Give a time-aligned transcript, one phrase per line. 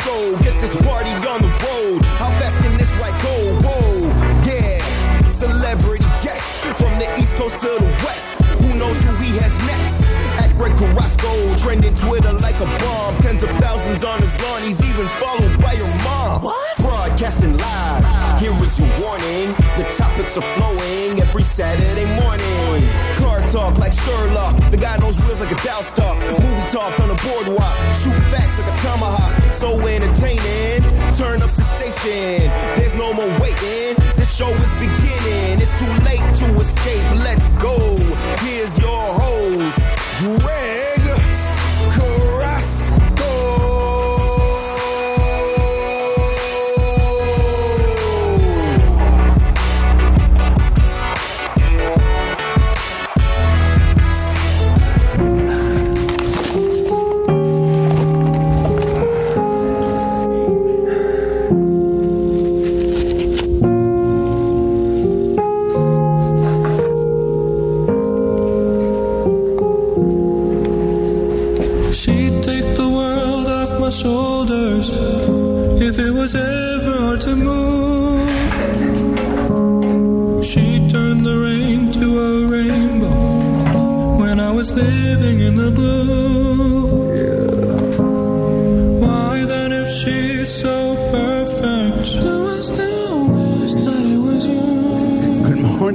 [0.00, 0.36] show.
[0.42, 2.04] Get this party on the road.
[2.16, 3.34] How fast can this ride go?
[3.64, 4.08] Whoa,
[4.46, 5.28] yeah.
[5.28, 8.40] Celebrity guests from the East Coast to the West.
[8.62, 10.02] Who knows who he has next?
[10.42, 13.16] At Greg Carrasco, trending Twitter like a bomb.
[13.20, 14.62] Tens of thousands on his lawn.
[14.62, 16.42] He's even followed by your mom.
[16.42, 16.76] What?
[16.78, 18.40] Broadcasting live.
[18.40, 19.54] Here is your warning.
[19.76, 22.82] The topics are flowing every Saturday morning.
[23.18, 24.70] Car talk like Sherlock.
[24.70, 26.18] The guy knows wheels like a Dow stock.
[26.20, 27.76] Movie talk on the boardwalk.
[28.02, 29.41] Shoot facts like a tomahawk.
[29.62, 30.82] So entertaining.
[31.14, 32.50] Turn up the station.
[32.76, 33.94] There's no more waiting.
[34.16, 35.60] This show is beginning.
[35.60, 37.22] It's too late to escape.
[37.22, 37.78] Let's go.
[38.40, 40.61] Here's your host.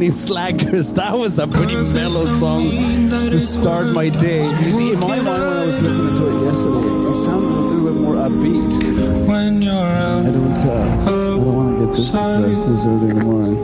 [0.08, 0.94] Good morning, slackers.
[0.94, 2.62] That was a pretty mellow song
[3.10, 4.46] to start my day.
[4.64, 7.60] You see, in my mind, when I was listening to it yesterday, it sounded a
[7.60, 9.28] little bit more upbeat.
[9.28, 13.10] When you're out I don't, uh, I don't want to get this depressed this early
[13.10, 13.58] in the morning.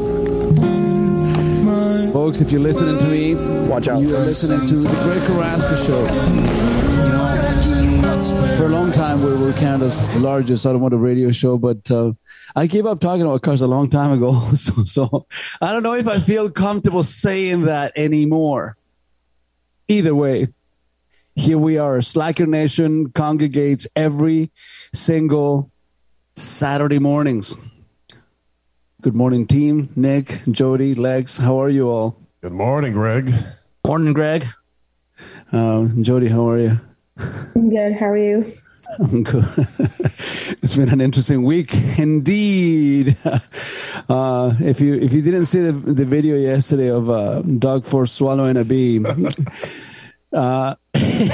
[2.11, 3.35] Folks, if you're listening to me,
[3.69, 4.01] watch out.
[4.01, 6.01] You are listening to the Greg Carrasco Show.
[6.01, 6.07] You
[7.13, 11.89] know, for a long time, we were counted as the largest automotive radio show, but
[11.89, 12.11] uh,
[12.55, 14.41] I gave up talking about cars a long time ago.
[14.55, 15.25] So, so
[15.61, 18.77] I don't know if I feel comfortable saying that anymore.
[19.87, 20.47] Either way,
[21.35, 22.01] here we are.
[22.01, 24.51] Slacker Nation congregates every
[24.93, 25.71] single
[26.35, 27.55] Saturday mornings.
[29.01, 29.89] Good morning, team.
[29.95, 32.17] Nick, Jody, Lex, how are you all?
[32.41, 33.33] Good morning, Greg.
[33.85, 34.47] Morning, Greg.
[35.51, 36.79] Uh, Jody, how are you?
[37.17, 37.93] I'm good.
[37.93, 38.51] How are you?
[38.99, 39.45] I'm good.
[40.61, 43.17] it's been an interesting week indeed.
[44.09, 48.09] Uh, if you if you didn't see the, the video yesterday of uh, Doug Ford
[48.09, 48.99] swallowing a bee,
[50.33, 50.75] uh,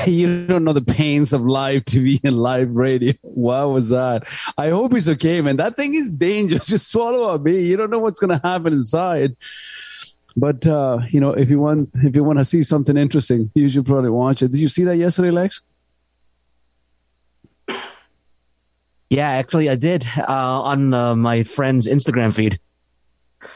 [0.05, 3.13] you don't know the pains of live TV and live radio.
[3.21, 4.27] What was that?
[4.55, 5.57] I hope he's okay, man.
[5.57, 6.67] That thing is dangerous.
[6.67, 7.67] Just swallow a bee.
[7.67, 9.35] You don't know what's going to happen inside.
[10.35, 13.67] But uh, you know, if you want if you want to see something interesting, you
[13.67, 14.51] should probably watch it.
[14.51, 15.61] Did you see that yesterday, Lex?
[19.09, 22.59] Yeah, actually, I did uh, on uh, my friend's Instagram feed.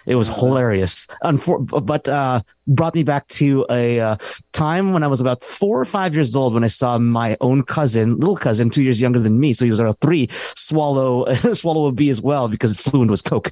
[0.06, 4.16] It was hilarious, Unfor- but uh, brought me back to a uh,
[4.54, 7.64] time when I was about four or five years old when I saw my own
[7.64, 11.86] cousin, little cousin, two years younger than me, so he was around three, swallow swallow
[11.88, 13.52] a bee as well because it flew into his coke.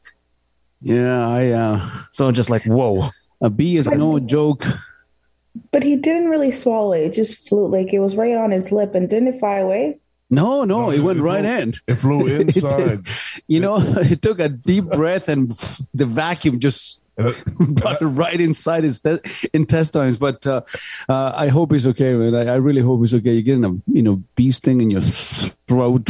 [0.81, 1.49] Yeah, I.
[1.51, 3.11] Uh, So just like whoa,
[3.41, 4.65] a bee is no joke.
[5.71, 7.01] But he didn't really swallow it.
[7.03, 10.00] It just flew like it was right on his lip and didn't it fly away?
[10.31, 11.73] No, no, No, it it- went it right flew- in.
[11.87, 12.55] It flew It did.
[12.55, 13.07] inside.
[13.47, 15.49] You know, it took a deep breath and
[15.93, 17.35] the vacuum just And
[17.75, 19.19] brought it right inside his te-
[19.53, 20.17] intestines.
[20.17, 20.61] But uh,
[21.09, 22.33] uh, I hope he's okay, man.
[22.33, 23.33] I, I really hope he's okay.
[23.33, 26.09] You're getting a you know bee sting in your throat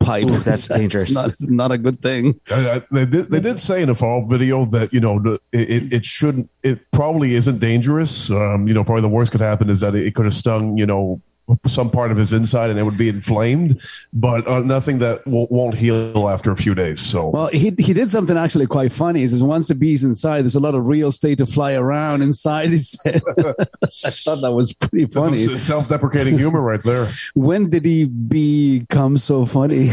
[0.00, 0.24] pipe.
[0.30, 1.04] Ooh, that's dangerous.
[1.04, 2.40] It's not, it's not a good thing.
[2.50, 3.30] I- I- they did.
[3.30, 6.50] They did say in the fall video that you know the, it, it shouldn't.
[6.62, 8.30] It probably isn't dangerous.
[8.30, 10.78] Um, you know, probably the worst could happen is that it, could have stung.
[10.78, 11.20] You know,
[11.66, 13.80] some part of his inside and it would be inflamed,
[14.12, 17.00] but uh, nothing that won't, won't heal after a few days.
[17.00, 19.20] So Well, he he did something actually quite funny.
[19.20, 22.22] He says once the bee's inside, there's a lot of real estate to fly around
[22.22, 22.70] inside.
[22.70, 25.46] He said, I thought that was pretty funny.
[25.46, 27.10] That's self-deprecating humor right there.
[27.34, 29.88] When did he become so funny?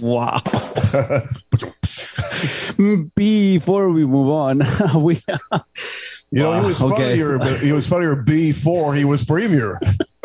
[0.00, 0.40] wow.
[3.14, 4.62] Before we move on,
[5.02, 5.20] we
[6.34, 7.10] You know, he was Wow, okay.
[7.10, 7.38] funnier.
[7.38, 9.78] but He was funnier before he was premier.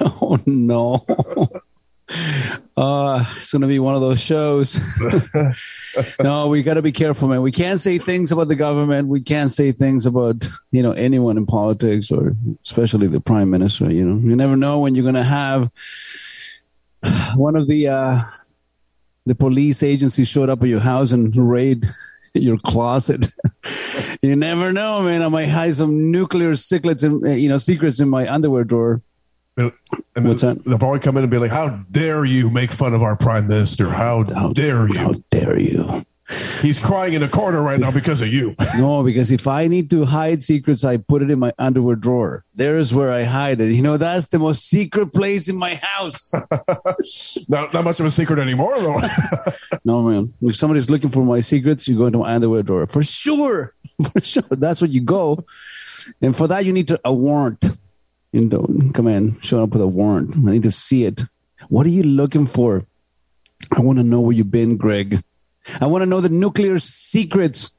[0.00, 1.04] oh no.
[2.76, 4.78] Uh, it's gonna be one of those shows.
[6.22, 7.42] no, we got to be careful, man.
[7.42, 9.08] We can't say things about the government.
[9.08, 13.90] We can't say things about you know anyone in politics or especially the prime minister.
[13.90, 15.70] You know, you never know when you're gonna have
[17.34, 18.20] one of the uh,
[19.26, 21.88] the police agencies showed up at your house and raid
[22.34, 23.26] your closet.
[24.26, 25.22] you never know, man.
[25.22, 29.02] I might hide some nuclear secrets, in, uh, you know, secrets in my underwear drawer.
[29.56, 29.72] And
[30.14, 30.62] What's that?
[30.64, 33.48] They'll probably come in and be like, "How dare you make fun of our prime
[33.48, 33.88] minister?
[33.88, 34.98] How, dare you?
[34.98, 36.04] How dare you?
[36.60, 39.88] He's crying in a corner right now because of you." No, because if I need
[39.90, 42.44] to hide secrets, I put it in my underwear drawer.
[42.54, 43.72] There's where I hide it.
[43.72, 46.32] You know, that's the most secret place in my house.
[47.48, 49.00] not, not much of a secret anymore, though.
[49.84, 50.28] no, man.
[50.42, 52.86] If somebody's looking for my secrets, you go into my underwear drawer.
[52.86, 53.74] For sure.
[54.12, 54.42] For sure.
[54.50, 55.44] That's where you go.
[56.20, 57.64] And for that, you need to, a warrant.
[58.32, 60.36] You don't come in, showing up with a warrant.
[60.36, 61.22] I need to see it.
[61.68, 62.84] What are you looking for?
[63.72, 65.22] I want to know where you've been, Greg.
[65.80, 67.70] I want to know the nuclear secrets.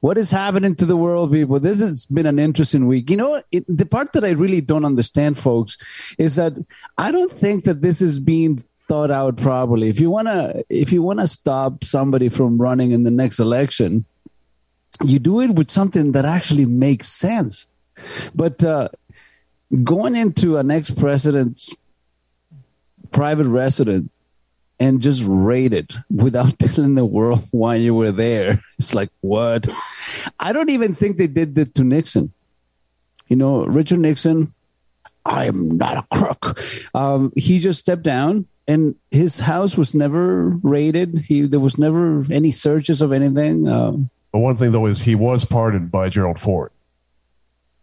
[0.00, 1.58] What is happening to the world, people?
[1.58, 3.10] This has been an interesting week.
[3.10, 5.76] You know, it, the part that I really don't understand, folks,
[6.18, 6.52] is that
[6.98, 9.88] I don't think that this is being thought out properly.
[9.88, 14.04] If you wanna, if you wanna stop somebody from running in the next election,
[15.04, 17.66] you do it with something that actually makes sense.
[18.34, 18.88] But uh,
[19.82, 21.76] going into an ex president's
[23.10, 24.12] private residence
[24.78, 28.60] and just raid it without telling the world why you were there.
[28.78, 29.66] It's like, what?
[30.38, 32.32] I don't even think they did that to Nixon.
[33.28, 34.52] You know, Richard Nixon,
[35.24, 36.60] I am not a crook.
[36.94, 41.18] Um, he just stepped down and his house was never raided.
[41.18, 43.68] He There was never any searches of anything.
[43.68, 46.70] Um, but one thing, though, is he was pardoned by Gerald Ford.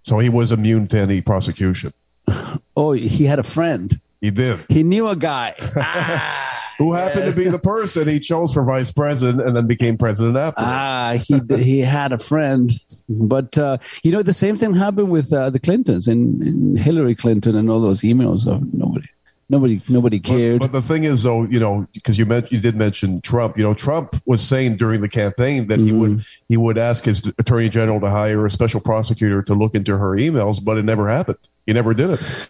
[0.03, 1.93] So he was immune to any prosecution.
[2.75, 4.01] Oh, he had a friend.
[4.19, 4.65] He did.
[4.67, 5.53] He knew a guy.
[5.77, 6.62] Ah.
[6.77, 10.37] Who happened to be the person he chose for vice president and then became president
[10.37, 10.61] after.
[10.61, 12.71] Ah, he he had a friend,
[13.07, 17.15] but uh, you know the same thing happened with uh, the Clintons and, and, Hillary
[17.15, 19.07] Clinton and all those emails of nobody.
[19.49, 20.59] Nobody, nobody cared.
[20.59, 23.55] But, but the thing is, though, you know, because you meant you did mention Trump.
[23.57, 25.85] You know, Trump was saying during the campaign that mm-hmm.
[25.85, 29.75] he would he would ask his attorney general to hire a special prosecutor to look
[29.75, 31.37] into her emails, but it never happened.
[31.67, 32.49] He never did it.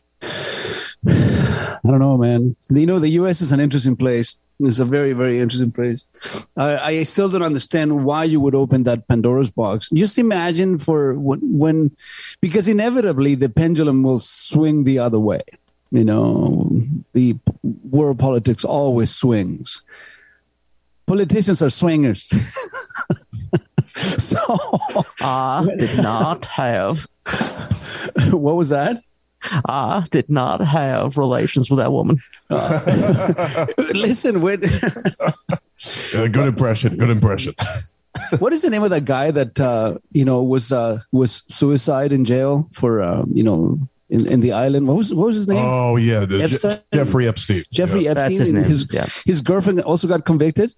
[1.85, 2.55] I don't know, man.
[2.69, 3.41] You know, the U.S.
[3.41, 4.35] is an interesting place.
[4.59, 6.03] It's a very, very interesting place.
[6.55, 9.89] I, I still don't understand why you would open that Pandora's box.
[9.93, 11.91] Just imagine for when, when,
[12.39, 15.41] because inevitably the pendulum will swing the other way.
[15.91, 16.71] You know,
[17.13, 19.81] the world politics always swings.
[21.05, 22.31] Politicians are swingers.
[24.17, 24.79] so
[25.21, 27.07] I did not have.
[28.31, 29.03] what was that?
[29.43, 32.19] I did not have relations with that woman.
[32.49, 34.63] Uh, listen, when
[35.23, 37.53] uh, good impression, good impression.
[38.39, 42.13] what is the name of that guy that uh, you know was uh, was suicide
[42.13, 43.79] in jail for uh, you know
[44.09, 44.87] in, in the island?
[44.87, 45.63] What was what was his name?
[45.63, 47.63] Oh yeah, Je- Jeffrey Epstein.
[47.71, 48.11] Jeffrey yeah.
[48.11, 48.29] Epstein.
[48.29, 48.69] That's his name.
[48.69, 49.07] His, yeah.
[49.25, 50.73] his girlfriend also got convicted.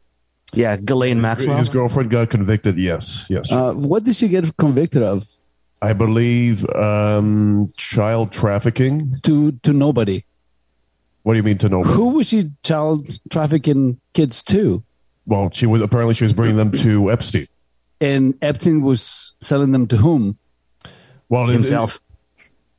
[0.54, 1.58] Yeah, Ghislaine Maxwell.
[1.58, 2.78] His girlfriend got convicted.
[2.78, 3.52] Yes, yes.
[3.52, 5.26] Uh, what did she get convicted of?
[5.82, 10.24] I believe um, child trafficking to to nobody.
[11.24, 11.94] What do you mean to nobody?
[11.94, 14.84] Who was she child trafficking kids to?
[15.26, 17.48] Well, she was apparently she was bringing them to Epstein,
[18.00, 20.38] and Epstein was selling them to whom?
[21.30, 21.96] Well, himself.
[21.96, 22.02] It,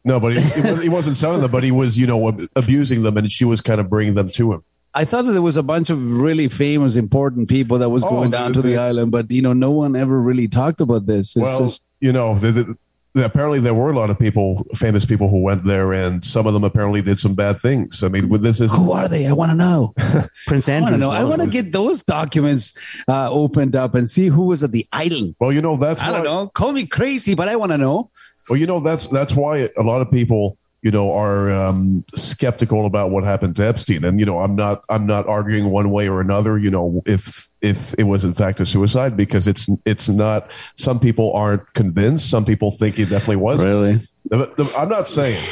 [0.04, 3.31] no, but he, he wasn't selling them, but he was, you know, abusing them, and
[3.31, 4.62] she was kind of bringing them to him.
[4.94, 8.10] I thought that there was a bunch of really famous, important people that was Oh,
[8.10, 10.81] going the- down to the the- island, but you know, no one ever really talked
[10.81, 11.34] about this.
[11.36, 12.76] It's well, just- you know, the, the, the-
[13.17, 16.55] apparently there were a lot of people, famous people, who went there, and some of
[16.55, 18.03] them apparently did some bad things.
[18.03, 19.27] I mean, with this is who are they?
[19.27, 19.94] I want to know.
[20.46, 21.08] Prince I want to Andrew.
[21.08, 22.75] I want to get those documents
[23.08, 25.37] uh, opened up and see who was at the island.
[25.41, 26.49] well, you know, that's I don't know.
[26.49, 28.11] Call me crazy, but I want to know.
[28.49, 32.86] Well, you know, that's that's why a lot of people, you know, are um, skeptical
[32.86, 34.05] about what happened to Epstein.
[34.05, 36.56] And you know, I'm not I'm not arguing one way or another.
[36.56, 40.52] You know, if if it was in fact a suicide, because it's it's not.
[40.76, 42.31] Some people aren't convinced.
[42.31, 43.64] Some people think it definitely was.
[43.64, 43.94] Really?
[44.31, 45.43] The- the- I'm not saying,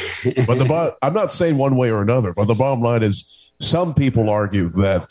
[0.47, 2.31] but the I'm not saying one way or another.
[2.31, 5.01] But the bottom line is, some people argue that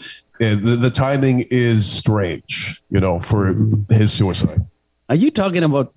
[0.41, 2.83] uh, the, the timing is strange.
[2.89, 3.55] You know, for
[3.91, 4.65] his suicide.
[5.11, 5.93] Are you talking about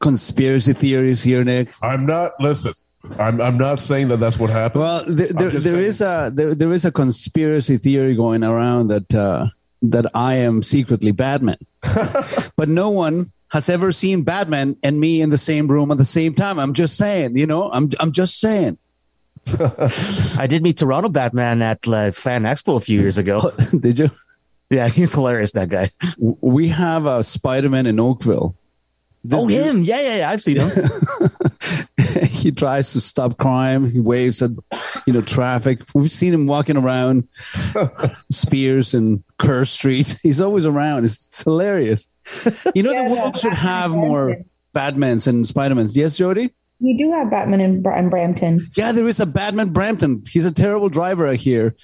[0.00, 1.68] conspiracy theories here, Nick?
[1.82, 2.32] I'm not.
[2.38, 2.74] Listen,
[3.18, 4.82] I'm I'm not saying that that's what happened.
[4.82, 5.84] Well, there, there, just there saying.
[5.86, 9.48] is a there, there is a conspiracy theory going around that uh,
[9.82, 11.58] that I am secretly Batman,
[12.56, 16.04] but no one has ever seen Batman and me in the same room at the
[16.04, 16.58] same time.
[16.58, 18.78] I'm just saying, you know, I'm I'm just saying.
[20.38, 23.52] I did meet Toronto Batman at uh, Fan Expo a few years ago.
[23.78, 24.10] Did you?
[24.70, 25.50] Yeah, he's hilarious.
[25.52, 25.90] That guy.
[26.18, 28.54] We have a Spider-Man in Oakville.
[29.24, 29.84] This oh, dude- him.
[29.84, 30.30] Yeah, yeah, yeah.
[30.30, 30.70] I've seen him.
[32.26, 33.90] he tries to stop crime.
[33.90, 34.50] He waves at
[35.06, 35.82] you know traffic.
[35.94, 37.28] We've seen him walking around
[38.30, 40.16] Speers and Kerr Street.
[40.22, 41.04] He's always around.
[41.04, 42.08] It's, it's hilarious.
[42.74, 44.08] You know Yeah, the no, world should Batman have Batman.
[44.08, 44.36] more
[44.74, 45.90] Batmans and Spidermans.
[45.94, 46.52] Yes, Jody.
[46.80, 48.66] We do have Batman in, Bra- in Brampton.
[48.76, 50.24] Yeah, there is a Batman Brampton.
[50.28, 51.76] He's a terrible driver, I hear.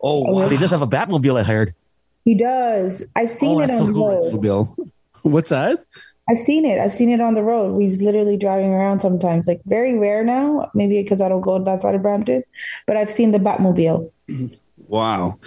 [0.00, 0.48] Oh, oh, wow.
[0.48, 1.74] He does have a Batmobile, I heard.
[2.24, 3.02] He does.
[3.14, 4.38] I've seen Oh, it on so the cool.
[4.76, 4.90] road.
[5.22, 5.84] What's that?
[6.30, 6.78] I've seen it.
[6.78, 7.80] I've seen it on the road.
[7.80, 9.46] He's literally driving around sometimes.
[9.46, 12.44] Like very rare now, maybe because I don't go that side of Brampton.
[12.86, 14.10] But I've seen the Batmobile.
[14.86, 15.38] Wow.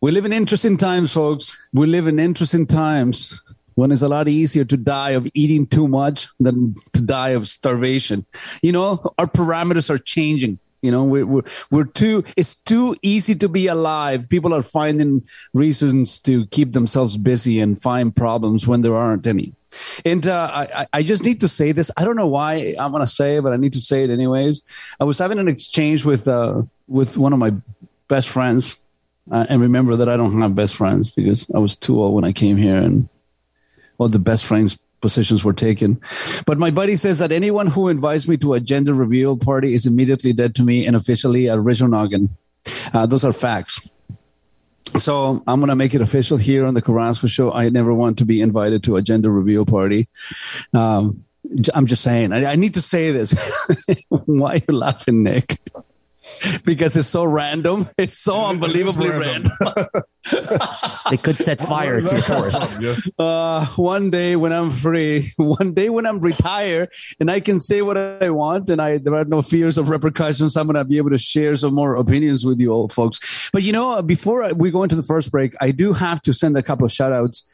[0.00, 1.68] We live in interesting times, folks.
[1.74, 3.42] We live in interesting times
[3.74, 7.46] when it's a lot easier to die of eating too much than to die of
[7.46, 8.24] starvation.
[8.62, 10.58] You know, our parameters are changing.
[10.82, 14.28] You know, we're, we're, we're too, it's too easy to be alive.
[14.28, 19.52] People are finding reasons to keep themselves busy and find problems when there aren't any.
[20.04, 21.90] And uh, I, I just need to say this.
[21.96, 24.10] I don't know why I'm going to say it, but I need to say it
[24.10, 24.62] anyways.
[25.00, 27.52] I was having an exchange with, uh, with one of my
[28.08, 28.76] best friends.
[29.30, 32.24] Uh, and remember that I don't have best friends because I was too old when
[32.24, 33.08] I came here and
[33.98, 36.00] all the best friends positions were taken.
[36.46, 39.86] But my buddy says that anyone who invites me to a gender reveal party is
[39.86, 42.28] immediately dead to me and officially a original noggin.
[42.92, 43.92] Uh, those are facts.
[44.98, 47.52] So I'm going to make it official here on the Carrasco show.
[47.52, 50.08] I never want to be invited to a gender reveal party.
[50.72, 51.24] Um,
[51.74, 53.34] I'm just saying, I, I need to say this.
[54.08, 55.60] Why are you laughing, Nick?
[56.64, 57.88] because it's so random.
[57.98, 59.52] It's so unbelievably random.
[59.60, 59.86] random.
[61.10, 62.74] They could set fire to your forest.
[62.80, 62.96] Yeah.
[63.18, 67.82] uh, one day when I'm free, one day when I'm retired and I can say
[67.82, 70.98] what I want and I there are no fears of repercussions, I'm going to be
[70.98, 73.50] able to share some more opinions with you all folks.
[73.52, 76.56] But you know, before we go into the first break, I do have to send
[76.56, 77.44] a couple of shout outs.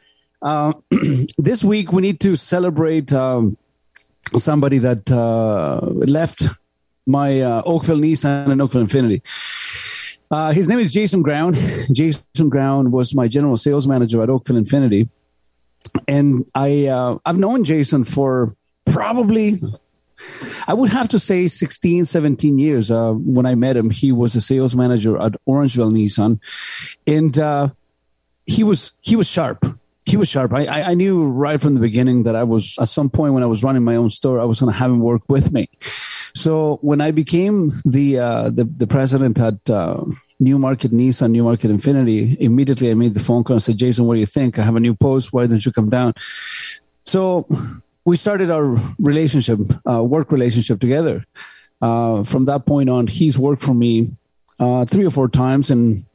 [0.41, 0.73] Uh,
[1.37, 3.57] this week we need to celebrate um,
[4.37, 6.47] somebody that uh, left
[7.05, 9.21] my uh, Oakville Nissan and Oakville Infiniti.
[10.31, 11.55] Uh, his name is Jason Ground.
[11.91, 15.11] Jason Ground was my general sales manager at Oakville Infiniti,
[16.07, 18.53] and I uh, I've known Jason for
[18.85, 19.61] probably
[20.67, 22.89] I would have to say 16, 17 years.
[22.89, 26.39] Uh, when I met him, he was a sales manager at Orangeville Nissan,
[27.05, 27.69] and uh,
[28.45, 29.65] he was he was sharp.
[30.05, 30.53] He was sharp.
[30.53, 33.43] I, I I knew right from the beginning that I was at some point when
[33.43, 35.69] I was running my own store, I was going to have him work with me.
[36.35, 40.03] So when I became the uh, the, the president at uh,
[40.39, 44.15] Newmarket Nissan, New Market Infiniti, immediately I made the phone call and said, "Jason, what
[44.15, 44.59] do you think?
[44.59, 45.31] I have a new post.
[45.31, 46.13] Why don't you come down?"
[47.05, 47.47] So
[48.03, 51.25] we started our relationship, uh, work relationship together.
[51.81, 54.09] Uh, from that point on, he's worked for me
[54.59, 56.05] uh, three or four times and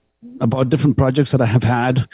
[0.41, 2.07] about different projects that I have had.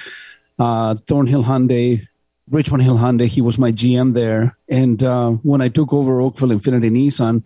[0.59, 2.07] Uh, Thornhill Hyundai,
[2.51, 3.27] Richmond Hill Hyundai.
[3.27, 7.45] He was my GM there, and uh, when I took over Oakville Infiniti Nissan,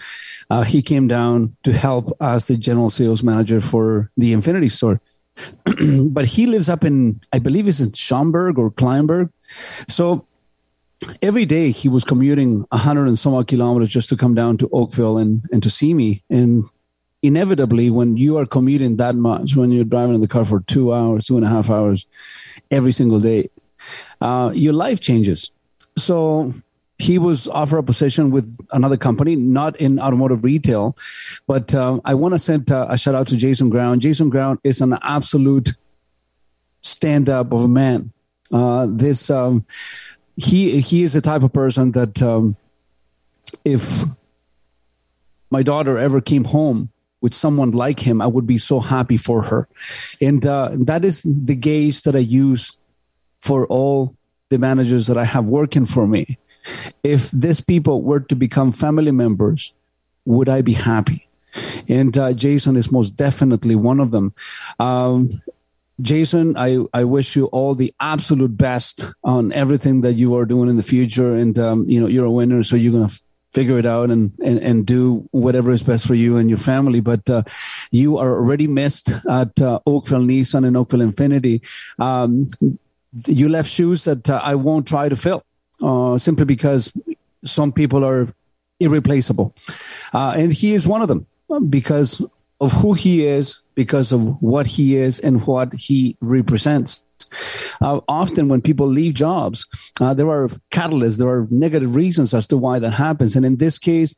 [0.51, 5.01] uh, he came down to help as the general sales manager for the Infiniti store.
[6.11, 9.31] but he lives up in, I believe, it's in Schomberg or Kleinburg.
[9.89, 10.27] So
[11.23, 14.59] every day he was commuting a hundred and some odd kilometers just to come down
[14.59, 16.23] to Oakville and, and to see me.
[16.29, 16.65] And
[17.23, 20.93] inevitably, when you are commuting that much, when you're driving in the car for two
[20.93, 22.07] hours, two and a half hours
[22.71, 23.49] every single day,
[24.21, 25.51] uh, your life changes.
[25.97, 26.55] So
[27.01, 30.97] he was offered a position with another company, not in automotive retail,
[31.47, 34.03] but um, I want to send uh, a shout out to Jason Ground.
[34.03, 35.73] Jason Ground is an absolute
[36.83, 38.13] stand up of a man.
[38.53, 39.65] Uh, this um,
[40.37, 42.57] he he is the type of person that um,
[43.65, 44.05] if
[45.51, 46.91] my daughter ever came home
[47.23, 49.69] with someone like him, I would be so happy for her,
[50.21, 52.73] and uh, that is the gauge that I use
[53.43, 54.17] for all
[54.49, 56.39] the managers that I have working for me.
[57.03, 59.73] If these people were to become family members,
[60.25, 61.27] would I be happy?
[61.89, 64.35] And uh, Jason is most definitely one of them.
[64.79, 65.43] Um,
[66.01, 70.69] Jason, I, I wish you all the absolute best on everything that you are doing
[70.69, 71.35] in the future.
[71.35, 74.11] And, um, you know, you're a winner, so you're going to f- figure it out
[74.11, 77.01] and, and, and do whatever is best for you and your family.
[77.01, 77.43] But uh,
[77.91, 81.61] you are already missed at uh, Oakville Nissan and Oakville Infiniti.
[81.99, 82.49] Um,
[83.27, 85.45] you left shoes that uh, I won't try to fill
[85.83, 86.93] uh, simply because
[87.45, 88.29] some people are
[88.79, 89.55] irreplaceable.
[90.13, 91.27] Uh, and he is one of them
[91.69, 92.25] because
[92.61, 97.03] of who he is, because of what he is and what he represents.
[97.81, 99.67] Uh, often, when people leave jobs,
[100.01, 103.37] uh, there are catalysts, there are negative reasons as to why that happens.
[103.37, 104.17] And in this case,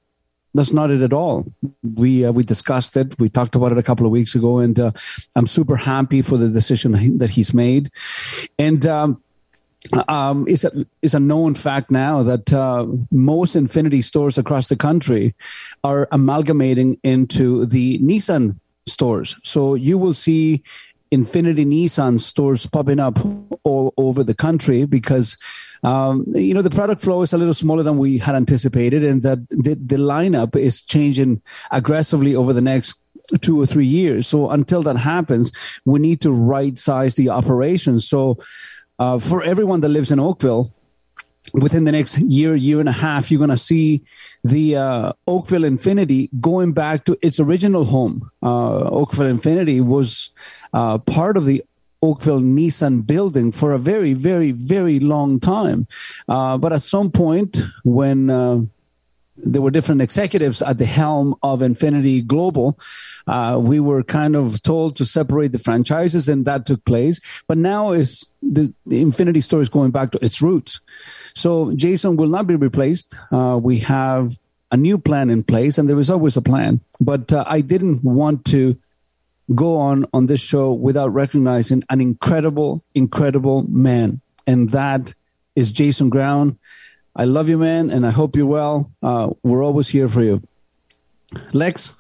[0.55, 1.47] that's not it at all.
[1.83, 3.19] We uh, we discussed it.
[3.19, 4.93] We talked about it a couple of weeks ago, and uh,
[5.35, 7.91] I'm super happy for the decision that he's made.
[8.59, 9.23] And um,
[10.09, 14.77] um, it's a it's a known fact now that uh, most Infiniti stores across the
[14.77, 15.35] country
[15.83, 19.37] are amalgamating into the Nissan stores.
[19.45, 20.63] So you will see
[21.13, 23.19] Infiniti Nissan stores popping up
[23.65, 25.37] all over the country because
[25.83, 29.23] um, you know the product flow is a little smaller than we had anticipated, and
[29.23, 32.99] that the, the lineup is changing aggressively over the next
[33.41, 34.27] two or three years.
[34.27, 35.53] So until that happens,
[35.85, 38.09] we need to right size the operations.
[38.09, 38.39] So
[38.99, 40.73] uh, for everyone that lives in Oakville,
[41.55, 44.03] within the next year, year and a half, you're going to see
[44.45, 48.31] the uh, Oakville Infiniti going back to its original home.
[48.43, 50.31] Uh, Oakville Infiniti was
[50.73, 51.63] uh, part of the
[52.03, 55.87] Oakville Nissan building for a very, very, very long time.
[56.29, 58.61] Uh, but at some point, when uh,
[59.37, 62.79] there were different executives at the helm of Infiniti Global.
[63.27, 67.21] Uh, we were kind of told to separate the franchises, and that took place.
[67.47, 70.81] But now is the, Infiniti store is going back to its roots.
[71.35, 73.15] So Jason will not be replaced.
[73.31, 74.33] Uh, we have
[74.71, 76.81] a new plan in place, and there is always a plan.
[77.01, 78.77] But uh, I didn't want to
[79.55, 85.15] go on on this show without recognizing an incredible, incredible man, and that
[85.57, 86.59] is Jason Ground.
[87.15, 88.91] I love you, man, and I hope you're well.
[89.03, 90.43] Uh, we're always here for you.
[91.53, 91.95] Lex,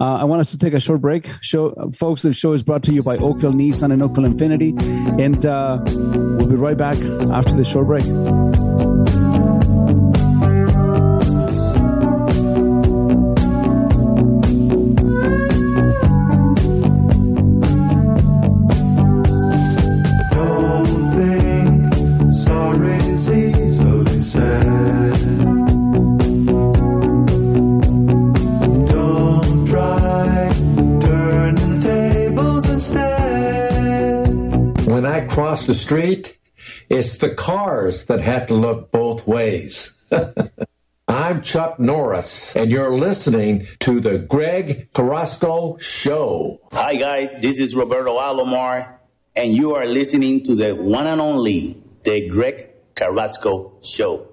[0.00, 1.28] uh, I want us to take a short break.
[1.40, 4.72] Show, folks, the show is brought to you by Oakville Nissan and Oakville Infiniti,
[5.20, 5.80] and uh,
[6.36, 6.96] we'll be right back
[7.30, 8.91] after the short break.
[35.52, 36.38] Across the street,
[36.88, 40.02] it's the cars that have to look both ways.
[41.08, 46.58] I'm Chuck Norris, and you're listening to the Greg Carrasco Show.
[46.72, 47.28] Hi, guys.
[47.42, 48.96] This is Roberto Alomar,
[49.36, 54.31] and you are listening to the one and only, the Greg Carrasco Show.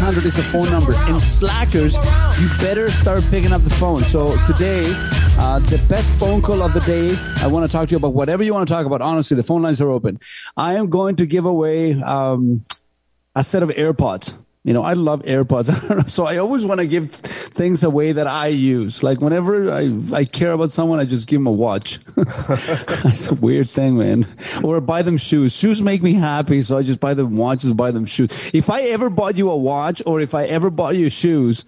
[0.00, 0.94] 289-275-9600 is the phone number.
[0.94, 1.94] And slackers,
[2.40, 4.02] you better start picking up the phone.
[4.04, 4.90] So today,
[5.38, 8.14] uh, the best phone call of the day, I want to talk to you about
[8.14, 9.02] whatever you want to talk about.
[9.02, 10.18] Honestly, the phone lines are open.
[10.56, 12.64] I am going to give away um,
[13.34, 14.36] a set of AirPods.
[14.62, 16.10] You know, I love AirPods.
[16.10, 19.02] so I always want to give things away that I use.
[19.02, 21.98] Like whenever I, I care about someone, I just give them a watch.
[22.14, 24.26] That's a weird thing, man.
[24.62, 25.56] Or buy them shoes.
[25.56, 26.60] Shoes make me happy.
[26.60, 28.50] So I just buy them watches, buy them shoes.
[28.52, 31.64] If I ever bought you a watch or if I ever bought you shoes,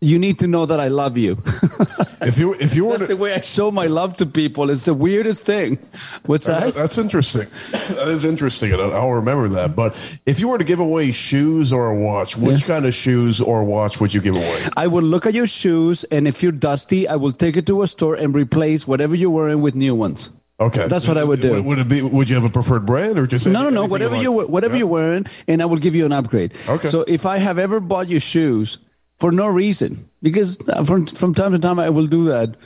[0.00, 1.42] you need to know that I love you.
[2.22, 4.70] if you if you were that's to, the way I show my love to people.
[4.70, 5.78] It's the weirdest thing.
[6.24, 6.72] What's that?
[6.72, 7.48] That's interesting.
[7.70, 8.72] That is interesting.
[8.74, 9.76] I'll remember that.
[9.76, 12.66] But if you were to give away shoes or a watch, which yeah.
[12.66, 14.68] kind of shoes or watch would you give away?
[14.76, 17.82] I would look at your shoes, and if you're dusty, I will take it to
[17.82, 20.30] a store and replace whatever you're wearing with new ones.
[20.58, 21.62] Okay, that's what I would do.
[21.62, 22.02] Would it be?
[22.02, 23.84] Would you have a preferred brand or just no, no, no?
[23.86, 24.80] Whatever you whatever yeah.
[24.80, 26.52] you're wearing, and I will give you an upgrade.
[26.68, 26.88] Okay.
[26.88, 28.78] So if I have ever bought you shoes
[29.20, 32.56] for no reason because uh, from from time to time I will do that.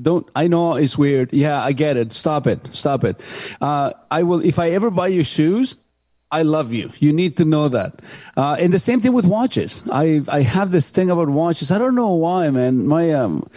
[0.00, 1.32] Don't I know it's weird?
[1.32, 2.12] Yeah, I get it.
[2.12, 2.60] Stop it.
[2.74, 3.20] Stop it.
[3.60, 5.76] Uh, I will if I ever buy you shoes.
[6.32, 6.90] I love you.
[6.98, 8.02] You need to know that.
[8.36, 9.82] Uh, and the same thing with watches.
[9.92, 11.70] I I have this thing about watches.
[11.70, 12.86] I don't know why, man.
[12.86, 13.48] My um,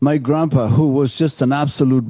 [0.00, 2.04] my grandpa, who was just an absolute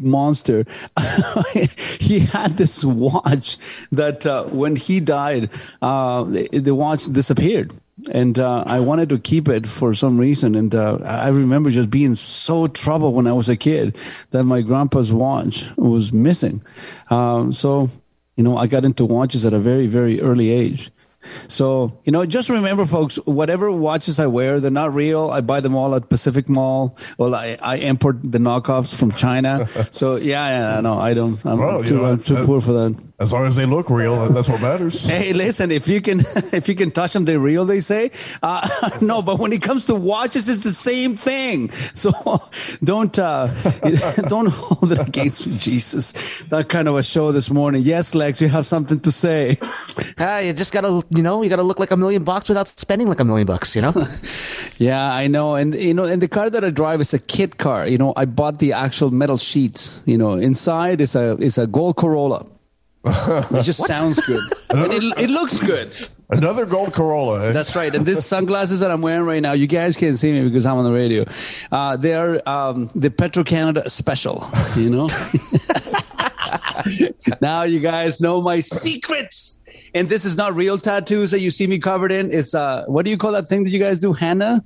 [0.00, 0.64] monster.
[2.00, 3.58] he had this watch
[3.92, 5.50] that uh, when he died,
[5.82, 7.74] uh, the, the, watch disappeared
[8.10, 10.54] and uh, I wanted to keep it for some reason.
[10.54, 13.96] And uh, I remember just being so troubled when I was a kid
[14.30, 16.62] that my grandpa's watch was missing.
[17.10, 17.90] Um, so,
[18.36, 20.90] you know, I got into watches at a very, very early age.
[21.48, 25.30] So, you know, just remember, folks, whatever watches I wear, they're not real.
[25.30, 26.96] I buy them all at Pacific Mall.
[27.18, 29.68] Well, I, I import the knockoffs from China.
[29.90, 31.44] so, yeah, yeah, no, I don't.
[31.44, 32.96] I'm well, too, know, I'm too that, poor for that.
[33.20, 35.04] As long as they look real, that's what matters.
[35.10, 36.20] Hey, listen, if you can
[36.52, 37.66] if you can touch them, they're real.
[37.66, 38.10] They say
[38.42, 38.66] uh,
[39.02, 41.70] no, but when it comes to watches, it's the same thing.
[41.92, 42.12] So
[42.82, 43.48] don't uh,
[44.28, 46.12] don't hold it against me, Jesus.
[46.48, 47.82] That kind of a show this morning.
[47.82, 49.58] Yes, Lex, you have something to say.
[50.18, 53.08] Ah, you just gotta, you know, you gotta look like a million bucks without spending
[53.08, 53.76] like a million bucks.
[53.76, 54.08] You know.
[54.78, 57.58] Yeah, I know, and you know, and the car that I drive is a kit
[57.58, 57.86] car.
[57.86, 60.00] You know, I bought the actual metal sheets.
[60.06, 62.46] You know, inside is a is a gold Corolla.
[63.04, 64.42] It just sounds good.
[64.70, 65.96] And it, it looks good.
[66.28, 67.48] Another gold Corolla.
[67.48, 67.52] Eh?
[67.52, 67.92] That's right.
[67.92, 70.76] And these sunglasses that I'm wearing right now, you guys can't see me because I'm
[70.76, 71.24] on the radio.
[71.72, 74.48] Uh, they're um, the Petro Canada special.
[74.76, 75.08] You know.
[77.40, 79.60] now you guys know my secrets.
[79.92, 82.32] And this is not real tattoos that you see me covered in.
[82.32, 84.12] It's uh, what do you call that thing that you guys do?
[84.12, 84.64] Henna.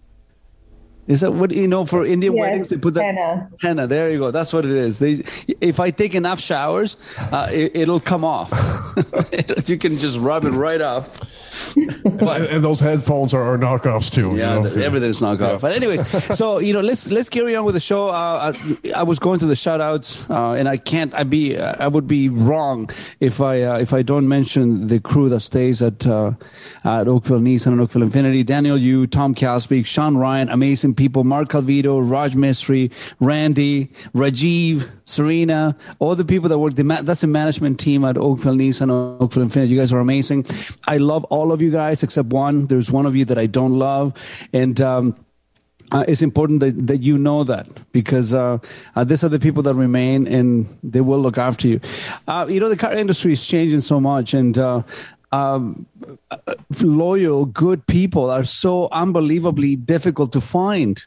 [1.07, 2.69] Is that what you know for Indian Yes, weddings?
[2.71, 3.51] They put that henna.
[3.61, 3.87] henna.
[3.87, 4.31] There you go.
[4.31, 4.99] That's what it is.
[4.99, 5.25] They,
[5.61, 8.51] if I take enough showers, uh, it, it'll come off.
[9.67, 11.21] you can just rub it right off.
[11.77, 14.37] and, and those headphones are, are knockoffs too.
[14.37, 14.71] Yeah, you know?
[14.71, 15.61] th- everything's knockoff.
[15.61, 18.09] But anyways, so you know, let's let's carry on with the show.
[18.09, 21.13] Uh, I, I was going to the shoutouts, uh, and I can't.
[21.15, 22.91] I be I would be wrong
[23.21, 26.33] if I uh, if I don't mention the crew that stays at uh,
[26.85, 28.45] at Oakville Nissan and Oakville Infiniti.
[28.45, 31.25] Daniel you, Tom Caspeak, Sean Ryan, amazing people.
[31.25, 36.75] Mark Calvito, Raj Mistry, Randy, Rajiv, Serena, all the people that work.
[36.75, 39.69] The ma- that's the management team at Oakville Nissan, Oakville Infiniti.
[39.69, 40.47] You guys are amazing.
[40.87, 42.67] I love all of you guys except one.
[42.67, 44.15] There's one of you that I don't love,
[44.53, 44.81] and.
[44.81, 45.17] Um,
[45.93, 48.59] uh, it's important that, that you know that because uh,
[48.97, 51.81] uh, these are the people that remain and they will look after you.
[52.27, 54.83] Uh, you know, the car industry is changing so much, and uh,
[55.35, 55.87] um,
[56.81, 61.05] loyal, good people are so unbelievably difficult to find.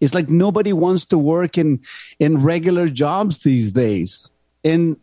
[0.00, 1.80] It's like nobody wants to work in
[2.18, 4.30] in regular jobs these days.
[4.64, 4.96] And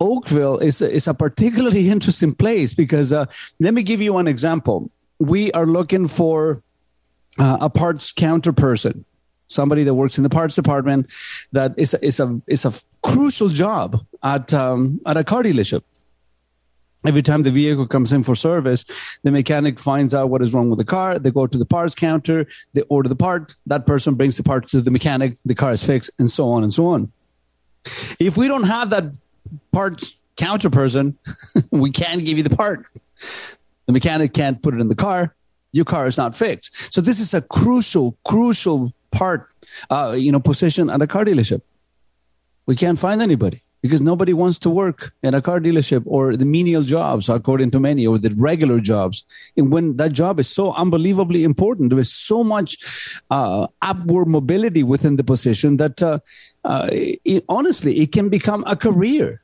[0.00, 3.26] Oakville is is a particularly interesting place because uh,
[3.60, 4.90] let me give you one example.
[5.20, 6.62] We are looking for
[7.38, 9.04] uh, a parts counter person,
[9.46, 11.06] somebody that works in the parts department.
[11.52, 15.82] That is a, is a is a crucial job at um, at a car dealership.
[17.08, 18.84] Every time the vehicle comes in for service,
[19.22, 21.18] the mechanic finds out what is wrong with the car.
[21.18, 23.54] They go to the parts counter, they order the part.
[23.64, 25.38] That person brings the part to the mechanic.
[25.46, 27.10] The car is fixed, and so on and so on.
[28.20, 29.18] If we don't have that
[29.72, 31.16] parts counter person,
[31.70, 32.84] we can't give you the part.
[33.86, 35.34] The mechanic can't put it in the car.
[35.72, 36.92] Your car is not fixed.
[36.92, 39.48] So this is a crucial, crucial part,
[39.88, 41.62] uh, you know, position at a car dealership.
[42.66, 46.44] We can't find anybody because nobody wants to work in a car dealership or the
[46.44, 49.24] menial jobs, according to many, or the regular jobs.
[49.56, 54.82] And when that job is so unbelievably important, there is so much uh, upward mobility
[54.82, 56.18] within the position that, uh,
[56.64, 59.42] uh, it, honestly, it can become a career.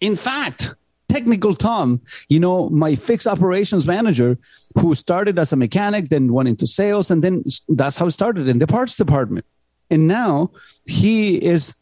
[0.00, 0.74] In fact,
[1.08, 4.36] technical Tom, you know, my fixed operations manager
[4.78, 8.58] who started as a mechanic, then went into sales, and then that's how started in
[8.58, 9.46] the parts department.
[9.88, 10.50] And now
[10.84, 11.76] he is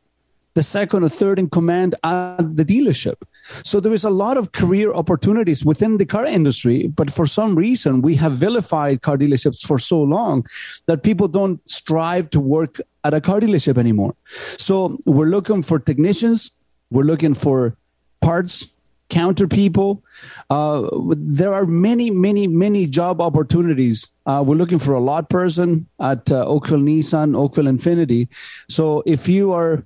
[0.54, 3.16] the second or third in command at the dealership.
[3.62, 7.54] So there is a lot of career opportunities within the car industry, but for some
[7.56, 10.46] reason we have vilified car dealerships for so long
[10.86, 14.14] that people don't strive to work at a car dealership anymore.
[14.58, 16.52] So we're looking for technicians,
[16.90, 17.76] we're looking for
[18.20, 18.74] parts
[19.10, 20.02] counter people.
[20.48, 24.08] Uh, there are many, many, many job opportunities.
[24.26, 28.28] Uh, we're looking for a lot person at uh, Oakville Nissan, Oakville Infiniti.
[28.68, 29.84] So if you are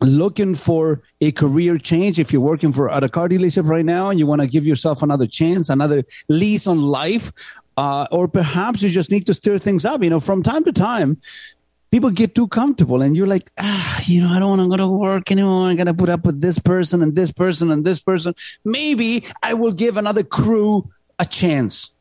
[0.00, 4.10] looking for a career change, if you're working for at a car dealership right now
[4.10, 7.32] and you want to give yourself another chance, another lease on life,
[7.76, 10.02] uh, or perhaps you just need to stir things up.
[10.02, 11.20] You know, from time to time,
[11.90, 14.76] people get too comfortable and you're like, ah, you know, I don't want to go
[14.76, 15.68] to work anymore.
[15.68, 18.34] I got to put up with this person and this person and this person.
[18.64, 21.94] Maybe I will give another crew a chance.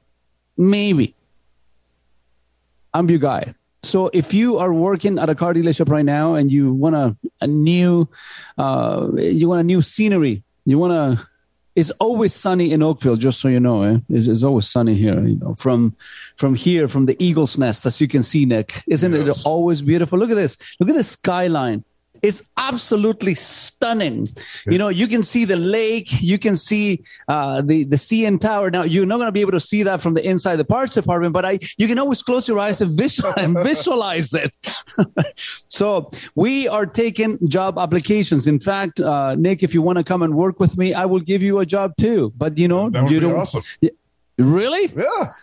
[0.58, 1.16] Maybe.
[2.94, 3.54] I'm your guy.
[3.84, 7.16] So if you are working at a car dealership right now and you want a,
[7.42, 8.08] a new,
[8.58, 11.28] uh, you want a new scenery, you want to,
[11.76, 13.82] it's always sunny in Oakville, just so you know.
[13.82, 13.98] Eh?
[14.10, 15.20] It's, it's always sunny here.
[15.26, 15.96] You know, from
[16.38, 18.84] from here, from the Eagle's Nest, as you can see, Nick.
[18.88, 19.40] Isn't Yes.
[19.40, 20.20] it always beautiful?
[20.20, 20.56] Look at this.
[20.80, 21.84] Look at the skyline.
[22.24, 24.30] It's absolutely stunning.
[24.66, 28.72] You know, you can see the lake, you can see uh, the the CN Tower.
[28.72, 30.94] Now, you're not going to be able to see that from the inside the parts
[30.94, 34.58] department, but I you can always close your eyes and visual and visualize it.
[35.70, 38.48] so we are taking job applications.
[38.48, 41.20] In fact, uh, Nick, if you want to come and work with me, I will
[41.20, 42.32] give you a job too.
[42.38, 43.64] But you know, you don't awesome.
[44.38, 44.94] really.
[44.96, 45.34] Yeah.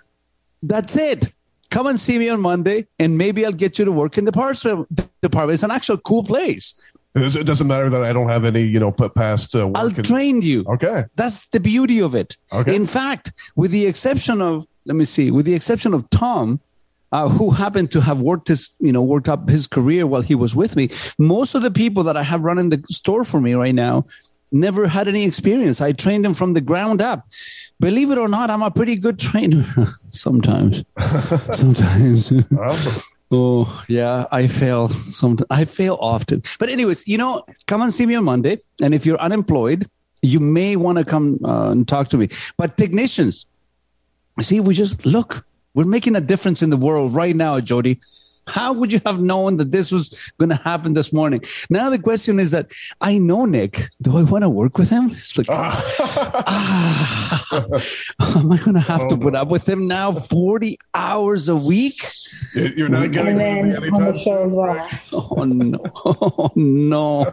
[0.63, 1.33] That's it.
[1.71, 4.33] Come and see me on Monday, and maybe I'll get you to work in the
[4.33, 5.55] parts department.
[5.55, 6.75] It's an actual cool place.
[7.15, 9.77] It doesn't matter that I don't have any, you know, past uh, work.
[9.77, 10.65] I'll train you.
[10.69, 11.05] Okay.
[11.17, 12.37] That's the beauty of it.
[12.53, 12.75] Okay.
[12.75, 16.61] In fact, with the exception of, let me see, with the exception of Tom,
[17.13, 20.37] uh, who happened to have worked his, you know, worked up his career while he
[20.37, 23.55] was with me, most of the people that I have running the store for me
[23.55, 24.07] right now
[24.53, 25.81] never had any experience.
[25.81, 27.27] I trained them from the ground up.
[27.81, 29.65] Believe it or not, I'm a pretty good trainer.
[30.13, 30.85] Sometimes,
[31.53, 32.33] sometimes.
[32.57, 33.03] Awesome.
[33.33, 34.89] Oh yeah, I fail.
[34.89, 36.43] Some I fail often.
[36.59, 38.59] But anyways, you know, come and see me on Monday.
[38.83, 39.89] And if you're unemployed,
[40.21, 42.29] you may want to come uh, and talk to me.
[42.57, 43.47] But technicians,
[44.41, 45.47] see, we just look.
[45.75, 48.01] We're making a difference in the world right now, Jody.
[48.51, 51.43] How would you have known that this was going to happen this morning?
[51.71, 53.89] Now the question is that I know Nick.
[54.03, 55.11] Do I want to work with him?
[55.13, 57.47] It's like, ah,
[58.37, 60.13] am I going to have to put up with him now?
[60.13, 62.03] Forty hours a week?
[62.55, 64.89] You- You're not getting And rid then on the show as well.
[65.13, 65.79] Oh no!
[66.41, 67.33] Oh no!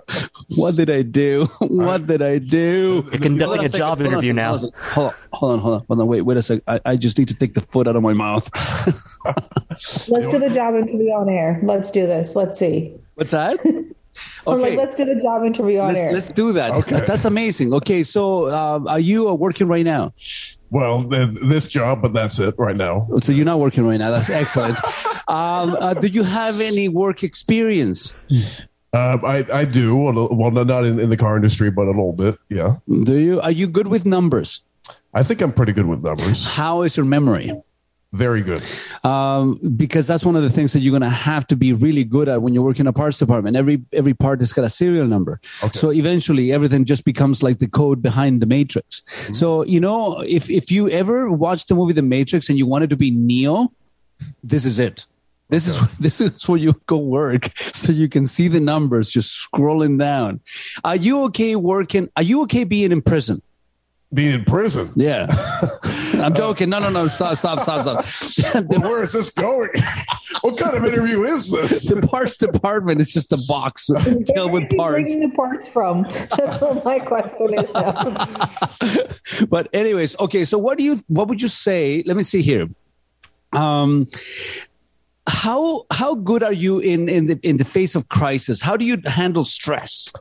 [0.56, 1.46] What did I do?
[1.60, 3.04] What did I do?
[3.12, 4.58] You're conducting Hold on a second, job hold on interview now.
[4.58, 6.08] Hold on, hold on, hold on, hold on.
[6.08, 6.62] Wait, wait a sec.
[6.68, 8.50] I, I just need to take the foot out of my mouth.
[10.08, 11.60] Let's do the job interview on air.
[11.64, 12.36] Let's do this.
[12.36, 12.94] Let's see.
[13.16, 13.60] What's that?
[14.48, 16.12] I'm like, Okay, let's do the job interview on let's, air.
[16.12, 16.72] let's do that.
[16.72, 17.02] Okay.
[17.02, 17.74] That's amazing.
[17.74, 20.14] Okay, so um, are you uh, working right now?
[20.70, 23.08] Well, th- this job, but that's it right now.
[23.22, 24.12] So you're not working right now.
[24.12, 24.78] That's excellent.
[25.28, 28.16] um, uh, do you have any work experience?
[28.94, 29.96] Uh, I, I do.
[29.96, 32.38] Well, not in, in the car industry, but a little bit.
[32.50, 32.78] Yeah.
[33.04, 33.42] Do you?
[33.42, 34.62] Are you good with numbers?
[35.14, 36.46] I think I'm pretty good with numbers.
[36.46, 37.52] How is your memory?
[38.18, 38.62] Very good.
[39.04, 42.04] um, because that's one of the things that you're going to have to be really
[42.04, 43.56] good at when you work in a parts department.
[43.56, 45.40] Every every part has got a serial number,
[45.74, 49.04] so eventually everything just becomes like the code behind the Matrix.
[49.34, 52.90] So you know, if if you ever watched the movie The Matrix and you wanted
[52.90, 53.72] to be Neo,
[54.44, 55.06] this is it.
[55.50, 59.30] This is this is where you go work, so you can see the numbers just
[59.46, 60.42] scrolling down.
[60.84, 62.10] Are you okay working?
[62.16, 63.42] Are you okay being in prison?
[64.14, 64.90] Being in prison.
[64.96, 65.28] Yeah,
[66.14, 66.70] I'm joking.
[66.70, 67.08] No, no, no.
[67.08, 68.06] Stop, stop, stop, stop.
[68.70, 69.70] The Where is this going?
[70.42, 71.86] what kind of interview is this?
[71.86, 73.88] the parts department is just a box
[74.34, 74.94] filled with are you parts.
[74.94, 76.04] bringing the parts from?
[76.04, 79.46] That's what my question is now.
[79.50, 80.46] But anyways, okay.
[80.46, 81.02] So what do you?
[81.08, 82.02] What would you say?
[82.06, 82.68] Let me see here.
[83.52, 84.08] Um,
[85.28, 88.62] how how good are you in in the in the face of crisis?
[88.62, 90.14] How do you handle stress?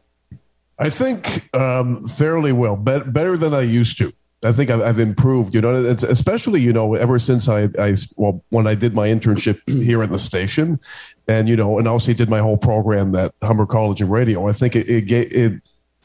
[0.79, 4.13] I think um, fairly well, be- better than I used to.
[4.43, 5.55] I think I've, I've improved.
[5.55, 9.09] You know, it's especially you know ever since I, I well when I did my
[9.09, 10.79] internship here at the station,
[11.27, 14.49] and you know, and obviously did my whole program at Humber College of Radio.
[14.49, 15.63] I think it it, it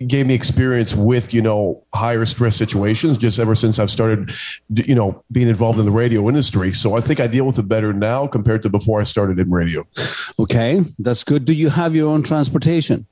[0.07, 4.31] gave me experience with you know higher stress situations just ever since I've started
[4.69, 6.71] you know being involved in the radio industry.
[6.71, 9.51] So I think I deal with it better now compared to before I started in
[9.51, 9.85] radio.
[10.39, 11.43] Okay, that's good.
[11.43, 13.05] Do you have your own transportation?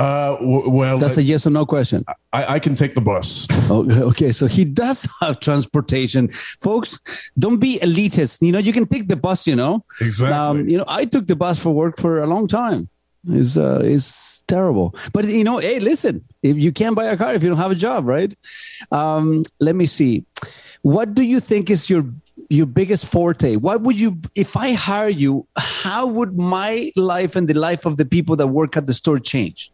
[0.00, 2.04] Uh, w- well, That's a yes or no question.
[2.32, 3.46] I, I can take the bus.
[3.70, 6.28] Okay, okay, so he does have transportation,
[6.60, 6.98] folks.
[7.38, 8.40] Don't be elitist.
[8.40, 9.46] You know, you can take the bus.
[9.46, 10.36] You know, Exactly.
[10.36, 12.88] Um, you know, I took the bus for work for a long time.
[13.28, 14.94] Is uh, is terrible.
[15.12, 17.70] But you know, hey, listen, if you can't buy a car if you don't have
[17.70, 18.34] a job, right?
[18.90, 20.24] Um, let me see.
[20.80, 22.06] What do you think is your
[22.48, 23.56] your biggest forte?
[23.56, 27.98] What would you, if I hire you, how would my life and the life of
[27.98, 29.70] the people that work at the store change?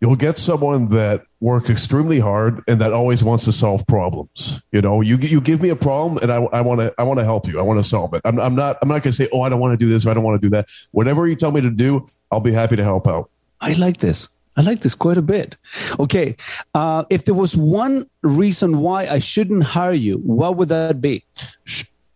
[0.00, 4.60] You'll get someone that works extremely hard and that always wants to solve problems.
[4.72, 7.24] You know, you you give me a problem and I want to I want to
[7.24, 7.58] help you.
[7.58, 8.22] I want to solve it.
[8.24, 10.06] I'm, I'm not I'm not going to say oh I don't want to do this
[10.06, 10.68] or I don't want to do that.
[10.92, 13.30] Whatever you tell me to do, I'll be happy to help out.
[13.60, 14.28] I like this.
[14.56, 15.56] I like this quite a bit.
[15.98, 16.36] Okay.
[16.74, 21.24] Uh, if there was one reason why I shouldn't hire you, what would that be?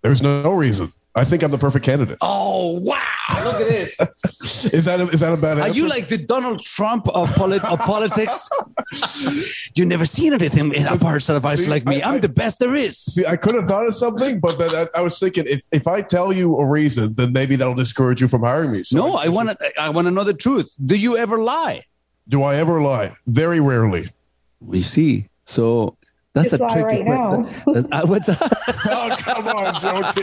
[0.02, 0.88] There's no reason.
[1.14, 2.18] I think I'm the perfect candidate.
[2.20, 3.00] Oh, wow.
[3.42, 4.00] Look at this.
[4.74, 5.74] Is that a, is that a bad Are answer?
[5.78, 8.48] you like the Donald Trump of, polit- of politics?
[9.74, 12.02] you never seen anything in a person of ice like me.
[12.02, 12.98] I- I'm I- the best there is.
[12.98, 15.86] See, I could have thought of something, but then I, I was thinking if, if
[15.86, 18.82] I tell you a reason, then maybe that'll discourage you from hiring me.
[18.82, 19.80] So No, I want to.
[19.80, 20.74] I want to know the truth.
[20.84, 21.84] Do you ever lie?
[22.28, 23.14] Do I ever lie?
[23.26, 24.10] Very rarely.
[24.60, 25.28] We see.
[25.44, 25.96] So
[26.34, 27.42] that's Just a lie tricky right now.
[27.66, 28.28] that- that- uh, what's
[28.86, 30.22] Oh come on, Jody!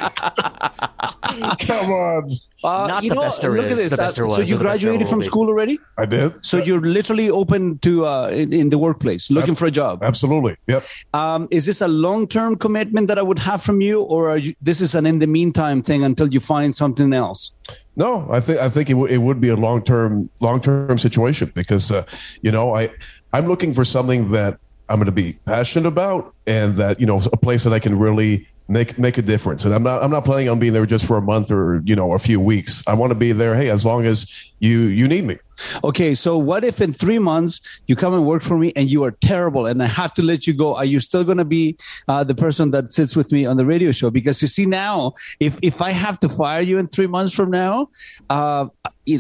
[1.66, 2.32] come on.
[2.64, 3.90] Uh, Not the know, best there look at this.
[3.90, 5.80] the best there so you or the best there graduated from school already?
[5.98, 6.34] I did.
[6.46, 10.04] So you're literally open to uh, in, in the workplace, looking for a job.
[10.04, 10.58] Absolutely.
[10.68, 10.84] Yep.
[11.14, 14.38] Um, is this a long term commitment that I would have from you, or are
[14.38, 17.52] you, this is an in the meantime thing until you find something else?
[17.96, 20.98] No, I think I think it, w- it would be a long term long term
[21.00, 22.04] situation because uh,
[22.44, 22.90] you know I
[23.34, 24.60] I'm looking for something that
[24.92, 27.98] I'm going to be passionate about and that you know a place that I can
[27.98, 29.66] really make make a difference.
[29.66, 31.96] And I'm not I'm not planning on being there just for a month or you
[31.96, 32.84] know a few weeks.
[32.88, 33.56] I want to be there.
[33.56, 35.38] Hey, as long as you you need me.
[35.84, 39.04] Okay, so what if in three months you come and work for me and you
[39.04, 40.76] are terrible and I have to let you go?
[40.76, 41.78] Are you still going to be
[42.08, 44.10] uh, the person that sits with me on the radio show?
[44.10, 47.52] Because you see now, if if I have to fire you in three months from
[47.52, 47.90] now,
[48.30, 48.68] uh,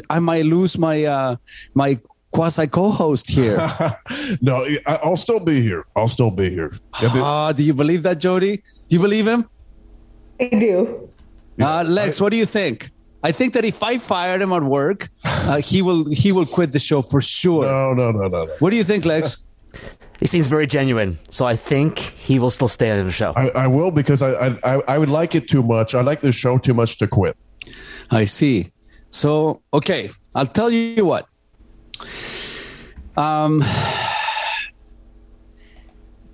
[0.09, 1.35] I might lose my uh,
[1.73, 1.99] my
[2.31, 3.57] quasi co-host here.
[4.41, 5.85] no, I- I'll still be here.
[5.95, 6.71] I'll still be here.
[7.01, 8.57] If it- Ah, do you believe that, Jody?
[8.57, 9.47] Do you believe him?
[10.39, 11.09] I do.
[11.59, 12.89] Uh, Lex, what do you think?
[13.23, 16.71] I think that if I fired him at work, uh, he will he will quit
[16.71, 17.65] the show for sure.
[17.65, 18.53] no, no, no, no, no.
[18.59, 19.37] What do you think, Lex?
[20.19, 23.33] He seems very genuine, so I think he will still stay on the show.
[23.35, 25.93] I, I will because I, I I- I would like it too much.
[25.93, 27.37] I like the show too much to quit.
[28.09, 28.71] I see.
[29.11, 31.25] So, okay, I'll tell you what.
[33.17, 33.63] Um,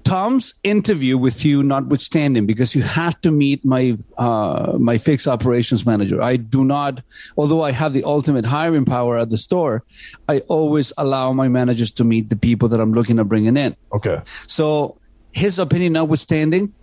[0.08, 5.86] Tom's interview with you, notwithstanding, because you have to meet my uh, my fixed operations
[5.86, 6.22] manager.
[6.22, 7.04] I do not,
[7.38, 9.84] although I have the ultimate hiring power at the store,
[10.30, 13.76] I always allow my managers to meet the people that I'm looking at bringing in.
[13.92, 14.22] Okay.
[14.46, 14.98] So,
[15.34, 16.74] his opinion notwithstanding,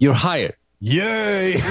[0.00, 0.56] you're hired.
[0.80, 1.52] Yay!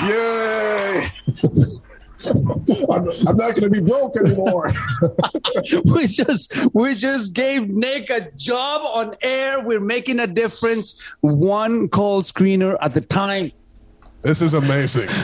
[0.00, 1.08] Yay!
[2.26, 4.70] I'm, I'm not going to be broke anymore.
[5.84, 9.60] we just we just gave Nick a job on air.
[9.60, 11.16] We're making a difference.
[11.20, 13.52] One call screener at the time.
[14.22, 15.08] This is amazing.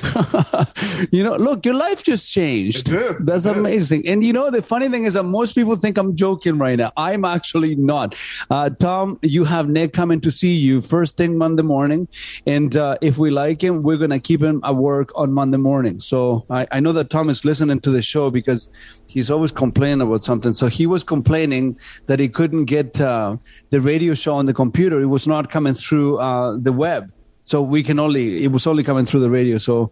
[1.12, 2.88] You know, look, your life just changed.
[2.88, 3.26] It did.
[3.26, 4.06] That's amazing.
[4.08, 6.92] And you know, the funny thing is that most people think I'm joking right now.
[6.96, 8.16] I'm actually not.
[8.50, 12.08] Uh, Tom, you have Nick coming to see you first thing Monday morning.
[12.46, 15.58] And uh, if we like him, we're going to keep him at work on Monday
[15.58, 16.00] morning.
[16.00, 18.68] So I, I know that Tom is listening to the show because
[19.06, 20.52] he's always complaining about something.
[20.52, 23.36] So he was complaining that he couldn't get uh,
[23.70, 25.00] the radio show on the computer.
[25.00, 27.12] It was not coming through uh, the web.
[27.48, 29.56] So we can only, it was only coming through the radio.
[29.56, 29.90] So,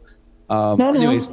[0.50, 1.00] um, No, no.
[1.00, 1.26] anyways.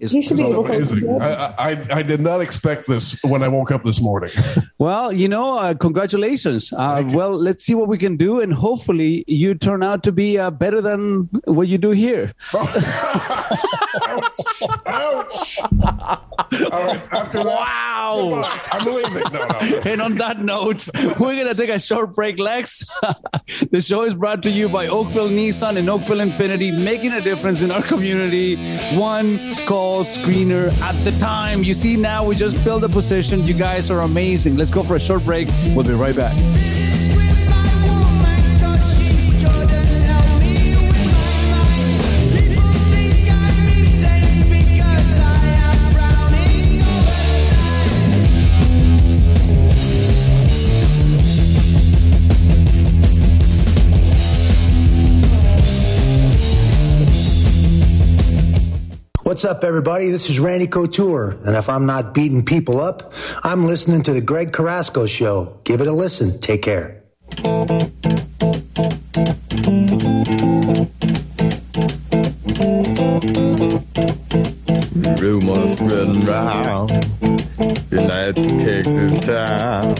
[0.00, 0.72] It's- He should be This is able to.
[0.74, 1.20] amazing.
[1.22, 4.30] I, I I did not expect this when I woke up this morning.
[4.80, 6.72] Well, you know, uh, congratulations.
[6.72, 10.38] Uh, well, let's see what we can do, and hopefully, you turn out to be
[10.38, 12.32] uh, better than what you do here.
[12.54, 14.38] Ouch!
[14.86, 15.58] Ouch!
[15.58, 17.02] All right.
[17.12, 18.42] After that, Wow.
[18.72, 19.24] I'm leaving.
[19.32, 19.58] No, no.
[19.84, 22.84] And on that note, we're going to take a short break, Lex.
[23.72, 27.62] the show is brought to you by Oakville Nissan and Oakville Infiniti, making a difference
[27.62, 28.56] in our community.
[28.96, 31.62] One call screener at the time.
[31.62, 33.46] You see, now we just filled the position.
[33.46, 34.56] You guys are amazing.
[34.56, 35.48] Let's go for a short break.
[35.74, 36.87] We'll be right back.
[59.28, 60.08] What's up, everybody?
[60.08, 63.12] This is Randy Couture, and if I'm not beating people up,
[63.44, 65.60] I'm listening to the Greg Carrasco Show.
[65.64, 66.40] Give it a listen.
[66.40, 67.02] Take care.
[75.18, 76.90] Rumors spreading round.
[77.90, 79.90] United Texas town.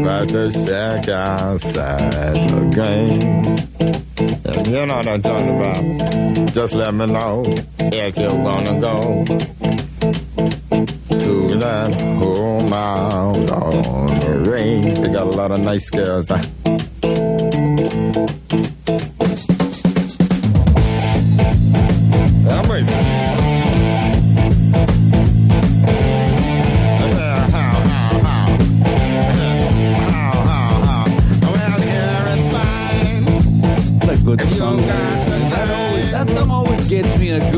[0.00, 3.56] About to shack outside the game.
[4.44, 7.42] And you know what I'm talking about Just let me know
[7.80, 9.24] if you wanna go.
[11.18, 14.94] To that home out on the range.
[14.98, 17.33] They got a lot of nice girls huh?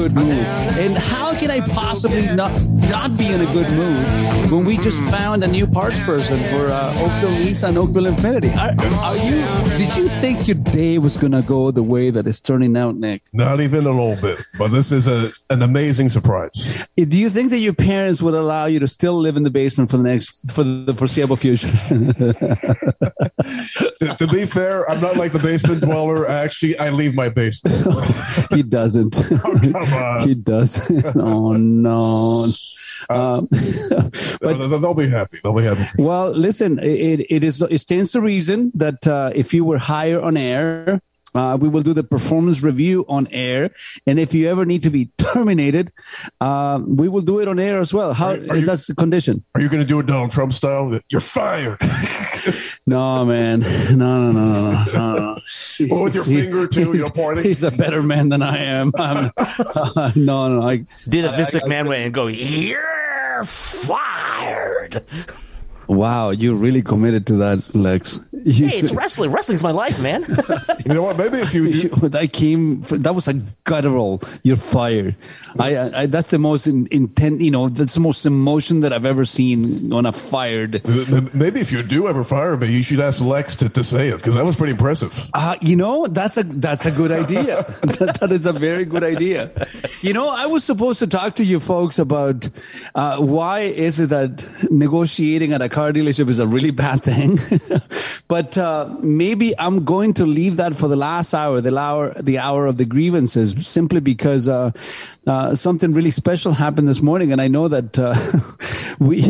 [0.09, 0.36] Good mood.
[2.07, 2.53] Possibly not
[2.89, 6.69] not be in a good mood when we just found a new parts person for
[6.69, 8.57] uh, Oakville Nissan, Oakville Infiniti?
[8.57, 9.43] Are, are you?
[9.77, 13.23] Did you think your day was gonna go the way that it's turning out, Nick?
[13.33, 14.41] Not even a little bit.
[14.57, 16.85] But this is a an amazing surprise.
[16.97, 19.91] Do you think that your parents would allow you to still live in the basement
[19.91, 21.67] for the next for the foreseeable future?
[23.99, 26.29] to, to be fair, I'm not like the basement dweller.
[26.29, 27.85] Actually, I leave my basement.
[28.53, 29.13] he doesn't.
[29.13, 30.29] come on.
[30.29, 31.17] he doesn't.
[31.17, 31.96] oh no.
[33.09, 33.49] Um,
[34.41, 35.41] but They'll, they'll be happy.
[35.43, 36.03] They'll be happy.
[36.03, 40.21] Well, listen, it, it is it stands to reason that uh, if you were higher
[40.21, 41.01] on air,
[41.37, 43.71] Uh, we will do the performance review on air,
[44.07, 45.93] and if you ever need to be terminated,
[46.41, 48.13] uh, we will do it on air as well.
[48.15, 49.45] How Are- are you- that's the condition?
[49.55, 50.99] Are you going to do it Donald Trump style?
[51.11, 51.79] You're fired.
[52.89, 55.15] No, man, no, no, no, no, no, no.
[55.17, 55.41] no.
[55.91, 57.43] Well, with your He- finger too, you know, pointing.
[57.45, 58.93] He's a better man than I am.
[58.97, 59.33] I'm-
[60.15, 65.05] no, no, I, Did a Vince McMahon way and go, You're fired.
[65.89, 68.21] Wow, you're really committed to that, Lex.
[68.45, 69.31] Hey, it's wrestling.
[69.31, 70.25] Wrestling's my life, man.
[70.87, 71.17] You know what?
[71.19, 73.35] Maybe if you, you that came that was a
[73.65, 75.17] guttural you're fired
[75.59, 79.05] I, I that's the most in, intent you know that's the most emotion that i've
[79.05, 80.83] ever seen on a fired
[81.35, 84.17] maybe if you do ever fire me, you should ask Lex to, to say it
[84.17, 85.29] because that was pretty impressive.
[85.35, 89.03] uh, you know that's a that's a good idea that, that is a very good
[89.03, 89.51] idea
[90.03, 92.49] you know i was supposed to talk to you folks about
[92.95, 97.39] uh, why is it that negotiating at a car dealership is a really bad thing
[98.29, 102.39] but uh, maybe i'm going to leave that for the last hour the hour the
[102.39, 104.71] hour of the grievances simply because uh,
[105.27, 108.15] uh, something really special happened this morning and i know that uh,
[108.99, 109.21] we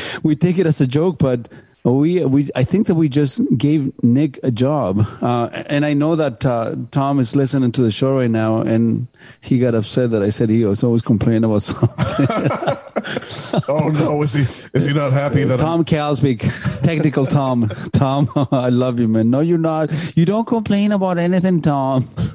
[0.22, 1.48] we take it as a joke but
[1.84, 6.14] we we I think that we just gave Nick a job, uh, and I know
[6.14, 9.06] that uh, Tom is listening to the show right now, and
[9.40, 12.76] he got upset that I said he was always complaining about something.
[13.68, 14.42] Oh no, is he
[14.74, 16.40] is he not happy that I'm, Tom Calsbeek,
[16.82, 17.68] technical Tom.
[17.92, 19.30] Tom, I love you, man.
[19.30, 19.90] No, you're not.
[20.16, 22.06] You don't complain about anything, Tom.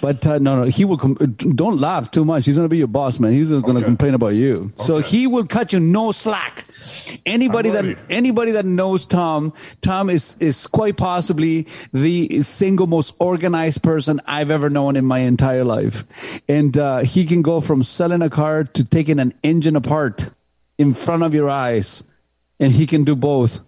[0.00, 0.96] but uh, no, no, he will.
[0.98, 1.14] Com-
[1.54, 2.46] don't laugh too much.
[2.46, 3.32] He's going to be your boss, man.
[3.32, 3.84] He's going to Okay.
[3.84, 4.72] complain about you.
[4.76, 6.64] So he will cut you no slack.
[7.26, 13.82] Anybody that anybody that knows Tom, Tom is is quite possibly the single most organized
[13.82, 16.04] person I've ever known in my entire life,
[16.48, 20.30] and uh, he can go from selling a car to taking an engine apart
[20.78, 22.02] in front of your eyes,
[22.58, 23.60] and he can do both.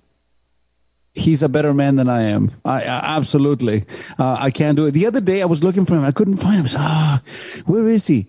[1.14, 2.52] He's a better man than I am.
[2.64, 3.84] I, I absolutely.
[4.18, 4.92] Uh, I can't do it.
[4.92, 6.04] The other day I was looking for him.
[6.04, 6.64] I couldn't find him.
[6.64, 7.22] I said, ah,
[7.66, 8.26] where is he?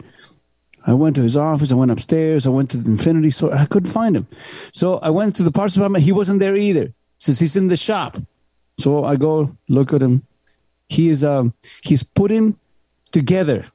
[0.85, 1.71] I went to his office.
[1.71, 2.45] I went upstairs.
[2.45, 3.55] I went to the Infiniti store.
[3.55, 4.27] I couldn't find him.
[4.73, 6.03] So I went to the parts department.
[6.03, 6.93] He wasn't there either.
[7.19, 8.17] Since he's in the shop.
[8.79, 10.23] So I go look at him.
[10.89, 12.57] He is um he's putting
[13.11, 13.65] together.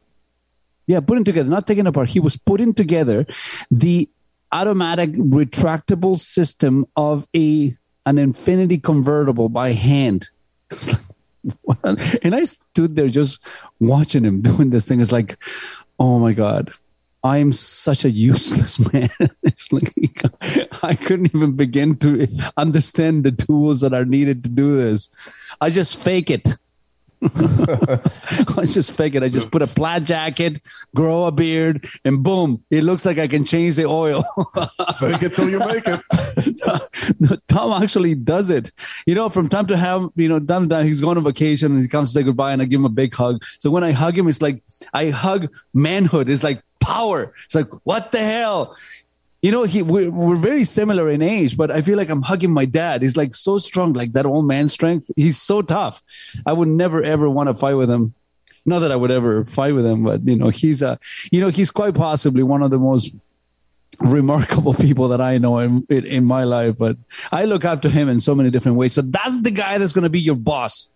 [0.89, 2.09] Yeah, putting together, not taking apart.
[2.09, 3.27] He was putting together
[3.71, 4.09] the
[4.51, 7.75] automatic retractable system of a
[8.07, 10.31] an Infiniti convertible by hand.
[11.85, 13.39] and I stood there just
[13.79, 15.03] watching him doing this thing.
[15.03, 15.37] It's like,
[16.01, 16.73] oh my god,
[17.23, 19.11] I am such a useless man.
[19.71, 19.93] like
[20.83, 22.27] I couldn't even begin to
[22.57, 25.11] understand the tools that are needed to do this.
[25.61, 26.49] I just fake it.
[28.57, 29.23] I just fake it.
[29.23, 30.63] I just put a plaid jacket,
[30.95, 34.23] grow a beard, and boom, it looks like I can change the oil.
[34.99, 37.41] fake it till you make it.
[37.49, 38.71] Tom actually does it.
[39.07, 41.73] You know, from time to time, you know, time to time, he's going on vacation
[41.73, 43.43] and he comes to say goodbye and I give him a big hug.
[43.59, 44.63] So when I hug him, it's like
[44.95, 46.29] I hug manhood.
[46.29, 47.35] It's like power.
[47.45, 48.77] It's like, what the hell?
[49.41, 52.51] You know, he we're, we're very similar in age, but I feel like I'm hugging
[52.51, 53.03] my dad.
[53.03, 55.11] He's like so strong, like that old man strength.
[55.17, 56.03] He's so tough.
[56.45, 58.15] I would never ever want to fight with him.
[58.67, 60.99] Not that I would ever fight with him, but you know, he's a,
[61.31, 63.15] you know, he's quite possibly one of the most
[64.01, 66.77] remarkable people that I know in, in, in my life.
[66.77, 66.97] But
[67.33, 68.93] I look up to him in so many different ways.
[68.93, 70.91] So that's the guy that's going to be your boss.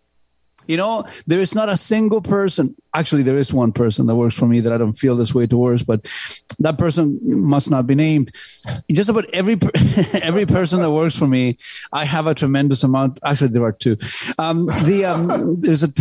[0.66, 2.74] You know, there is not a single person.
[2.94, 5.46] Actually, there is one person that works for me that I don't feel this way
[5.46, 6.06] towards, but
[6.58, 8.34] that person must not be named.
[8.90, 9.58] Just about every
[10.12, 11.58] every person that works for me,
[11.92, 13.18] I have a tremendous amount.
[13.24, 13.96] Actually, there are two.
[14.38, 15.88] Um, the um, there's a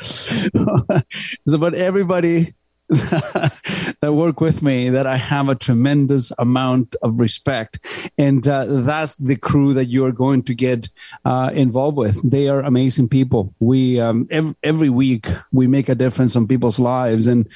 [0.00, 2.54] it's about everybody
[4.00, 7.78] that work with me that I have a tremendous amount of respect.
[8.18, 10.88] And uh, that's the crew that you are going to get
[11.24, 12.20] uh, involved with.
[12.28, 13.54] They are amazing people.
[13.60, 17.48] We um, ev- every week we make a difference on people's lives, and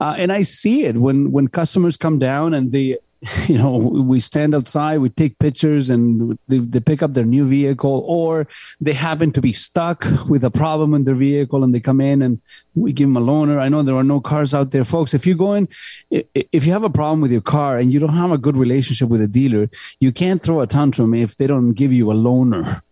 [0.00, 2.98] uh, and I see it when when customers come down and they
[3.46, 7.44] you know, we stand outside, we take pictures, and they, they pick up their new
[7.44, 8.46] vehicle, or
[8.80, 12.22] they happen to be stuck with a problem in their vehicle, and they come in
[12.22, 12.40] and
[12.74, 13.60] we give them a loaner.
[13.60, 15.12] I know there are no cars out there, folks.
[15.12, 15.68] If you're going
[16.10, 19.08] if you have a problem with your car and you don't have a good relationship
[19.08, 19.68] with a dealer,
[20.00, 22.82] you can't throw a tantrum if they don't give you a loaner.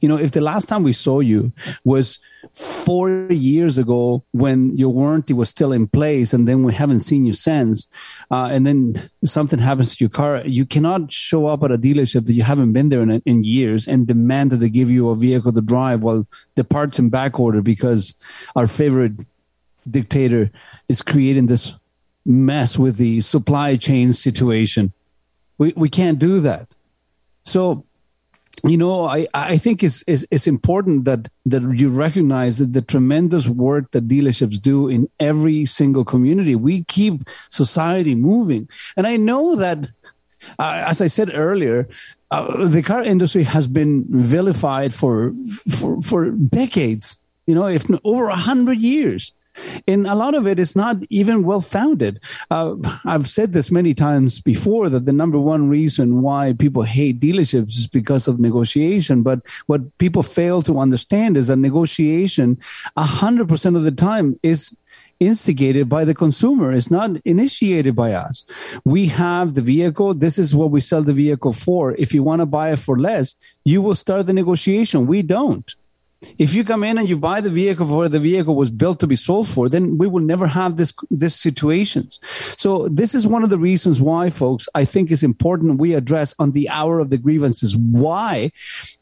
[0.00, 1.52] You know, if the last time we saw you
[1.84, 2.18] was
[2.52, 7.24] four years ago when your warranty was still in place, and then we haven't seen
[7.24, 7.88] you since,
[8.30, 12.26] uh, and then something happens to your car, you cannot show up at a dealership
[12.26, 15.16] that you haven't been there in, in years and demand that they give you a
[15.16, 18.14] vehicle to drive while the parts in back order because
[18.56, 19.12] our favorite
[19.90, 20.50] dictator
[20.88, 21.74] is creating this
[22.24, 24.92] mess with the supply chain situation.
[25.58, 26.68] We we can't do that.
[27.44, 27.84] So
[28.64, 32.80] you know, I, I think it's, it's, it's important that, that you recognize that the
[32.80, 36.56] tremendous work that dealerships do in every single community.
[36.56, 38.68] We keep society moving.
[38.96, 39.88] And I know that,
[40.58, 41.88] uh, as I said earlier,
[42.30, 45.34] uh, the car industry has been vilified for,
[45.70, 49.32] for, for decades, you know, if over a hundred years
[49.86, 52.20] and a lot of it is not even well founded.
[52.50, 57.20] Uh, I've said this many times before that the number one reason why people hate
[57.20, 59.22] dealerships is because of negotiation.
[59.22, 62.58] But what people fail to understand is that negotiation,
[62.96, 64.74] hundred percent of the time, is
[65.20, 66.72] instigated by the consumer.
[66.72, 68.44] It's not initiated by us.
[68.84, 70.14] We have the vehicle.
[70.14, 71.94] This is what we sell the vehicle for.
[71.94, 75.06] If you want to buy it for less, you will start the negotiation.
[75.06, 75.74] We don't.
[76.38, 79.06] If you come in and you buy the vehicle for the vehicle was built to
[79.06, 82.20] be sold for, then we will never have this this situations.
[82.56, 86.34] So this is one of the reasons why, folks, I think it's important we address
[86.38, 88.52] on the hour of the grievances why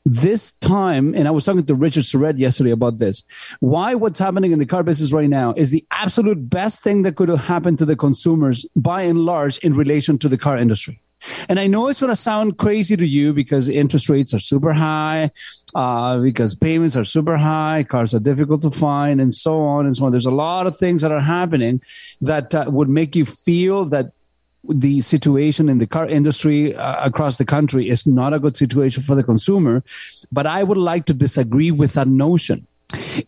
[0.05, 1.15] this time.
[1.15, 3.23] And I was talking to Richard Surrett yesterday about this.
[3.61, 7.17] Why what's happening in the car business right now is the absolute best thing that
[7.17, 11.01] could have happened to the consumers by and large in relation to the car industry.
[11.49, 14.73] And I know it's going to sound crazy to you because interest rates are super
[14.73, 15.31] high,
[15.75, 19.97] uh, because payments are super high, cars are difficult to find, and so on and
[19.97, 20.13] so on.
[20.13, 21.81] There's a lot of things that are happening
[22.21, 24.13] that uh, would make you feel that
[24.65, 29.03] the situation in the car industry uh, across the country is not a good situation
[29.03, 29.83] for the consumer.
[30.31, 32.67] But I would like to disagree with that notion.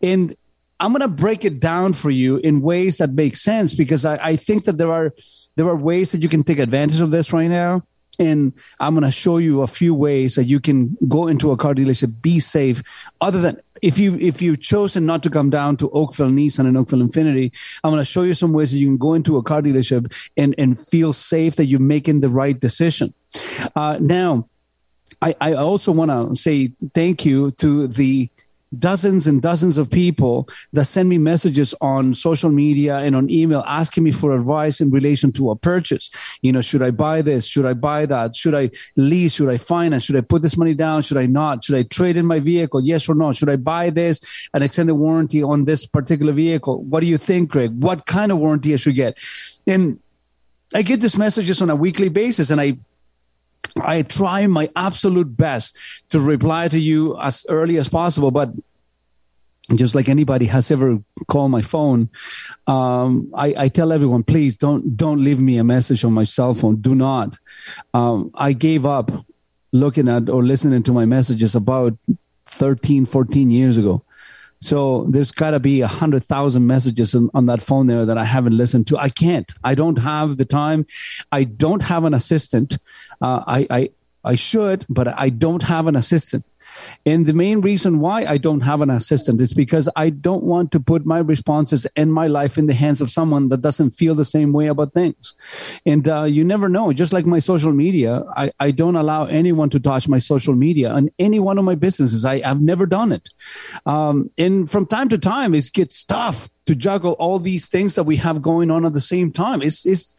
[0.01, 0.37] And
[0.81, 4.17] I'm going to break it down for you in ways that make sense because I,
[4.17, 5.13] I think that there are
[5.57, 7.83] there are ways that you can take advantage of this right now.
[8.19, 11.57] And I'm going to show you a few ways that you can go into a
[11.57, 12.81] car dealership, be safe.
[13.21, 16.77] Other than if you if you've chosen not to come down to Oakville Nissan and
[16.77, 17.51] Oakville Infiniti,
[17.83, 20.13] I'm going to show you some ways that you can go into a car dealership
[20.37, 23.13] and and feel safe that you're making the right decision.
[23.75, 24.49] Uh, now,
[25.21, 28.31] I, I also want to say thank you to the
[28.79, 33.63] dozens and dozens of people that send me messages on social media and on email
[33.67, 36.11] asking me for advice in relation to a purchase.
[36.43, 37.47] You know, should I buy this?
[37.47, 38.37] Should I buy that?
[38.37, 39.35] Should I lease?
[39.35, 40.05] Should I finance?
[40.05, 41.03] Should I put this money down?
[41.03, 41.65] Should I not?
[41.65, 42.81] Should I trade in my vehicle?
[42.81, 43.33] Yes or no?
[43.33, 44.21] Should I buy this
[44.53, 46.83] and extend the warranty on this particular vehicle?
[46.85, 47.73] What do you think, Greg?
[47.83, 49.19] What kind of warranty I should get?
[49.67, 50.01] And
[50.75, 52.79] I get these messages on a weekly basis and I
[53.81, 55.77] I try my absolute best
[56.11, 58.51] to reply to you as early as possible, but
[59.75, 62.11] just like anybody has ever called my phone,
[62.67, 66.55] um, I, I, tell everyone, please don't don't leave me a message on my cell
[66.55, 66.77] phone.
[66.77, 67.35] Do not.
[67.95, 69.11] Um, I gave up
[69.73, 71.97] looking at or listening to my messages about
[72.47, 74.04] 13, 14 years ago.
[74.65, 78.17] So there's got to be a hundred thousand messages on, on, that phone there that
[78.17, 78.97] I haven't listened to.
[78.97, 79.53] I can't.
[79.63, 80.87] I don't have the time.
[81.31, 82.79] I don't have an assistant.
[83.21, 83.91] Uh, I, I
[84.25, 86.47] I should, but I don't have an assistant.
[87.07, 90.73] And the main reason why I don't have an assistant is because I don't want
[90.73, 94.15] to put my responses and my life in the hands of someone that doesn't feel
[94.15, 95.35] the same way about things.
[95.85, 96.93] And uh, you never know.
[96.93, 100.91] Just like my social media, I, I don't allow anyone to touch my social media
[100.91, 102.25] on any one of my businesses.
[102.25, 103.29] I, have never done it.
[103.87, 108.05] Um, and from time to time, it gets tough to juggle all these things that
[108.05, 109.63] we have going on at the same time.
[109.63, 110.17] It's, it's,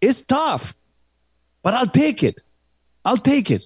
[0.00, 0.74] it's tough,
[1.62, 2.40] but I'll take it.
[3.04, 3.64] I'll take it.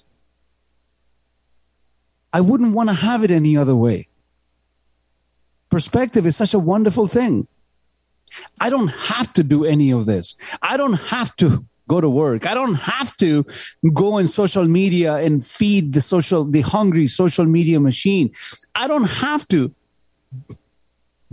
[2.33, 4.07] I wouldn't want to have it any other way.
[5.69, 7.47] Perspective is such a wonderful thing.
[8.59, 10.35] I don't have to do any of this.
[10.61, 12.47] I don't have to go to work.
[12.47, 13.45] I don't have to
[13.93, 18.31] go in social media and feed the social, the hungry social media machine.
[18.73, 19.73] I don't have to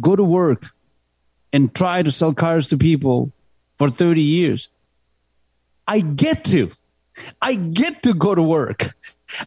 [0.01, 0.71] go to work
[1.53, 3.33] and try to sell cars to people
[3.79, 4.69] for 30 years.
[5.87, 6.71] I get to.
[7.41, 8.95] I get to go to work.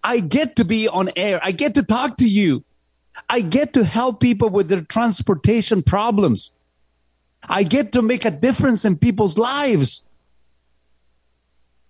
[0.03, 1.39] I get to be on air.
[1.43, 2.63] I get to talk to you.
[3.29, 6.51] I get to help people with their transportation problems.
[7.47, 10.03] I get to make a difference in people's lives.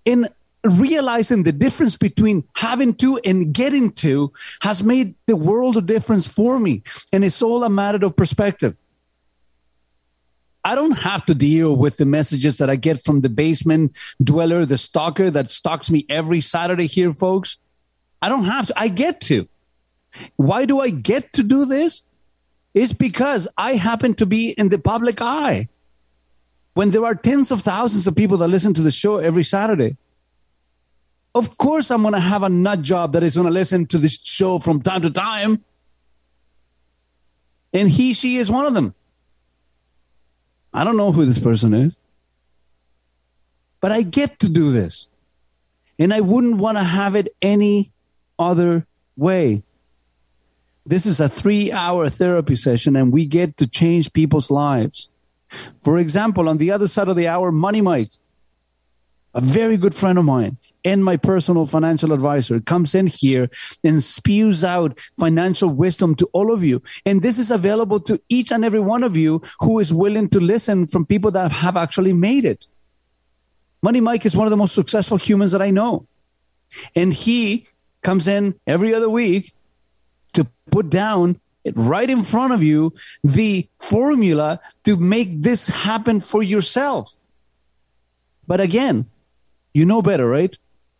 [0.06, 0.28] In
[0.64, 4.32] realizing the difference between having to and getting to
[4.62, 6.84] has made the world a difference for me.
[7.12, 8.78] And it's all a matter of perspective.
[10.66, 14.66] I don't have to deal with the messages that I get from the basement dweller,
[14.66, 17.58] the stalker that stalks me every Saturday here, folks.
[18.24, 18.80] I don't have to.
[18.80, 19.50] I get to.
[20.38, 22.04] Why do I get to do this?
[22.74, 25.68] It's because I happen to be in the public eye.
[26.74, 29.98] When there are tens of thousands of people that listen to the show every Saturday,
[31.36, 33.98] of course I'm going to have a nut job that is going to listen to
[33.98, 35.62] this show from time to time.
[37.74, 38.96] And he, she is one of them.
[40.74, 41.98] I don't know who this person is,
[43.82, 45.10] but I get to do this.
[46.00, 47.93] And I wouldn't want to have it any
[48.38, 49.64] other way.
[50.86, 55.10] This is a three hour therapy session, and we get to change people's lives.
[55.82, 58.12] For example, on the other side of the hour, Money Mike,
[59.34, 63.50] a very good friend of mine and my personal financial advisor, comes in here
[63.84, 66.82] and spews out financial wisdom to all of you.
[67.06, 70.40] And this is available to each and every one of you who is willing to
[70.40, 72.68] listen from people that have actually made it.
[73.82, 76.08] Money Mike is one of the most successful humans that I know.
[76.96, 77.68] And he
[78.04, 79.54] comes in every other week
[80.34, 81.40] to put down
[81.76, 82.94] right in front of you
[83.24, 87.16] the formula to make this happen for yourself.
[88.46, 89.06] But again,
[89.74, 90.56] you know better, right?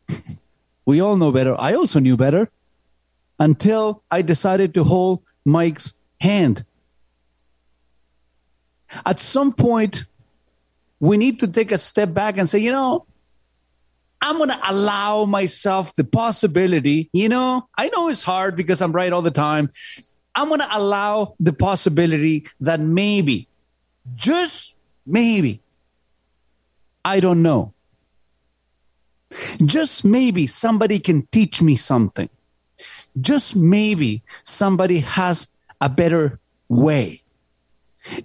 [0.86, 1.60] we all know better.
[1.60, 2.50] I also knew better
[3.40, 6.64] until I decided to hold Mike's hand.
[9.06, 10.06] At some point,
[11.00, 13.06] we need to take a step back and say, you know,
[14.24, 18.94] I'm going to allow myself the possibility, you know, I know it's hard because I'm
[18.94, 19.70] right all the time.
[20.34, 23.50] I'm going to allow the possibility that maybe,
[24.16, 25.62] just maybe,
[27.04, 27.74] I don't know.
[29.66, 32.30] Just maybe somebody can teach me something.
[33.20, 35.50] Just maybe somebody has
[35.82, 37.24] a better way.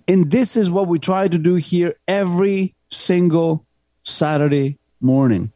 [0.06, 3.66] And this is what we try to do here every single
[4.04, 5.52] Saturday morning.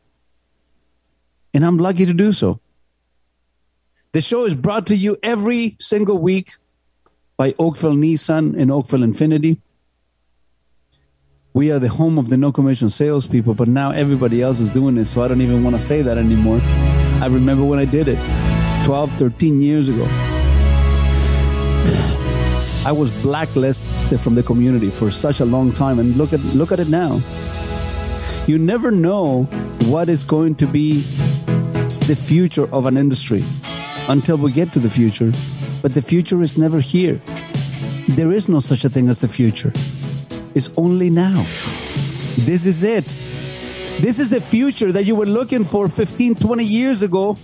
[1.54, 2.60] And I'm lucky to do so.
[4.12, 6.54] The show is brought to you every single week
[7.36, 9.58] by Oakville Nissan and Oakville Infiniti.
[11.54, 14.96] We are the home of the no commission salespeople, but now everybody else is doing
[14.96, 16.60] it, so I don't even want to say that anymore.
[17.20, 18.18] I remember when I did it
[18.84, 20.04] 12, 13 years ago.
[22.86, 26.72] I was blacklisted from the community for such a long time, and look at look
[26.72, 27.20] at it now.
[28.46, 29.44] You never know
[29.84, 31.04] what is going to be
[32.06, 33.44] the future of an industry
[34.08, 35.32] until we get to the future,
[35.82, 37.20] but the future is never here.
[38.08, 39.72] There is no such a thing as the future
[40.54, 41.46] It's only now.
[42.44, 43.06] This is it.
[44.00, 47.36] This is the future that you were looking for 15, 20 years ago.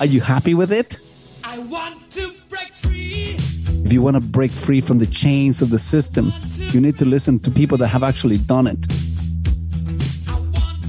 [0.00, 0.96] Are you happy with it?
[1.44, 3.36] I want to break free.
[3.84, 6.32] If you want to break free from the chains of the system,
[6.72, 8.78] you need to listen to people that have actually done it.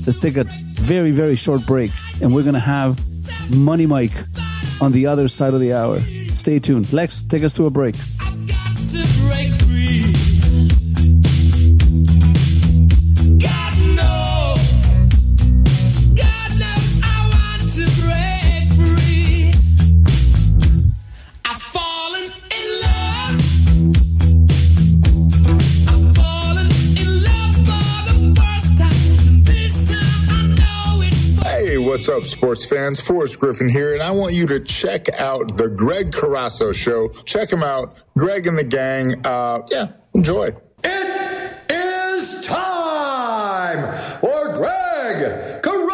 [0.06, 0.46] Let's take a
[0.84, 1.92] very, very short break,
[2.24, 3.00] and we're going to have
[3.54, 4.14] Money Mike
[4.82, 6.00] on the other side of the hour.
[6.34, 6.92] Stay tuned.
[6.94, 7.96] Lex, take us to a break.
[31.94, 33.00] What's up, sports fans?
[33.00, 37.10] Forrest Griffin here, and I want you to check out the Greg Carrasco Show.
[37.10, 39.24] Check him out, Greg and the gang.
[39.24, 40.56] Uh, yeah, enjoy.
[40.84, 45.94] It is time for Greg Carrasco.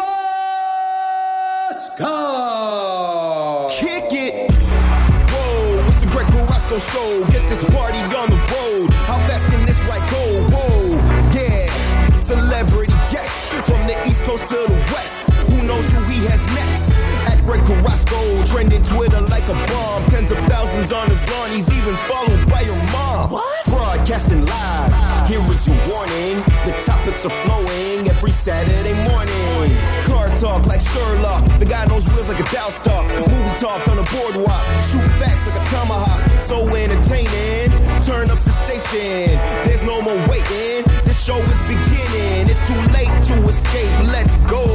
[17.70, 20.02] Carrasco, trending Twitter like a bomb.
[20.10, 23.30] Tens of thousands on his lawn, he's even followed by your mom.
[23.30, 23.64] What?
[23.66, 26.42] Broadcasting live, here is your warning.
[26.66, 29.70] The topics are flowing every Saturday morning.
[30.04, 33.06] Car talk like Sherlock, the guy knows wheels like a Dow stock.
[33.08, 36.42] Movie talk on a boardwalk, shoot facts like a tomahawk.
[36.42, 37.70] So entertaining,
[38.02, 39.38] turn up the station.
[39.64, 42.50] There's no more waiting, this show is beginning.
[42.50, 44.66] It's too late to escape, let's go.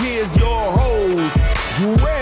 [0.00, 1.38] Here's your host,
[1.76, 2.19] Greg Carrasco.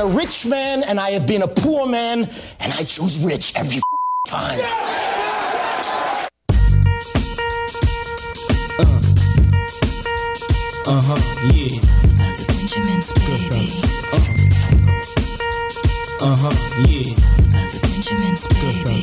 [0.00, 3.52] Been a rich man and I have been a poor man, and I choose rich
[3.56, 3.80] every
[4.26, 4.58] time.
[10.86, 11.20] Uh huh,
[11.52, 11.78] yeah.
[12.36, 13.72] The Benjamins, baby.
[16.20, 16.54] Uh huh,
[16.88, 17.14] yeah.
[17.70, 19.00] The Benjamins, baby.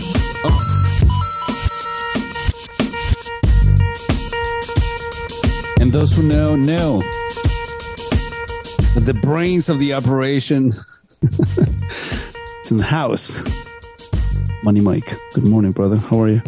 [5.79, 7.16] And those who know, know that
[9.05, 13.41] the brains of the operation is in the house.
[14.63, 15.13] Money Mike.
[15.33, 15.97] Good morning, brother.
[15.97, 16.41] How are you?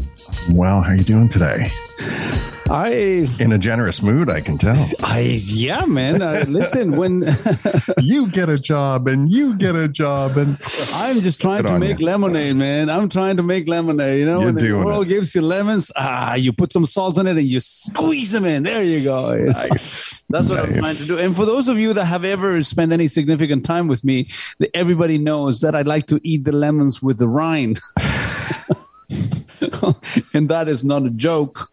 [0.52, 1.72] Well, how are you doing today?
[2.70, 4.78] I in a generous mood, I can tell.
[5.04, 6.22] I yeah, man.
[6.22, 7.36] Uh, listen, when
[8.00, 10.60] you get a job and you get a job, and
[10.94, 12.06] I'm just trying to make you.
[12.06, 12.92] lemonade, man.
[12.92, 14.20] I'm trying to make lemonade.
[14.20, 15.10] You know, You're when the world it.
[15.10, 18.64] gives you lemons, ah, you put some salt in it and you squeeze them in.
[18.64, 19.36] There you go.
[19.36, 20.22] Nice.
[20.30, 21.18] That's what I'm trying to do.
[21.18, 24.30] And for those of you that have ever spent any significant time with me,
[24.76, 27.80] everybody knows that I like to eat the lemons with the rind.
[30.34, 31.72] and that is not a joke.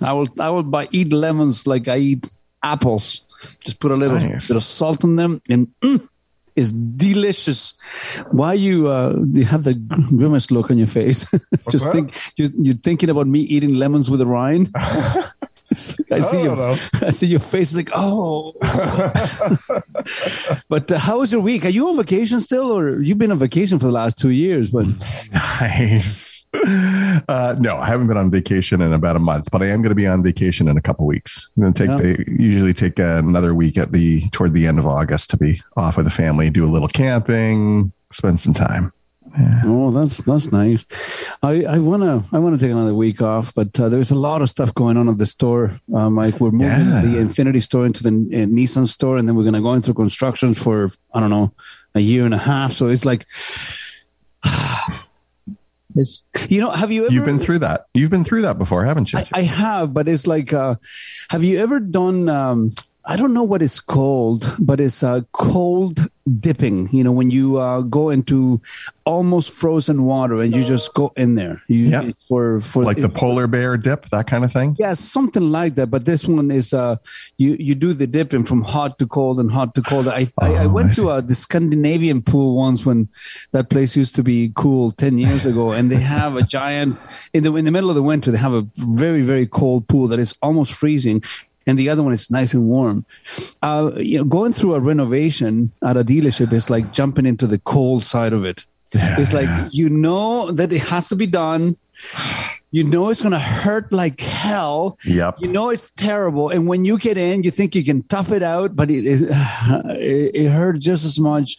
[0.00, 2.28] I will I will buy eat lemons like I eat
[2.62, 3.22] apples.
[3.60, 4.48] Just put a little Nice.
[4.48, 6.08] bit of salt in them and mm,
[6.56, 7.74] it's delicious.
[8.30, 11.26] Why you uh you have the grimace look on your face?
[11.70, 11.92] Just that?
[11.92, 14.74] think you, you're thinking about me eating lemons with the rind.
[16.08, 18.54] Like I see I your, don't I see your face like oh.
[20.68, 21.66] but uh, how was your week?
[21.66, 24.70] Are you on vacation still, or you've been on vacation for the last two years?
[24.70, 24.86] But
[25.30, 26.37] Nice.
[27.28, 29.90] Uh, no, I haven't been on vacation in about a month, but I am going
[29.90, 31.50] to be on vacation in a couple weeks.
[31.56, 32.24] I'm going to take Yeah.
[32.24, 35.96] the, usually take another week at the toward the end of August to be off
[35.96, 38.92] with the family, do a little camping, spend some time.
[39.64, 40.86] Oh, that's that's nice.
[41.42, 44.48] I, I wanna I wanna take another week off, but uh, there's a lot of
[44.48, 45.72] stuff going on at the store.
[45.94, 47.02] Um, like we're moving Yeah.
[47.02, 50.54] the Infiniti store into the uh, Nissan store, and then we're gonna go into construction
[50.54, 51.52] for I don't know
[51.94, 52.72] a year and a half.
[52.72, 53.26] So it's like,
[55.98, 57.86] it's you know, have you ever You've been through that.
[57.94, 59.18] You've been through that before, haven't you?
[59.18, 60.76] I, I have, but it's like, uh,
[61.30, 62.28] have you ever done?
[62.28, 62.74] Um,
[63.10, 66.90] I don't know what it's called, but it's uh, cold dipping.
[66.92, 68.60] You know, when you uh, go into
[69.06, 71.62] almost frozen water and you just go in there.
[71.68, 72.10] You Yeah.
[72.28, 74.76] for for like the polar bear dip, that kind of thing.
[74.78, 75.86] yeah, something like that.
[75.86, 76.96] But this one is uh,
[77.38, 80.06] you you do the dipping from hot to cold and hot to cold.
[80.06, 83.08] I I, I Oh, went I to uh, the Scandinavian pool once when
[83.52, 86.98] that place used to be cool ten years ago, and they have a giant
[87.32, 88.30] in the in the middle of the winter.
[88.30, 91.22] They have a very very cold pool that is almost freezing.
[91.68, 93.04] And the other one is nice and warm.
[93.62, 97.58] Uh, you know, going through a renovation at a dealership is like jumping into the
[97.58, 98.64] cold side of it.
[98.94, 101.76] it's like you know that it has to be done.
[102.70, 104.98] You know it's going to hurt like hell.
[105.04, 105.40] Yep.
[105.40, 108.42] You know it's terrible, and when you get in, you think you can tough it
[108.42, 111.58] out, but it is it, it hurts just as much.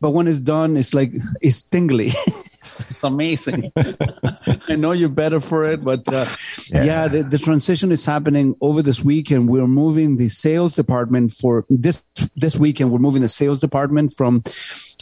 [0.00, 2.12] But when it's done, it's like it's tingly.
[2.60, 3.72] it's, it's amazing.
[3.76, 6.26] I know you're better for it, but uh,
[6.72, 9.48] yeah, the, the transition is happening over this weekend.
[9.48, 12.02] We're moving the sales department for this
[12.36, 12.90] this weekend.
[12.90, 14.42] We're moving the sales department from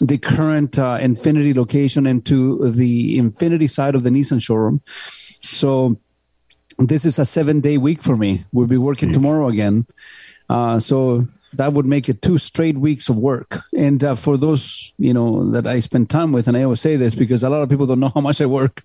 [0.00, 4.82] the current uh, Infiniti location into the Infiniti side of the Nissan showroom.
[5.50, 5.98] So
[6.78, 8.44] this is a seven day week for me.
[8.52, 9.86] We'll be working tomorrow again.
[10.48, 11.26] Uh, so
[11.58, 13.58] that would make it two straight weeks of work.
[13.76, 16.96] And uh, for those, you know, that I spend time with, and I always say
[16.96, 18.82] this because a lot of people don't know how much I work.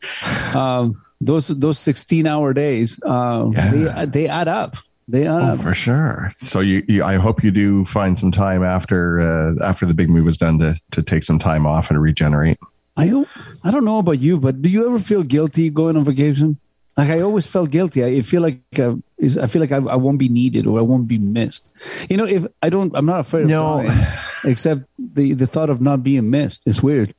[0.55, 4.76] Um, those those sixteen hour days, uh, they they add up.
[5.07, 5.61] They add Oh, up.
[5.61, 6.32] for sure.
[6.38, 10.09] So you, you, I hope you do find some time after uh, after the big
[10.09, 12.57] move is done to to take some time off and regenerate.
[12.97, 13.26] I
[13.63, 16.57] I don't know about you, but do you ever feel guilty going on vacation?
[16.97, 18.03] Like I always felt guilty.
[18.03, 18.95] I feel like uh,
[19.41, 21.73] I feel like I, I won't be needed or I won't be missed.
[22.09, 23.87] You know, if I don't, I'm not afraid of No.
[24.43, 26.67] except the the thought of not being missed.
[26.67, 27.15] It's weird.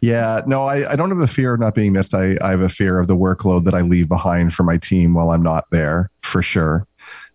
[0.00, 2.12] Yeah, no, I, I don't have a fear of not being missed.
[2.14, 5.14] I, I have a fear of the workload that I leave behind for my team
[5.14, 6.86] while I'm not there, for sure.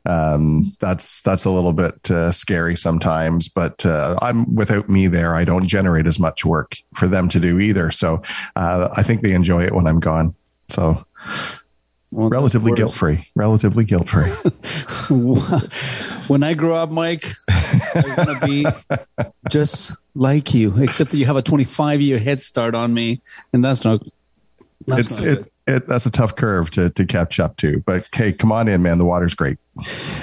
[0.06, 5.36] Um, that's that's a little bit uh, scary sometimes, but uh, I'm without me there.
[5.36, 7.92] I don't generate as much work for them to do either.
[7.92, 8.22] So
[8.56, 10.34] uh, I think they enjoy it when I'm gone.
[10.70, 11.06] So
[12.12, 13.28] Well, relatively guilt free.
[13.36, 14.30] Relatively guilt free.
[16.28, 18.66] when I grow up, Mike, I want to be
[19.50, 23.22] just like you, except that you have a 25 year head start on me,
[23.52, 24.02] and that's not.
[24.86, 27.80] That's it's not it, it that's a tough curve to to catch up to.
[27.86, 28.98] But hey, come on in, man.
[28.98, 29.58] The water's great.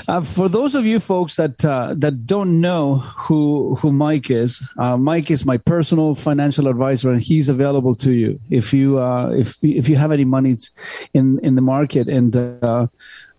[0.09, 4.67] Uh, for those of you folks that uh, that don't know who who Mike is,
[4.79, 9.31] uh, Mike is my personal financial advisor, and he's available to you if you uh,
[9.31, 10.71] if if you have any monies
[11.13, 12.87] in in the market and uh,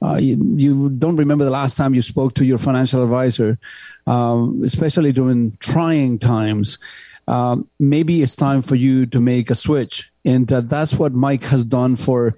[0.02, 3.58] uh, you, you don't remember the last time you spoke to your financial advisor,
[4.08, 6.78] um, especially during trying times.
[7.28, 11.44] Um, maybe it's time for you to make a switch, and uh, that's what Mike
[11.46, 12.36] has done for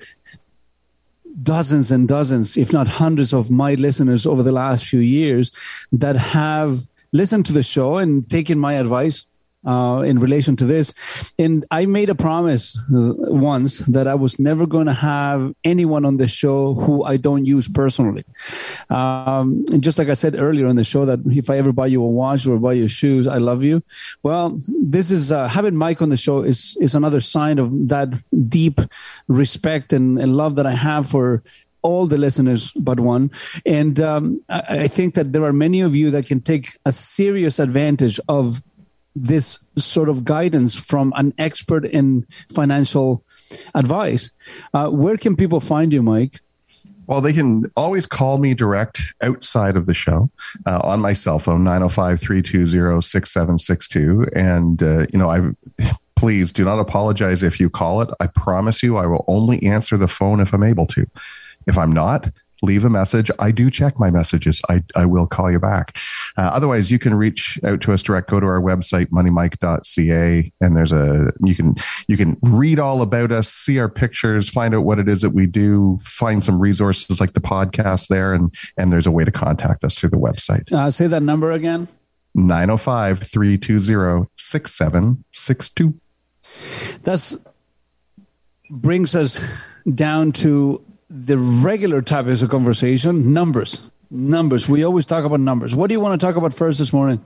[1.43, 5.51] dozens and dozens, if not hundreds of my listeners over the last few years
[5.91, 6.81] that have
[7.11, 9.23] listened to the show and taken my advice
[9.65, 10.93] uh, in relation to this.
[11.37, 16.05] And I made a promise uh, once that I was never going to have anyone
[16.05, 18.25] on the show who I don't use personally.
[18.89, 21.87] Um, and just like I said earlier on the show, that if I ever buy
[21.87, 23.83] you a watch or buy you shoes, I love you.
[24.23, 28.09] Well, this is uh, having Mike on the show is is another sign of that
[28.49, 28.79] deep
[29.27, 31.43] respect and, and love that I have for
[31.81, 33.31] all the listeners but one.
[33.65, 36.91] And um, I, I think that there are many of you that can take a
[36.91, 38.61] serious advantage of
[39.23, 43.23] this sort of guidance from an expert in financial
[43.75, 44.31] advice.
[44.73, 46.41] Uh, where can people find you, Mike?
[47.07, 50.29] Well, they can always call me direct outside of the show
[50.65, 54.27] uh, on my cell phone, 905 320 6762.
[54.35, 55.51] And, uh, you know, I
[56.17, 58.09] please do not apologize if you call it.
[58.19, 61.07] I promise you, I will only answer the phone if I'm able to.
[61.65, 62.29] If I'm not,
[62.61, 63.29] leave a message.
[63.39, 64.61] I do check my messages.
[64.69, 65.97] I, I will call you back.
[66.37, 68.29] Uh, otherwise, you can reach out to us direct.
[68.29, 71.75] Go to our website, moneymike.ca, and there's a you can
[72.07, 75.31] you can read all about us, see our pictures, find out what it is that
[75.31, 79.31] we do, find some resources like the podcast there, and and there's a way to
[79.31, 80.71] contact us through the website.
[80.71, 81.87] Uh, say that number again.
[82.35, 85.93] 905 320 6762.
[87.03, 87.37] That's
[88.69, 89.43] brings us
[89.93, 93.79] down to the regular topics of conversation numbers.
[94.09, 94.69] Numbers.
[94.69, 95.75] We always talk about numbers.
[95.75, 97.21] What do you want to talk about first this morning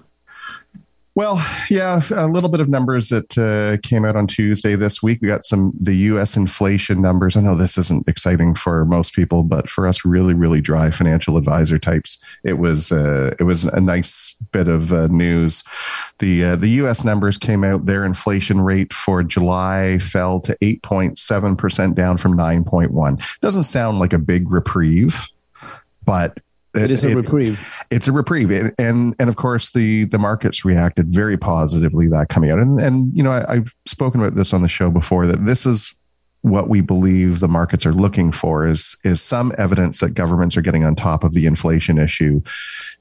[1.21, 5.19] well, yeah, a little bit of numbers that uh, came out on Tuesday this week.
[5.21, 6.35] We got some the U.S.
[6.35, 7.37] inflation numbers.
[7.37, 11.37] I know this isn't exciting for most people, but for us, really, really dry financial
[11.37, 15.63] advisor types, it was uh, it was a nice bit of uh, news.
[16.17, 17.03] The uh, the U.S.
[17.03, 17.85] numbers came out.
[17.85, 22.93] Their inflation rate for July fell to eight point seven percent, down from nine point
[22.93, 23.19] one.
[23.41, 25.27] Doesn't sound like a big reprieve,
[26.03, 26.39] but
[26.73, 27.59] it is a it- reprieve.
[27.89, 32.29] It's a reprieve, and and, and of course the the markets reacted very positively that
[32.29, 35.27] coming out, and and you know I, I've spoken about this on the show before
[35.27, 35.93] that this is
[36.43, 40.61] what we believe the markets are looking for is is some evidence that governments are
[40.61, 42.41] getting on top of the inflation issue,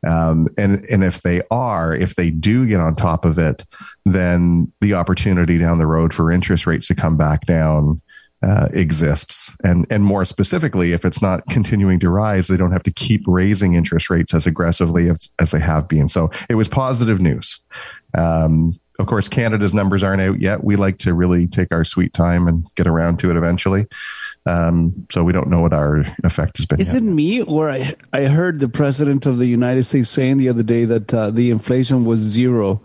[0.06, 3.64] um, and and if they are, if they do get on top of it,
[4.04, 8.00] then the opportunity down the road for interest rates to come back down
[8.42, 9.54] uh, exists.
[9.64, 13.22] And, and more specifically, if it's not continuing to rise, they don't have to keep
[13.26, 16.08] raising interest rates as aggressively as, as they have been.
[16.08, 17.60] So it was positive news.
[18.16, 20.62] Um, of course, Canada's numbers aren't out yet.
[20.62, 23.86] We like to really take our sweet time and get around to it eventually.
[24.44, 26.80] Um, so we don't know what our effect has been.
[26.80, 27.02] Is yet.
[27.02, 30.62] it me or I, I heard the president of the United States saying the other
[30.62, 32.82] day that uh, the inflation was zero?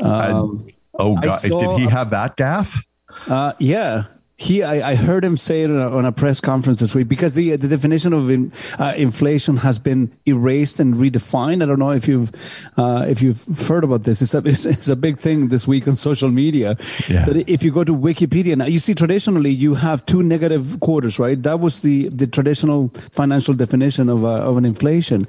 [0.00, 0.66] Um,
[0.98, 1.38] oh, God.
[1.40, 2.84] saw- Did he have that gaffe?
[3.26, 4.04] Uh, yeah.
[4.36, 7.06] He, I, I heard him say it on a, on a press conference this week
[7.06, 11.62] because the the definition of in, uh, inflation has been erased and redefined.
[11.62, 12.32] I don't know if you've
[12.76, 14.22] uh, if you've heard about this.
[14.22, 16.76] It's a it's, it's a big thing this week on social media.
[17.08, 17.26] Yeah.
[17.26, 21.20] That if you go to Wikipedia now, you see traditionally you have two negative quarters,
[21.20, 21.40] right?
[21.40, 25.28] That was the the traditional financial definition of uh, of an inflation,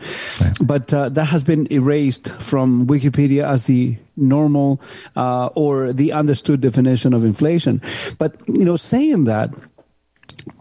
[0.62, 4.82] but uh, that has been erased from Wikipedia as the normal
[5.16, 7.82] uh, or the understood definition of inflation.
[8.18, 9.52] But you know, saying that,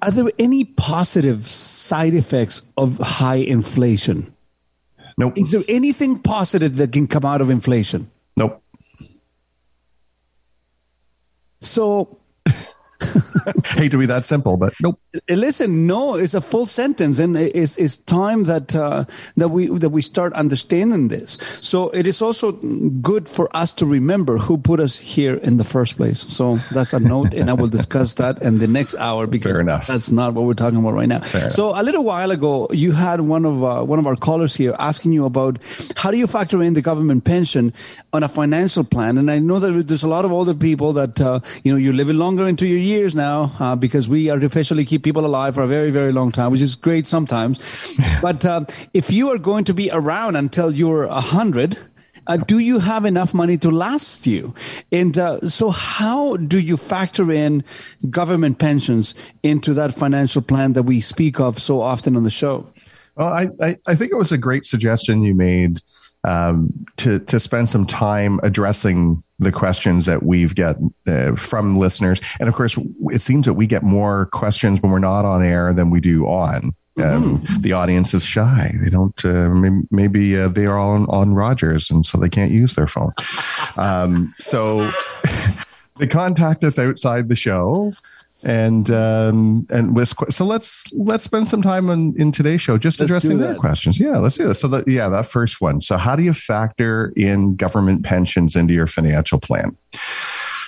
[0.03, 4.35] are there any positive side effects of high inflation?
[5.17, 5.39] Nope.
[5.39, 8.11] Is there anything positive that can come out of inflation?
[8.37, 8.63] Nope.
[11.61, 12.19] So
[13.67, 14.99] Hate to be that simple, but nope.
[15.15, 19.05] Uh, Listen, no, it's a full sentence, and it's, it's time that uh,
[19.37, 21.39] that we that we start understanding this.
[21.61, 25.65] So it is also good for us to remember who put us here in the
[25.65, 26.21] first place.
[26.21, 29.87] So that's a note, and I will discuss that in the next hour because enough.
[29.87, 31.21] that's not what we're talking about right now.
[31.21, 34.55] Fair so a little while ago, you had one of uh, one of our callers
[34.55, 35.59] here asking you about
[35.97, 37.73] how do you factor in the government pension
[38.13, 41.21] on a financial plan, and I know that there's a lot of older people that
[41.21, 45.03] uh, you know you're living longer into your years now uh, because we artificially keep
[45.03, 47.59] people alive for a very very long time, which is great sometimes.
[48.23, 51.79] but uh, if you are going to be around until you're a hundred.
[52.27, 54.55] Uh, do you have enough money to last you?
[54.91, 57.63] And uh, so, how do you factor in
[58.09, 62.67] government pensions into that financial plan that we speak of so often on the show?
[63.17, 65.83] Well, I, I, I think it was a great suggestion you made
[66.25, 70.77] um, to to spend some time addressing the questions that we've got
[71.07, 72.79] uh, from listeners, and of course,
[73.11, 76.27] it seems that we get more questions when we're not on air than we do
[76.27, 76.75] on.
[77.03, 79.25] Um, The audience is shy; they don't.
[79.25, 82.87] Uh, maybe maybe uh, they are on, on Rogers, and so they can't use their
[82.87, 83.13] phone.
[83.77, 84.93] Um, so
[85.99, 87.93] they contact us outside the show
[88.45, 93.01] and um and with so let's let's spend some time on in today's show just
[93.01, 93.99] Let's addressing their questions.
[93.99, 94.61] Yeah let's do this.
[94.61, 95.81] So that yeah that first one.
[95.81, 99.77] So how do you factor in government pensions into your financial plan?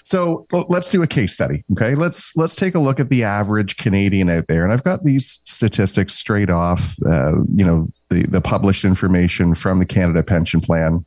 [0.05, 1.95] So let's do a case study okay?
[1.95, 4.63] Let's let's take a look at the average canadian out there.
[4.65, 9.79] And i've got these statistics straight off uh, you know the the published information from
[9.81, 11.05] the canada pension plan.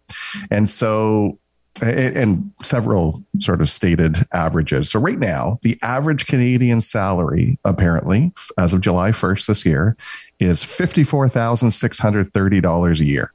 [0.52, 1.40] And so
[1.82, 4.92] and several sort of stated averages.
[4.92, 9.96] So right now, the average Canadian salary, apparently, as of July 1st this year,
[10.40, 13.32] is $54,630 a year.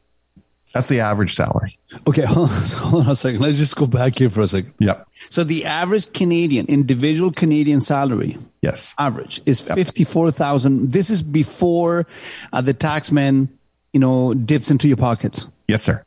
[0.75, 1.79] That's the average salary.
[2.09, 3.41] Okay, hold on, hold on a second.
[3.41, 4.75] Let's just go back here for a second.
[4.81, 5.09] Yep.
[5.31, 10.91] So the average Canadian individual Canadian salary, yes, average is fifty four thousand.
[10.91, 12.09] This is before
[12.53, 13.49] uh, the taxman,
[13.93, 15.47] you know, dips into your pockets.
[15.69, 16.05] Yes, sir.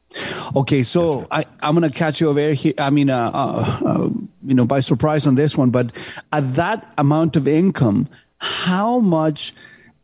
[0.55, 2.73] Okay, so I, I'm going to catch you over here.
[2.77, 4.09] I mean, uh, uh, uh,
[4.45, 5.91] you know, by surprise on this one, but
[6.31, 8.07] at that amount of income,
[8.37, 9.53] how much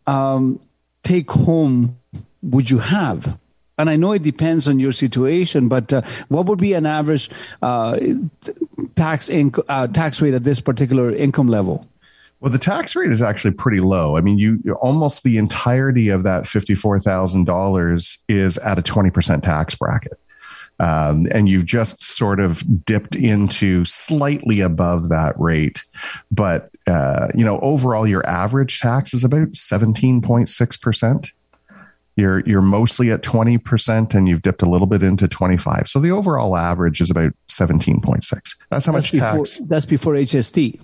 [0.07, 0.59] um,
[1.03, 1.97] take home
[2.41, 3.37] would you have?
[3.77, 7.29] And I know it depends on your situation, but uh, what would be an average
[7.61, 7.97] uh,
[8.95, 11.87] tax inc- uh, tax rate at this particular income level?
[12.43, 14.17] Well, the tax rate is actually pretty low.
[14.17, 19.11] I mean, you almost the entirety of that fifty-four thousand dollars is at a twenty
[19.11, 20.19] percent tax bracket,
[20.77, 25.85] um, and you've just sort of dipped into slightly above that rate.
[26.31, 31.31] But uh, you know, overall, your average tax is about seventeen point six percent.
[32.17, 35.87] You're you're mostly at twenty percent, and you've dipped a little bit into twenty-five.
[35.87, 38.57] So the overall average is about seventeen point six.
[38.69, 39.59] That's how much before, tax.
[39.59, 40.81] That's before HST.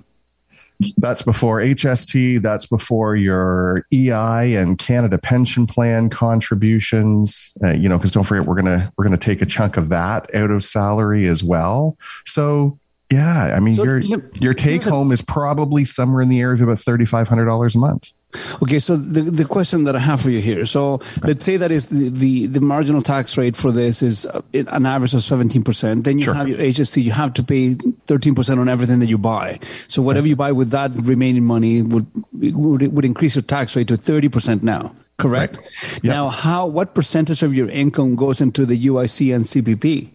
[0.98, 2.42] That's before HST.
[2.42, 7.54] That's before your EI and Canada Pension Plan contributions.
[7.64, 10.34] Uh, you know, because don't forget we're gonna we're gonna take a chunk of that
[10.34, 11.98] out of salary as well.
[12.26, 12.80] So
[13.12, 16.56] yeah, I mean So, your you- your take home is probably somewhere in the area
[16.56, 18.14] of about thirty five hundred dollars a month.
[18.62, 20.66] Okay, so the, the question that I have for you here.
[20.66, 24.42] So let's say that is the, the, the marginal tax rate for this is uh,
[24.54, 26.04] an average of 17%.
[26.04, 29.60] Then you have your HST, you have to pay 13% on everything that you buy.
[29.88, 33.88] So whatever you buy with that remaining money would, would, would increase your tax rate
[33.88, 34.94] to 30% now.
[35.18, 35.58] Correct?
[36.04, 40.12] Now, how, what percentage of your income goes into the UIC and CPP?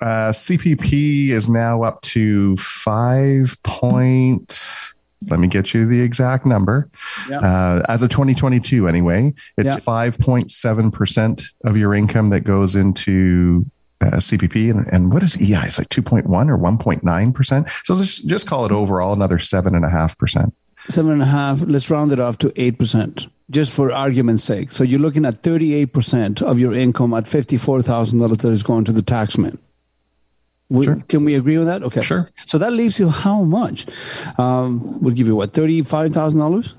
[0.00, 4.58] Uh, CPP is now up to five point.
[5.28, 6.88] Let me get you the exact number.
[7.28, 7.38] Yeah.
[7.38, 9.76] Uh, as of 2022, anyway, it's Yeah.
[9.76, 13.66] 5.7% of your income that goes into
[14.00, 14.70] uh, CPP.
[14.70, 15.66] And, and what is EI?
[15.66, 17.70] It's like 2.1 or 1.9%.
[17.84, 20.52] So just, just call it overall another 7.5%.
[20.88, 24.72] Seven and a half, let's round it off to 8%, just for argument's sake.
[24.72, 29.02] So you're looking at 38% of your income at $54,000 that is going to the
[29.02, 29.58] taxman.
[30.70, 31.82] We, Can we agree on that?
[31.82, 32.00] Okay.
[32.00, 32.30] Sure.
[32.46, 33.86] So that leaves you how much?
[34.38, 36.74] Um, we'll give you what, $35,000?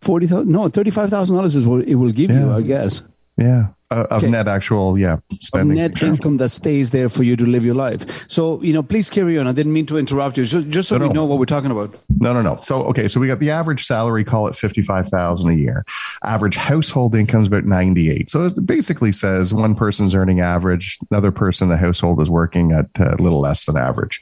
[0.00, 3.02] 40000 No, $35,000 is what it will give you, I guess.
[3.36, 3.68] Yeah.
[3.94, 4.30] Uh, of Okay.
[4.30, 5.76] net actual, yeah, Of spending.
[5.76, 8.24] net income that stays there for you to live your life.
[8.28, 9.46] So, you know, please carry on.
[9.46, 11.20] I didn't mean to interrupt you, just, just so No, we no.
[11.20, 11.94] know what we're talking about.
[12.18, 12.58] No, no, no.
[12.62, 15.84] So, okay, so we got the average salary, call it fifty-five thousand a year.
[16.24, 18.30] Average household income is about ninety-eight.
[18.32, 22.72] So it basically says one person's earning average, another person in the household is working
[22.72, 24.20] at a little less than average.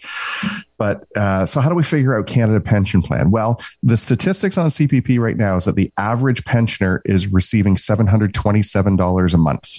[0.83, 3.31] But uh, so, how do we figure out Canada Pension Plan?
[3.31, 8.09] Well, the statistics on CPP right now is that the average pensioner is receiving seven
[8.09, 9.79] hundred twenty-seven dollars a month.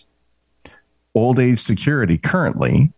[1.14, 2.94] Old age security currently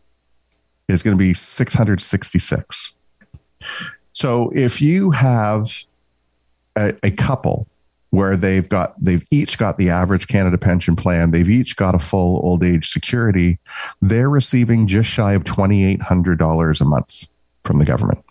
[0.87, 2.93] is going to be six hundred sixty-six.
[4.13, 5.75] So if you have
[6.75, 7.65] a, a couple
[8.11, 11.99] where they've got they've each got the average Canada pension plan, they've each got a
[11.99, 13.57] full old age security,
[13.99, 17.25] they're receiving just shy of twenty eight hundred dollars a month
[17.65, 18.23] from the government.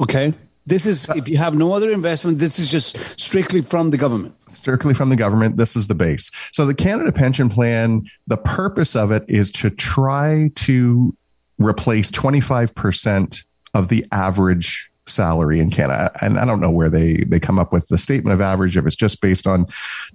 [0.00, 0.34] Okay.
[0.66, 4.36] This is, if you have no other investment, this is just strictly from the government.
[4.50, 5.56] strictly from the government.
[5.56, 6.30] This is the base.
[6.52, 11.16] So the Canada Pension Plan, the purpose of it is to try to
[11.58, 13.44] replace 25%
[13.74, 16.10] of the average salary in Canada.
[16.22, 18.86] And I don't know where they, they come up with the statement of average, if
[18.86, 19.66] it's just based on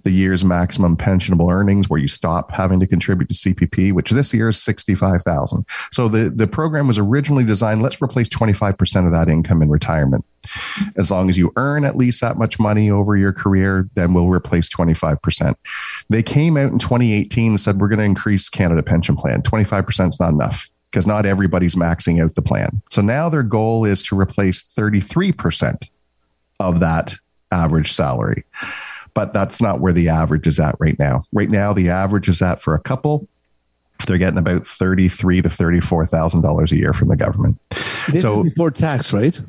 [0.02, 4.32] the year's maximum pensionable earnings, where you stop having to contribute to CPP, which this
[4.32, 5.64] year is 65,000.
[5.92, 10.24] So the, the program was originally designed, let's replace 25% of that income in retirement.
[10.96, 14.28] As long as you earn at least that much money over your career, then we'll
[14.28, 15.54] replace 25%.
[16.08, 19.42] They came out in 2018 and said, we're going to increase Canada pension plan.
[19.42, 22.82] 25% is not enough because not everybody's maxing out the plan.
[22.90, 25.90] So now their goal is to replace 33%
[26.60, 27.16] of that
[27.52, 28.44] average salary.
[29.14, 31.24] But that's not where the average is at right now.
[31.32, 33.26] Right now, the average is at for a couple.
[34.06, 37.58] They're getting about thirty-three to thirty-four thousand dollars a year from the government.
[38.10, 39.40] This so is before tax, right?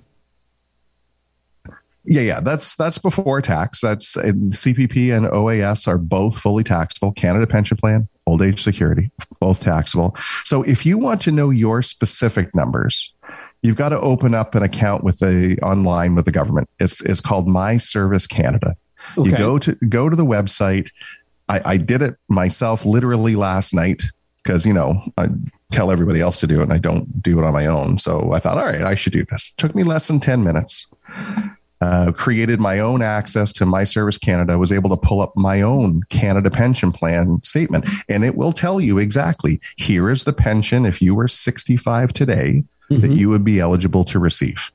[2.10, 3.82] Yeah, yeah, that's that's before tax.
[3.82, 7.12] That's CPP and OAS are both fully taxable.
[7.12, 10.16] Canada Pension Plan, Old Age Security, both taxable.
[10.46, 13.14] So if you want to know your specific numbers,
[13.62, 16.70] you've got to open up an account with the online with the government.
[16.80, 18.78] It's it's called My Service Canada.
[19.18, 20.92] You go to go to the website.
[21.50, 24.04] I, I did it myself literally last night
[24.44, 25.28] because you know I,
[25.72, 27.98] tell everybody else to do it and I don't do it on my own.
[27.98, 29.54] So I thought, all right, I should do this.
[29.58, 30.90] took me less than 10 minutes.
[31.80, 35.62] Uh, created my own access to My Service Canada, was able to pull up my
[35.62, 37.86] own Canada pension plan statement.
[38.10, 42.64] And it will tell you exactly here is the pension if you were 65 today
[42.90, 44.72] that you would be eligible to receive.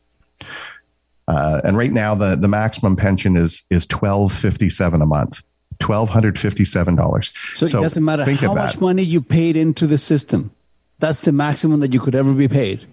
[1.29, 5.43] Uh, and right now, the, the maximum pension is is twelve fifty seven a month,
[5.79, 7.33] twelve hundred fifty seven dollars.
[7.55, 10.51] So, it doesn't matter how much money you paid into the system.
[10.99, 12.87] That's the maximum that you could ever be paid.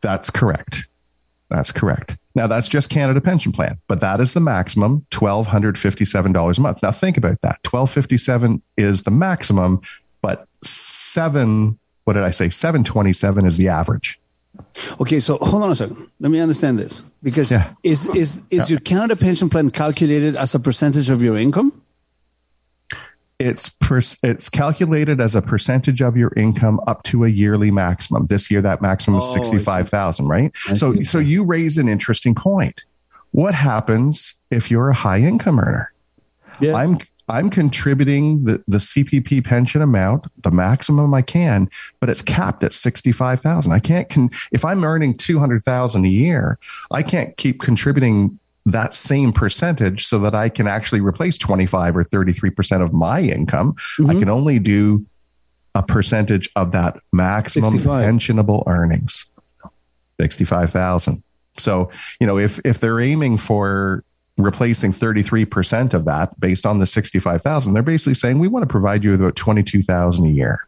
[0.00, 0.86] That's correct.
[1.50, 2.16] That's correct.
[2.34, 6.32] Now that's just Canada Pension Plan, but that is the maximum twelve hundred fifty seven
[6.32, 6.82] dollars a month.
[6.82, 7.58] Now think about that.
[7.68, 9.80] 1,257 is the maximum,
[10.22, 11.78] but seven.
[12.04, 12.48] What did I say?
[12.50, 14.20] Seven twenty seven is the average.
[15.00, 16.08] Okay, so hold on a second.
[16.20, 20.60] Let me understand this because is is is your Canada pension plan calculated as a
[20.60, 21.79] percentage of your income?
[23.40, 28.26] It's per, it's calculated as a percentage of your income up to a yearly maximum.
[28.26, 30.28] This year, that maximum is Oh, sixty five thousand.
[30.28, 30.52] Right.
[30.68, 32.84] I So so you raise an interesting point.
[33.32, 35.92] What happens if you're a high income earner?
[36.76, 36.98] I'm
[37.30, 41.70] I'm contributing the, the CPP pension amount, the maximum I can,
[42.00, 43.72] but it's capped at sixty five thousand.
[43.72, 46.58] I can't con- if I'm earning two hundred thousand a year,
[46.90, 48.38] I can't keep contributing
[48.70, 52.82] that same percentage so that I can actually replace twenty five or thirty three percent
[52.82, 53.74] of my income.
[53.76, 54.18] I mm-hmm.
[54.20, 55.06] can only do
[55.74, 58.04] a percentage of that maximum 65.
[58.04, 59.26] pensionable earnings.
[60.20, 61.22] 65,000.
[61.58, 61.90] So,
[62.20, 64.04] you know, if if they're aiming for
[64.36, 69.04] replacing 33% of that based on the 65,000, they're basically saying we want to provide
[69.04, 70.66] you with about 22,000 a year.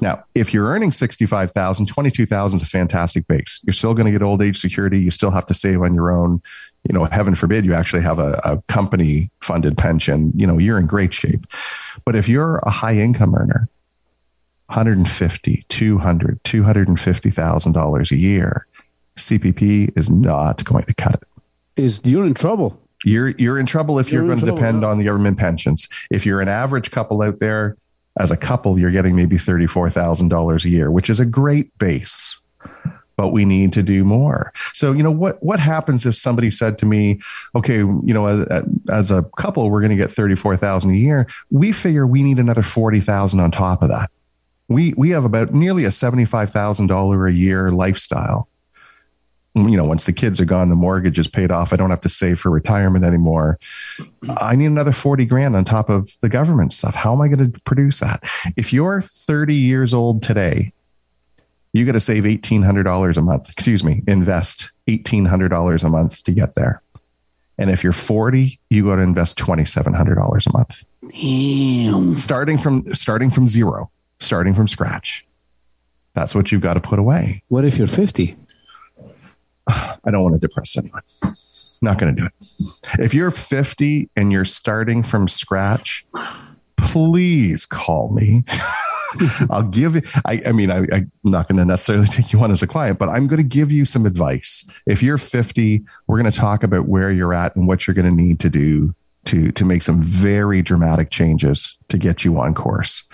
[0.00, 3.60] Now, if you're earning 65,000, 22,000 is a fantastic base.
[3.64, 6.10] You're still going to get old age security, you still have to save on your
[6.10, 6.42] own.
[6.88, 10.78] You know, heaven forbid you actually have a, a company funded pension, you know, you're
[10.78, 11.46] in great shape.
[12.04, 13.68] But if you're a high income earner,
[14.66, 18.66] 150, 200, 250,000 dollars a year,
[19.16, 21.82] CPP is not going to cut it.
[21.82, 22.80] Is you're in trouble.
[23.04, 24.88] You're you're in trouble if you're, You're going to depend yeah.
[24.88, 25.88] on the government pensions.
[26.10, 27.76] If you're an average couple out there,
[28.18, 31.76] as a couple, you're getting maybe thirty-four thousand dollars a year, which is a great
[31.78, 32.40] base.
[33.16, 34.52] But we need to do more.
[34.74, 35.42] So, you know what?
[35.42, 37.20] What happens if somebody said to me,
[37.54, 41.26] "Okay, you know, as, as a couple, we're going to get thirty-four thousand a year.
[41.50, 44.10] We figure we need another forty thousand on top of that.
[44.68, 48.48] We we have about nearly a seventy-five thousand dollar a year lifestyle
[49.56, 51.72] you know, once the kids are gone, the mortgage is paid off.
[51.72, 53.58] I don't have to save for retirement anymore.
[54.28, 56.94] I need another 40 grand on top of the government stuff.
[56.94, 58.22] How am I going to produce that?
[58.56, 60.74] If you're 30 years old today,
[61.72, 63.50] you got to save $1,800 a month.
[63.50, 66.82] Excuse me, invest $1,800 a month to get there.
[67.58, 70.84] And if you're 40, you got to invest $2,700 a month.
[71.08, 72.18] Damn.
[72.18, 73.90] Starting from, starting from zero,
[74.20, 75.24] starting from scratch.
[76.14, 77.42] That's what you've got to put away.
[77.48, 78.36] What if you're 50?
[79.66, 81.02] I don't want to depress anyone.
[81.82, 83.00] Not going to do it.
[83.00, 86.06] If you're 50 and you're starting from scratch,
[86.76, 88.44] please call me.
[89.50, 92.50] I'll give you, I, I mean, I, I'm not going to necessarily take you on
[92.50, 94.64] as a client, but I'm going to give you some advice.
[94.86, 98.06] If you're 50, we're going to talk about where you're at and what you're going
[98.06, 98.94] to need to do
[99.26, 103.04] to, to make some very dramatic changes to get you on course.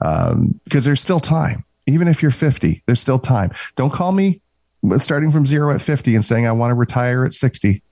[0.00, 1.64] Um, because there's still time.
[1.86, 3.52] Even if you're 50, there's still time.
[3.76, 4.40] Don't call me
[4.98, 7.82] starting from zero at 50 and saying, I want to retire at 60.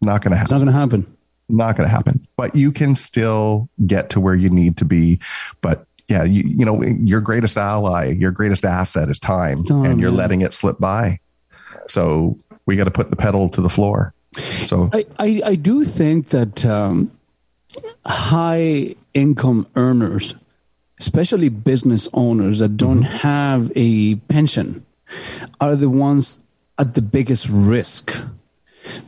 [0.00, 0.52] Not going to happen.
[0.52, 1.16] Not going to happen.
[1.48, 2.26] Not going to happen.
[2.36, 5.20] But you can still get to where you need to be.
[5.60, 10.00] But yeah, you, you know, your greatest ally, your greatest asset is time, Time, and
[10.00, 10.16] you're yeah.
[10.16, 11.20] letting it slip by.
[11.88, 14.14] So we got to put the pedal to the floor.
[14.66, 17.10] So I, I, I do think that um,
[18.04, 20.34] high income earners,
[20.98, 24.84] especially business owners that don't have a pension,
[25.60, 26.38] are the ones
[26.78, 28.12] at the biggest risk.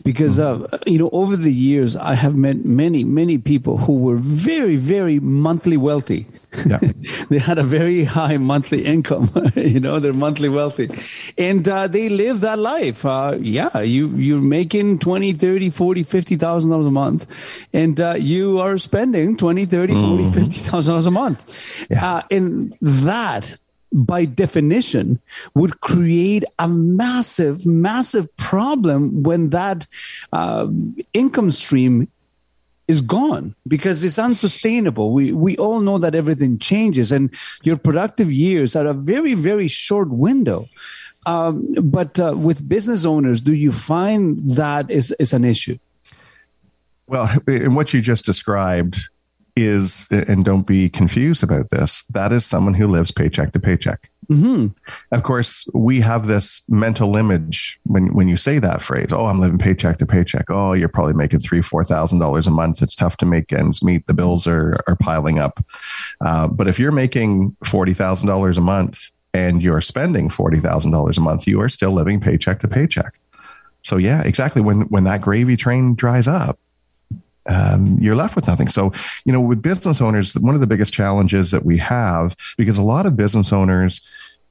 [0.05, 4.17] Because uh, you know, over the years, I have met many, many people who were
[4.17, 6.27] very, very monthly wealthy.
[6.65, 6.79] Yeah.
[7.29, 9.31] they had a very high monthly income.
[9.57, 10.89] you know, they're monthly wealthy,
[11.37, 13.05] and uh, they live that life.
[13.05, 17.27] Uh, yeah, you you're making 20, 30, 40, 50,000 dollars a month,
[17.73, 21.91] and uh, you are spending 20, 30, 40, 50,000 dollars a month.
[21.91, 23.59] Uh, and that
[23.95, 25.21] by definition
[25.55, 29.87] would create a massive massive problem when that
[30.33, 30.67] uh,
[31.13, 32.09] income stream
[32.87, 35.13] is gone because it's unsustainable.
[35.13, 39.69] We we all know that everything changes, and your productive years are a very very
[39.69, 40.69] short window.
[41.27, 45.79] Um, but uh, with business owners, do you find that is is an issue?
[47.07, 49.09] Well, in what you just described,
[49.57, 54.11] is, and don't be confused about this, that is someone who lives paycheck to paycheck.
[54.31, 54.69] Mm-hmm.
[55.13, 59.13] Of course, we have this mental image when when you say that phrase.
[59.13, 60.47] Oh, I'm living paycheck to paycheck.
[60.49, 62.81] Oh, you're probably making three, four thousand dollars a month.
[62.83, 64.07] It's tough to make ends meet.
[64.07, 65.63] The bills are are piling up.
[66.21, 70.93] Uh, but if you're making forty thousand dollars a month and you're spending forty thousand
[70.93, 73.19] dollars a month, you are still living paycheck to paycheck.
[73.83, 74.63] So yeah, exactly.
[74.63, 76.59] When when that gravy train dries up,
[77.49, 78.69] um, you're left with nothing.
[78.69, 78.93] So,
[79.25, 82.83] you know, with business owners, one of the biggest challenges that we have, because a
[82.83, 84.01] lot of business owners,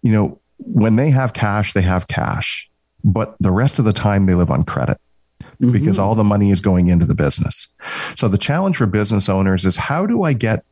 [0.02, 2.70] you know, when they have cash, they have cash,
[3.04, 4.98] but the rest of the time they live on credit
[5.72, 7.68] because all the money is going into the business.
[8.16, 10.64] So the challenge for business owners is how do I get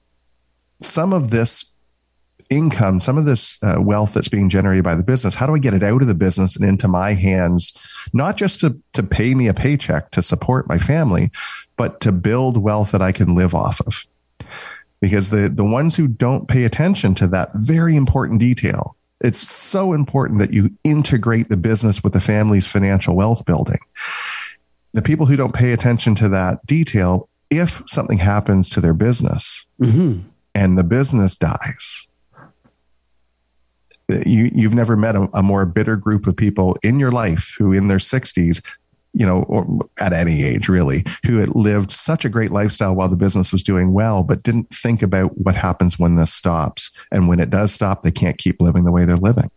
[0.81, 1.70] some of this
[2.51, 5.59] income, some of this uh, wealth that's being generated by the business, how do I
[5.59, 7.73] get it out of the business and into my hands,
[8.13, 11.31] not just to, to pay me a paycheck to support my family,
[11.77, 14.05] but to build wealth that I can live off of?
[14.99, 19.93] Because the, the ones who don't pay attention to that very important detail, it's so
[19.93, 23.79] important that you integrate the business with the family's financial wealth building.
[24.93, 29.65] The people who don't pay attention to that detail, if something happens to their business
[29.79, 30.27] Mm-hmm.
[30.53, 32.07] and the business dies,
[34.25, 37.73] you you've never met a, a more bitter group of people in your life who
[37.73, 38.61] in their 60s
[39.13, 39.65] you know or
[39.99, 43.63] at any age really who had lived such a great lifestyle while the business was
[43.63, 47.73] doing well but didn't think about what happens when this stops and when it does
[47.73, 49.49] stop they can't keep living the way they're living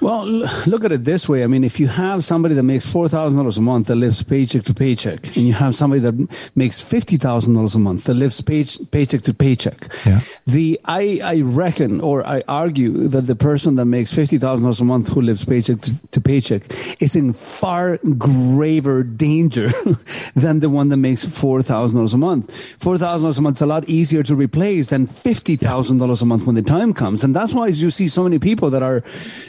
[0.00, 0.26] Well,
[0.66, 1.44] look at it this way.
[1.44, 4.22] I mean, if you have somebody that makes four thousand dollars a month that lives
[4.22, 8.14] paycheck to paycheck, and you have somebody that makes fifty thousand dollars a month that
[8.14, 10.20] lives pay- paycheck to paycheck, yeah.
[10.46, 14.80] the I I reckon or I argue that the person that makes fifty thousand dollars
[14.80, 16.62] a month who lives paycheck to, to paycheck
[17.00, 19.72] is in far graver danger
[20.36, 22.52] than the one that makes four thousand dollars a month.
[22.78, 26.20] Four thousand dollars a month is a lot easier to replace than fifty thousand dollars
[26.20, 28.82] a month when the time comes, and that's why you see so many people that
[28.82, 29.02] are,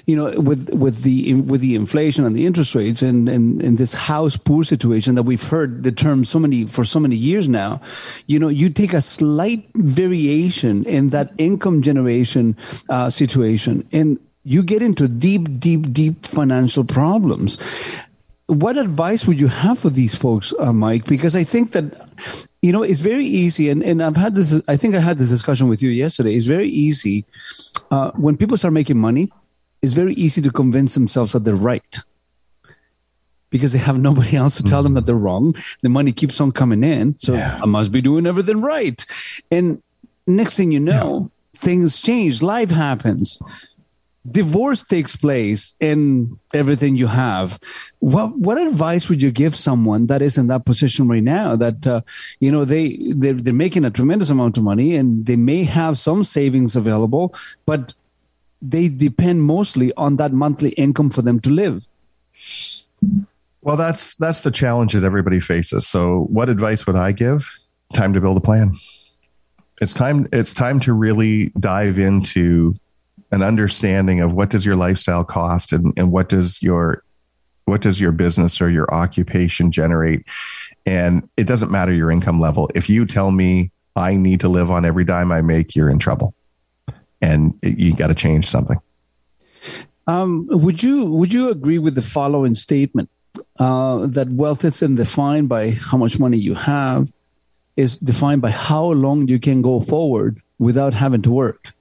[0.06, 3.78] you know, with with the with the inflation and the interest rates and and, and
[3.78, 7.50] this house poor situation that we've heard the term so many for so many years
[7.50, 7.82] now.
[8.28, 12.56] You know, you take a slight variation in that income generation
[12.88, 17.58] uh, situation and you get into deep, deep, deep financial problems.
[18.48, 21.06] What advice would you have for these folks, uh, Mike?
[21.06, 21.86] Because I think that,
[22.62, 25.30] you know, it's very easy, and, and I've had this, I think I had this
[25.30, 26.36] discussion with you yesterday.
[26.36, 27.26] It's very easy
[27.94, 29.32] uh, when people start making money,
[29.84, 32.00] it's very easy to convince themselves that they're right
[33.52, 35.56] because they have nobody else to tell them that they're wrong.
[35.82, 37.20] The money keeps on coming in.
[37.20, 39.06] So I must be doing everything right.
[39.52, 39.82] And
[40.26, 43.38] next thing you know, things change, life happens.
[44.30, 47.60] Divorce takes place in everything you have.
[48.00, 51.58] What what advice would you give someone that is in that position right now?
[51.58, 52.02] That uh,
[52.40, 55.98] you know they they're, they're making a tremendous amount of money and they may have
[55.98, 57.36] some savings available,
[57.66, 57.94] but
[58.62, 61.86] they depend mostly on that monthly income for them to live.
[63.64, 67.50] well that's that's the challenges everybody faces so what advice would i give
[67.94, 68.76] time to build a plan
[69.82, 72.74] it's time it's time to really dive into
[73.34, 77.04] an understanding of what does your lifestyle cost and, and what does your
[77.66, 80.28] what does your business or your occupation generate?
[80.86, 82.70] And it doesn't matter your income level.
[82.76, 85.98] If you tell me i need to live on every dime i make you're in
[86.00, 86.36] trouble.
[87.22, 88.78] And you got to change something.
[90.08, 93.10] Um, would you would you agree with the following statement?
[93.58, 97.12] Uh, that wealth isn't defined by how much money you have,
[97.78, 101.74] is defined by how long you can go forward without having to work?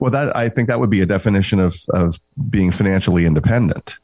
[0.00, 2.18] Well, that I think that would be a definition of of
[2.50, 3.98] being financially independent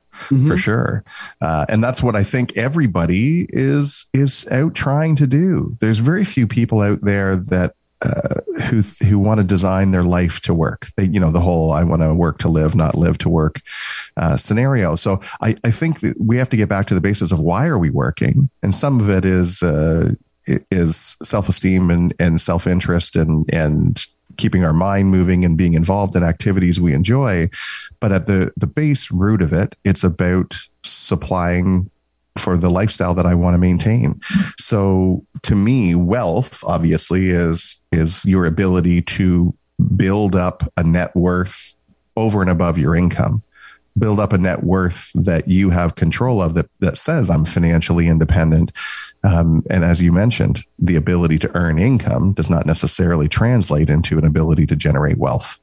[0.46, 1.04] for sure,
[1.40, 5.76] uh, and that's what I think everybody is is out trying to do.
[5.80, 7.74] There's very few people out there that.
[8.02, 10.88] Uh, who who want to design their life to work?
[10.96, 13.62] They, you know, the whole "I want to work to live, not live to work"
[14.18, 14.94] uh, scenario.
[14.94, 17.66] So I, I think that we have to get back to the basis of why
[17.66, 20.12] are we working, and some of it is uh,
[20.70, 24.04] is self esteem and and self interest and and
[24.36, 27.48] keeping our mind moving and being involved in activities we enjoy.
[28.01, 31.90] But at the the base root of it, it's about supplying
[32.39, 34.20] for the lifestyle that I want to maintain.
[34.59, 39.55] So to me, wealth obviously is is your ability to
[39.97, 41.74] build up a net worth
[42.16, 43.40] over and above your income.
[43.97, 48.09] Build up a net worth that you have control of that that says I'm financially
[48.09, 48.73] independent.
[49.24, 54.18] Um, and as you mentioned, the ability to earn income does not necessarily translate into
[54.18, 55.59] an ability to generate wealth.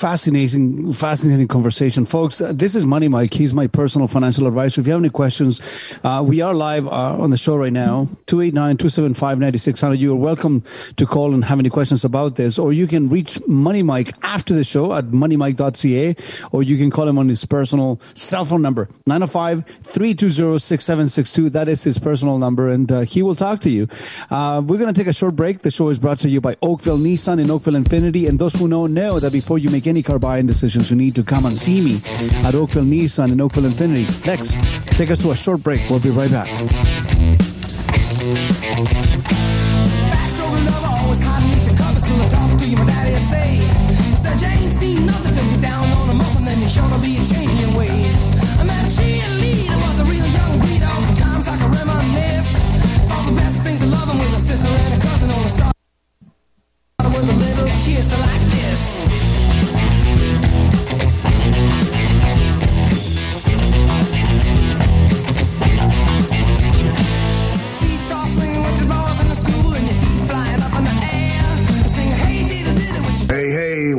[0.00, 2.40] Fascinating, fascinating conversation, folks.
[2.40, 3.34] Uh, this is Money Mike.
[3.34, 4.80] He's my personal financial advisor.
[4.80, 5.60] If you have any questions,
[6.02, 8.08] uh, we are live uh, on the show right now.
[8.26, 9.98] 289-275-9600.
[9.98, 10.64] You are welcome
[10.96, 14.54] to call and have any questions about this, or you can reach Money Mike after
[14.54, 16.16] the show at moneymike.ca,
[16.50, 21.52] or you can call him on his personal cell phone number 905-320-6762.
[21.52, 23.86] That is his personal number, and uh, he will talk to you.
[24.30, 25.60] Uh, we're going to take a short break.
[25.60, 28.66] The show is brought to you by Oakville Nissan and Oakville Infiniti, and those who
[28.66, 31.58] know know that before you make any car buying decisions, you need to come and
[31.58, 32.00] see me
[32.46, 34.24] at Oakville Nissan and Oakville Infiniti.
[34.24, 34.56] Next,
[34.96, 35.80] take us to a short break.
[35.90, 36.48] We'll be right back.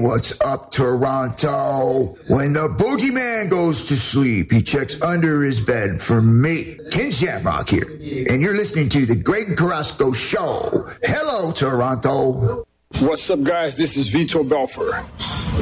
[0.01, 2.17] What's up, Toronto?
[2.27, 6.79] When the boogeyman goes to sleep, he checks under his bed for me.
[6.89, 7.87] Ken Shamrock here,
[8.27, 10.89] and you're listening to the Greg Carrasco Show.
[11.03, 12.65] Hello, Toronto.
[13.01, 13.75] What's up, guys?
[13.75, 15.05] This is Vitor Belfort,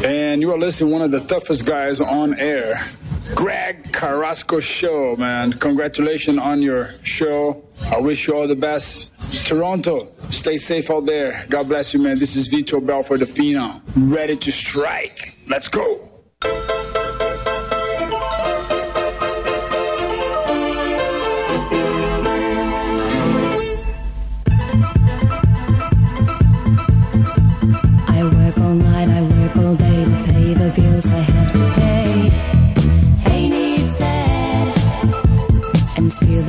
[0.05, 2.89] and you are listening to one of the toughest guys on air,
[3.35, 5.15] Greg Carrasco Show.
[5.15, 7.63] Man, congratulations on your show.
[7.81, 9.11] I wish you all the best.
[9.45, 11.45] Toronto, stay safe out there.
[11.49, 12.19] God bless you, man.
[12.19, 15.35] This is Vitor Belfort, the Phenom, ready to strike.
[15.47, 16.08] Let's go.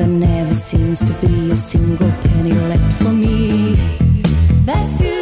[0.01, 3.75] There never seems to be a single penny left for me.
[4.65, 5.20] That's too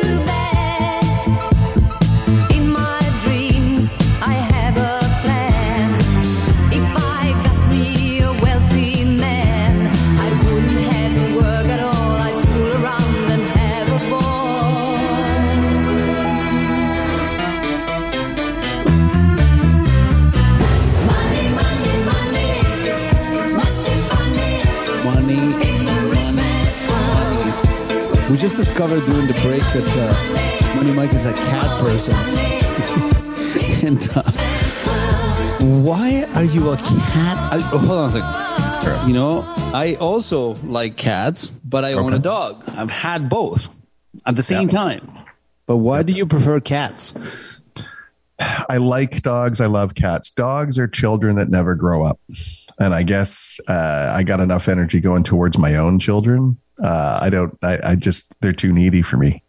[28.38, 32.14] just discovered during the break that uh, Money Mike is a cat person.
[33.86, 34.22] and uh,
[35.82, 37.52] why are you a cat?
[37.52, 39.08] I, oh, hold on a second.
[39.08, 39.42] You know,
[39.74, 42.62] I also like cats, but I own a dog.
[42.68, 43.76] I've had both
[44.24, 45.10] at the same time.
[45.66, 47.14] But why do you prefer cats?
[48.38, 49.60] I like dogs.
[49.60, 50.30] I love cats.
[50.30, 52.20] Dogs are children that never grow up.
[52.78, 56.56] And I guess uh, I got enough energy going towards my own children.
[56.82, 59.42] Uh, I don't, I, I just, they're too needy for me.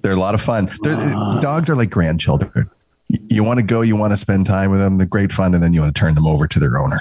[0.00, 0.70] They're a lot of fun.
[0.82, 0.94] They're,
[1.40, 2.70] Dogs are like grandchildren.
[3.10, 4.98] Y- You want to go, you want to spend time with them.
[4.98, 5.54] They're great fun.
[5.54, 7.00] And then you want to turn them over to their owner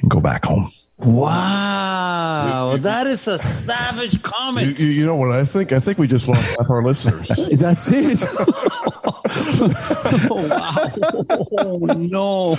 [0.00, 0.70] and go back home.
[0.98, 4.78] Wow, that is a savage comment.
[4.78, 5.72] you, you know what I think?
[5.72, 7.26] I think we just lost half our listeners.
[7.52, 8.20] That's it.
[10.30, 10.92] wow.
[11.56, 12.54] Oh, no.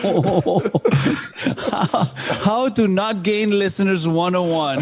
[1.69, 4.79] how, how to not gain listeners 101.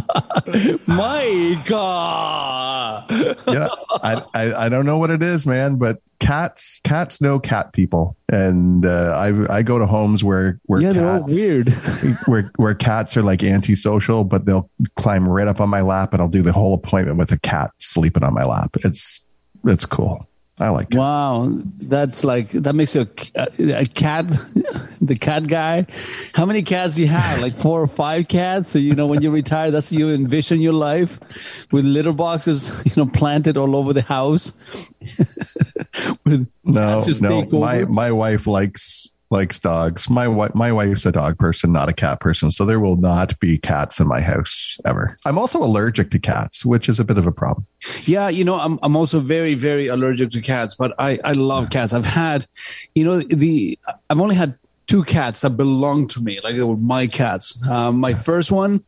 [0.86, 3.10] My God.
[3.10, 3.68] yeah,
[4.02, 8.16] I, I I don't know what it is, man, but cats cats know cat people,
[8.30, 11.68] and uh, I I go to homes where where Yeah, cats, weird.
[12.26, 16.22] where where cats are like antisocial, but they'll climb right up on my lap, and
[16.22, 18.76] I'll do the whole appointment with a cat sleeping on my lap.
[18.84, 19.26] It's
[19.64, 20.26] it's cool.
[20.62, 20.96] I like it.
[20.96, 23.48] Wow, that's like that makes you a,
[23.80, 24.26] a cat,
[25.00, 25.86] the cat guy.
[26.34, 27.40] How many cats do you have?
[27.40, 28.70] Like four or five cats.
[28.70, 31.18] So you know when you retire, that's you envision your life
[31.72, 34.52] with litter boxes, you know, planted all over the house.
[36.24, 40.08] with No, no, my my wife likes likes dogs.
[40.08, 42.50] My wife my wife's a dog person, not a cat person.
[42.52, 45.18] So there will not be cats in my house ever.
[45.24, 47.66] I'm also allergic to cats, which is a bit of a problem.
[48.04, 51.70] Yeah, you know, I'm I'm also very very allergic to cats, but I I love
[51.70, 51.92] cats.
[51.92, 52.46] I've had,
[52.94, 53.78] you know, the
[54.08, 54.54] I've only had
[54.86, 57.56] two cats that belong to me, like they were my cats.
[57.66, 58.84] Um, my first one,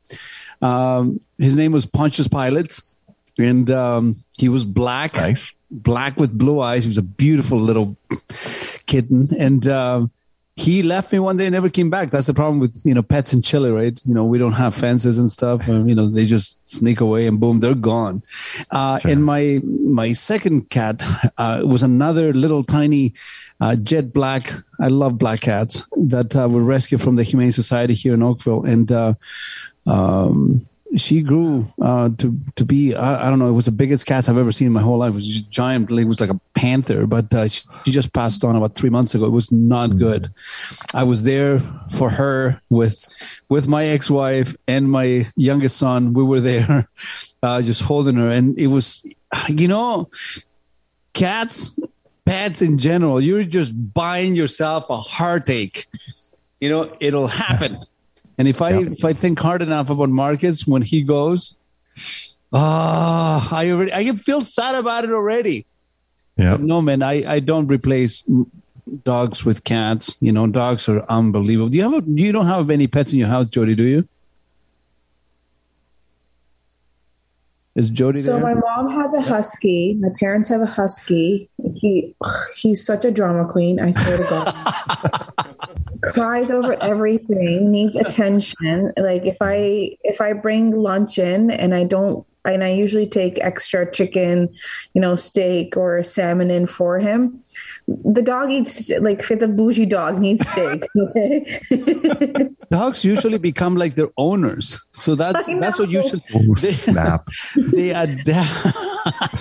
[0.61, 2.79] um, his name was Pontius Pilate,
[3.39, 5.15] and um, he was black,
[5.71, 6.85] black with blue eyes.
[6.85, 7.97] He was a beautiful little
[8.87, 10.11] kitten, and um,
[10.57, 12.11] he left me one day and never came back.
[12.11, 14.01] That's the problem with you know pets in Chile, right?
[14.05, 15.67] You know we don't have fences and stuff.
[15.67, 18.23] And, you know they just sneak away and boom, they're gone.
[18.71, 21.03] Uh, And my my second cat
[21.39, 23.15] uh, was another little tiny
[23.61, 24.53] uh, jet black.
[24.81, 28.65] I love black cats that uh, were rescued from the Humane Society here in Oakville,
[28.65, 29.15] and uh,
[29.87, 34.07] um, she grew uh, to to be I, I, don't know it was the biggest
[34.07, 35.11] cat I've ever seen in my whole life.
[35.11, 35.91] It was just giant.
[35.91, 39.15] It was like a panther, but uh, she, she, just passed on about three months
[39.15, 39.25] ago.
[39.25, 40.33] It was not good.
[40.93, 41.61] I was there
[41.91, 43.07] for her with
[43.49, 46.13] with my ex wife and my youngest son.
[46.13, 46.89] We were there,
[47.43, 49.07] uh, just holding her, and it was
[49.49, 50.11] you know
[51.13, 51.79] cats
[52.25, 55.87] pets in general you're just buying yourself a heartache
[56.61, 57.79] you know it'll happen
[58.39, 58.93] and if I yep.
[58.93, 61.57] if I think hard enough about Marcus when he goes,
[62.53, 65.67] ah, oh, I already I feel sad about it already.
[66.37, 66.57] Yeah.
[66.61, 68.23] No, man, I I don't replace
[69.05, 70.17] dogs with cats.
[70.21, 71.69] You know, dogs are unbelievable.
[71.69, 73.75] Do you have a, you don't have any pets in your house, Jody?
[73.75, 74.09] Do you?
[77.75, 78.41] Is Jody so there?
[78.41, 79.95] my mom has a husky.
[79.99, 81.51] My parents have a husky.
[81.75, 82.15] He
[82.57, 83.81] he's such a drama queen.
[83.81, 85.85] I swear to God.
[86.13, 87.73] Cries over everything.
[87.73, 88.93] Needs attention.
[88.97, 93.39] Like if I if I bring lunch in and I don't and I usually take
[93.41, 94.55] extra chicken,
[94.93, 97.43] you know, steak or salmon in for him.
[97.87, 100.85] The dog eats like fit the bougie dog needs steak.
[100.97, 101.61] Okay.
[102.71, 107.29] Dogs usually become like their owners, so that's that's what usually oh, they, snap.
[107.57, 108.77] They adapt.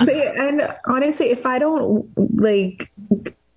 [0.06, 2.06] they, and honestly, if I don't
[2.38, 2.92] like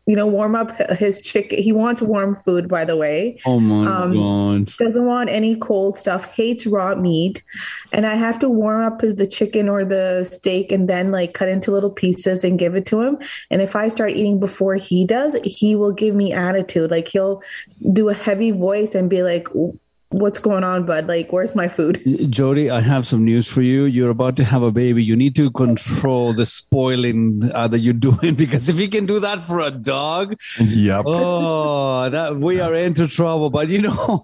[0.06, 1.60] you know, warm up his chicken.
[1.60, 3.38] He wants warm food, by the way.
[3.44, 4.76] Oh my um, god!
[4.76, 6.26] Doesn't want any cold stuff.
[6.26, 7.42] Hates raw meat,
[7.92, 11.34] and I have to warm up his, the chicken or the steak, and then like
[11.34, 13.18] cut into little pieces and give it to him.
[13.50, 16.90] And if I start eating before he does, he will give me attitude.
[16.92, 17.42] Like he'll
[17.92, 19.48] do a heavy voice and be like,
[20.10, 21.08] what's going on, bud?
[21.08, 22.00] Like, where's my food?
[22.30, 23.84] Jody, I have some news for you.
[23.84, 25.02] You're about to have a baby.
[25.02, 29.20] You need to control the spoiling uh, that you're doing because if you can do
[29.20, 31.04] that for a dog, yep.
[31.06, 33.50] Oh, that we are into trouble.
[33.50, 34.20] But you know,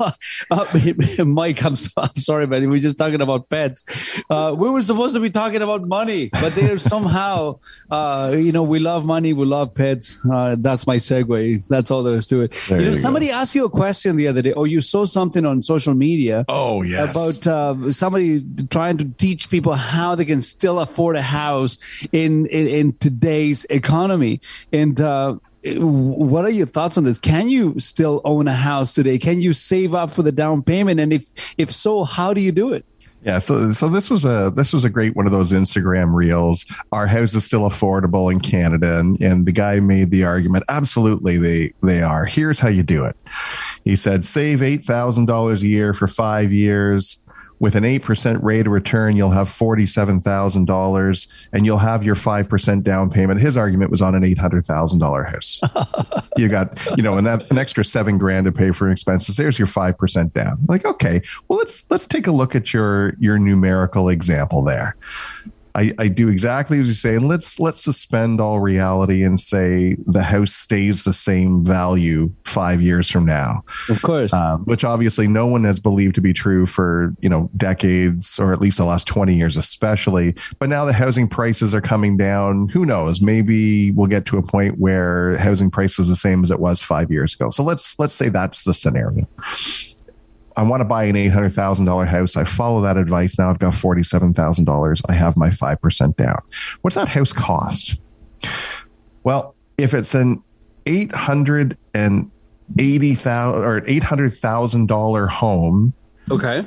[0.50, 2.68] uh, Mike, I'm, so, I'm, sorry, man.
[2.70, 3.84] We are just talking about pets.
[4.30, 7.58] Uh, we were supposed to be talking about money, but they're somehow,
[7.90, 10.20] uh, you know, we love money, we love pets.
[10.30, 11.66] Uh, that's my segue.
[11.66, 12.54] That's all there is to it.
[12.68, 13.34] There you know, you somebody go.
[13.34, 16.44] asked you a question the other day, or you saw something on social media.
[16.48, 21.22] Oh yes, about uh, somebody trying to teach people how they can still afford a
[21.22, 21.78] house
[22.12, 24.40] in in, in today's economy.
[24.72, 27.18] And uh, what are your thoughts on this?
[27.18, 29.18] Can you still own a house today?
[29.18, 31.00] Can you save up for the down payment?
[31.00, 32.84] And if if so, how do you do it?
[33.24, 36.66] Yeah, so so this was a this was a great one of those Instagram reels.
[36.90, 40.64] Our house is still affordable in Canada, and, and the guy made the argument.
[40.68, 42.24] Absolutely, they they are.
[42.24, 43.16] Here's how you do it.
[43.84, 47.22] He said, save eight thousand dollars a year for five years
[47.62, 53.08] with an 8% rate of return, you'll have $47,000 and you'll have your 5% down
[53.08, 53.40] payment.
[53.40, 55.60] His argument was on an $800,000 house.
[56.36, 59.36] you got, you know, that an extra seven grand to pay for expenses.
[59.36, 60.58] There's your 5% down.
[60.66, 64.96] Like, okay, well, let's, let's take a look at your, your numerical example there.
[65.74, 67.14] I, I do exactly as you say.
[67.16, 72.80] And let's let's suspend all reality and say the house stays the same value five
[72.80, 73.64] years from now.
[73.88, 77.50] Of course, uh, which obviously no one has believed to be true for you know
[77.56, 80.34] decades or at least the last twenty years, especially.
[80.58, 82.68] But now the housing prices are coming down.
[82.68, 83.20] Who knows?
[83.20, 86.82] Maybe we'll get to a point where housing price is the same as it was
[86.82, 87.50] five years ago.
[87.50, 89.26] So let's let's say that's the scenario.
[90.56, 92.36] I want to buy an $800,000 house.
[92.36, 93.36] I follow that advice.
[93.38, 95.02] Now I've got $47,000.
[95.08, 96.38] I have my 5% down.
[96.82, 97.98] What's that house cost?
[99.24, 100.42] Well, if it's an
[100.86, 105.94] 880,000 or $800,000 home.
[106.30, 106.64] Okay.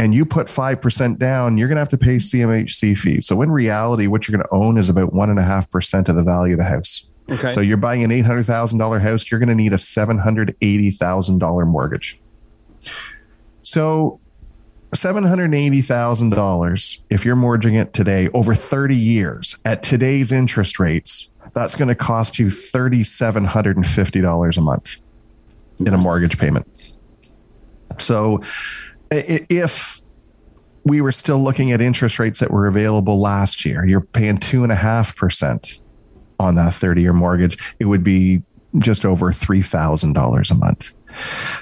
[0.00, 3.26] And you put 5% down, you're going to have to pay CMHC fees.
[3.26, 6.58] So in reality, what you're going to own is about 1.5% of the value of
[6.58, 7.08] the house.
[7.30, 7.52] Okay.
[7.52, 12.20] So you're buying an $800,000 house, you're going to need a $780,000 mortgage.
[13.62, 14.20] So
[14.94, 21.88] $780,000, if you're mortgaging it today over 30 years at today's interest rates, that's going
[21.88, 24.96] to cost you $3,750 a month
[25.80, 26.70] in a mortgage payment.
[27.98, 28.40] So
[29.10, 30.00] if
[30.84, 35.80] we were still looking at interest rates that were available last year, you're paying 2.5%
[36.40, 38.42] on that 30 year mortgage, it would be
[38.78, 40.94] just over $3,000 a month.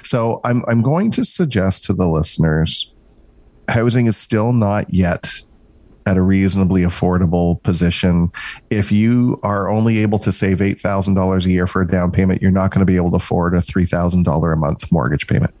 [0.03, 2.91] So I'm I'm going to suggest to the listeners,
[3.67, 5.29] housing is still not yet
[6.07, 8.31] at a reasonably affordable position.
[8.69, 12.49] If you are only able to save $8,000 a year for a down payment, you're
[12.49, 15.53] not going to be able to afford a $3,000 a month mortgage payment.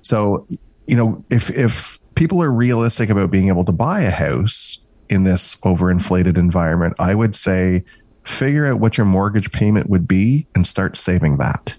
[0.00, 0.46] So,
[0.86, 4.78] you know, if, if people are realistic about being able to buy a house
[5.10, 7.84] in this overinflated environment, I would say
[8.24, 11.76] figure out what your mortgage payment would be and start saving that.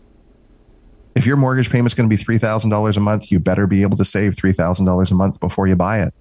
[1.16, 3.98] If your mortgage payment is going to be $3,000 a month, you better be able
[3.98, 6.14] to save $3,000 a month before you buy it.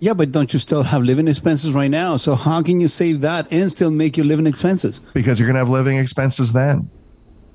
[0.00, 2.16] Yeah, but don't you still have living expenses right now?
[2.16, 5.00] So how can you save that and still make your living expenses?
[5.14, 6.90] Because you're going to have living expenses then.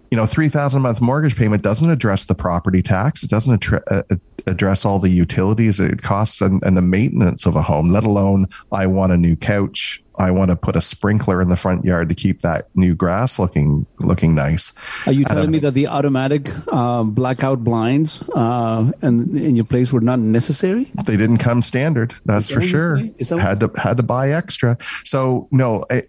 [0.10, 3.24] You know, 3000 a month mortgage payment doesn't address the property tax.
[3.24, 4.16] It doesn't attra- uh,
[4.48, 8.48] address all the utilities it costs and, and the maintenance of a home, let alone
[8.72, 10.04] I want a new couch.
[10.20, 13.40] I want to put a sprinkler in the front yard to keep that new grass
[13.40, 14.74] looking looking nice.
[15.06, 19.94] Are you telling me that the automatic uh, blackout blinds uh, and in your place
[19.94, 20.88] were not necessary?
[21.06, 23.16] they didn't come standard that's for sure you're saying?
[23.18, 26.02] Is that had to had to buy extra so no eh,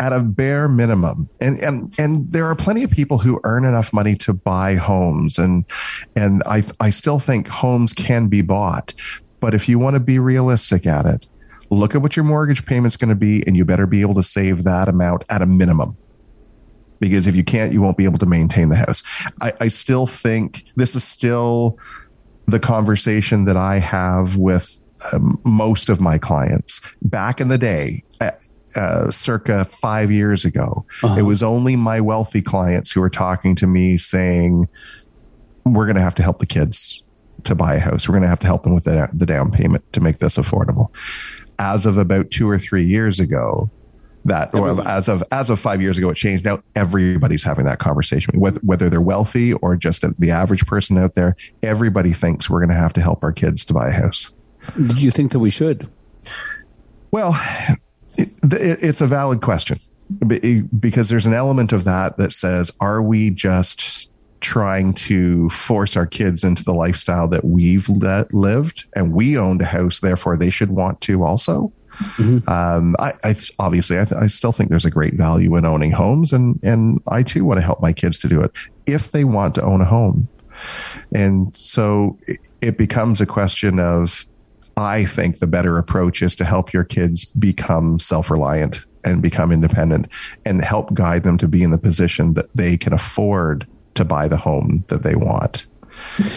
[0.00, 3.92] at a bare minimum and and and there are plenty of people who earn enough
[3.92, 5.64] money to buy homes and
[6.16, 8.92] and i i still think homes can be bought
[9.40, 11.26] but if you want to be realistic at it
[11.70, 14.22] look at what your mortgage payment's going to be and you better be able to
[14.22, 15.96] save that amount at a minimum
[17.00, 19.02] because if you can't you won't be able to maintain the house
[19.42, 21.78] i, I still think this is still
[22.46, 24.80] the conversation that I have with
[25.12, 28.04] um, most of my clients back in the day.
[28.20, 28.30] Uh,
[28.76, 30.84] uh, circa five years ago,
[31.16, 34.68] it was only my wealthy clients who were talking to me saying,
[35.62, 37.04] "We're going to have to help the kids
[37.44, 38.08] to buy a house.
[38.08, 40.38] We're going to have to help them with the, the down payment to make this
[40.38, 40.88] affordable."
[41.58, 43.70] As of about two or three years ago,
[44.24, 46.44] that well, as of as of five years ago, it changed.
[46.44, 51.14] Now everybody's having that conversation, whether whether they're wealthy or just the average person out
[51.14, 51.36] there.
[51.62, 54.32] Everybody thinks we're going to have to help our kids to buy a house.
[54.76, 55.90] Do you think that we should?
[57.10, 57.38] Well,
[58.16, 59.78] it, it, it's a valid question
[60.78, 64.08] because there's an element of that that says, are we just
[64.40, 69.62] trying to force our kids into the lifestyle that we've le- lived and we owned
[69.62, 71.72] a house, therefore they should want to also?
[72.48, 75.92] Um, I, I obviously I, th- I still think there's a great value in owning
[75.92, 78.50] homes, and and I too want to help my kids to do it
[78.86, 80.28] if they want to own a home.
[81.14, 84.26] And so it, it becomes a question of
[84.76, 89.52] I think the better approach is to help your kids become self reliant and become
[89.52, 90.08] independent
[90.44, 94.28] and help guide them to be in the position that they can afford to buy
[94.28, 95.66] the home that they want.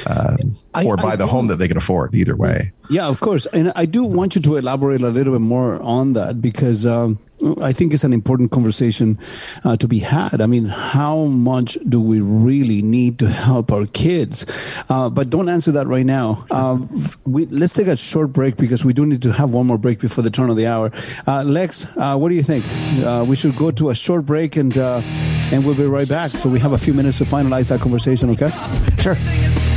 [0.05, 2.71] Um, I- or buy I the home that they can afford, either way.
[2.89, 3.47] Yeah, of course.
[3.47, 7.19] And I do want you to elaborate a little bit more on that because um,
[7.59, 9.17] I think it's an important conversation
[9.65, 10.39] uh, to be had.
[10.39, 14.45] I mean, how much do we really need to help our kids?
[14.89, 16.45] Uh, but don't answer that right now.
[16.51, 16.77] Uh,
[17.25, 19.99] we, let's take a short break because we do need to have one more break
[19.99, 20.91] before the turn of the hour.
[21.27, 22.63] Uh, Lex, uh, what do you think?
[23.03, 25.01] Uh, we should go to a short break and uh,
[25.51, 26.31] and we'll be right back.
[26.31, 28.29] So we have a few minutes to finalize that conversation.
[28.31, 28.49] Okay?
[28.99, 29.17] Sure.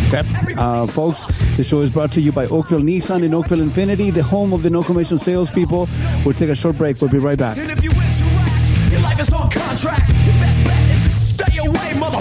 [0.09, 0.55] Okay.
[0.55, 1.24] Uh, folks,
[1.56, 4.62] the show is brought to you by Oakville Nissan and Oakville Infiniti, the home of
[4.62, 5.88] the no commission salespeople.
[6.24, 7.01] We'll take a short break.
[7.01, 7.59] We'll be right back.
[7.59, 10.10] And if you interact, your life is on contract.
[10.10, 11.10] Your best bet is to
[11.44, 12.18] stay away, mother.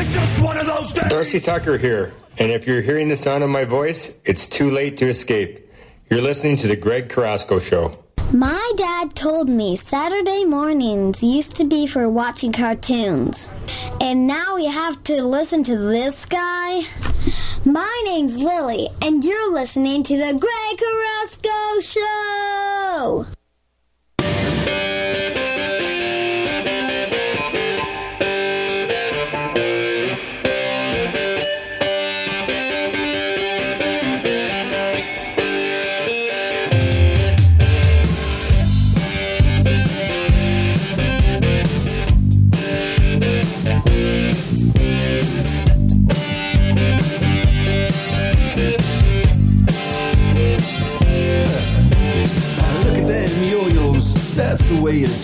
[0.00, 1.08] It's just one of those days.
[1.08, 4.98] Darcy Tucker here, and if you're hearing the sound of my voice, it's too late
[4.98, 5.66] to escape.
[6.10, 7.98] You're listening to the Greg Carrasco Show.
[8.32, 13.50] My dad told me Saturday mornings used to be for watching cartoons.
[14.02, 16.82] And now we have to listen to this guy?
[17.64, 23.37] My name's Lily, and you're listening to the Greg Carrasco Show!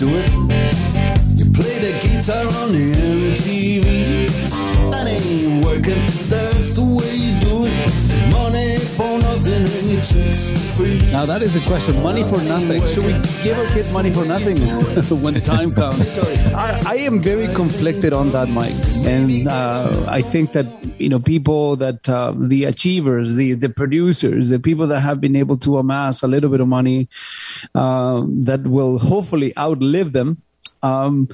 [0.05, 0.34] Do it.
[10.77, 12.03] Now, that is a question.
[12.03, 12.85] Money for nothing.
[12.87, 14.57] Should we give our kids money for nothing
[15.23, 16.19] when the time comes?
[16.19, 18.73] I, I am very conflicted on that, Mike.
[19.05, 20.65] And uh, I think that,
[20.99, 25.37] you know, people that, uh, the achievers, the, the producers, the people that have been
[25.37, 27.07] able to amass a little bit of money
[27.73, 30.41] uh, that will hopefully outlive them.
[30.83, 31.29] Um,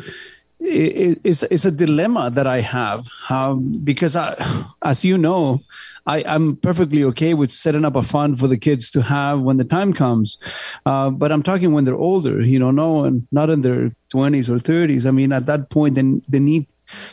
[0.59, 4.35] it, it's it's a dilemma that I have um, because I,
[4.83, 5.61] as you know,
[6.05, 9.57] I, I'm perfectly okay with setting up a fund for the kids to have when
[9.57, 10.37] the time comes.
[10.85, 14.49] Uh, but I'm talking when they're older, you know, no, and not in their 20s
[14.49, 15.05] or 30s.
[15.05, 16.67] I mean, at that point, then they need.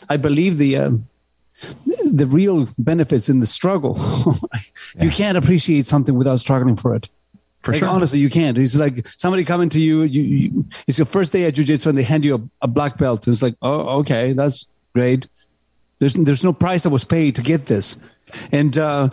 [0.08, 0.76] I believe the.
[0.76, 0.90] Uh,
[2.04, 3.98] the real benefits in the struggle.
[5.00, 7.10] you can't appreciate something without struggling for it.
[7.62, 7.88] For like, sure.
[7.88, 8.56] Honestly, you can't.
[8.56, 11.98] It's like somebody coming to you, you, you it's your first day at jujitsu and
[11.98, 13.26] they hand you a, a black belt.
[13.26, 15.26] And it's like, oh, okay, that's great.
[15.98, 17.96] There's, there's no price that was paid to get this.
[18.52, 19.08] And, uh,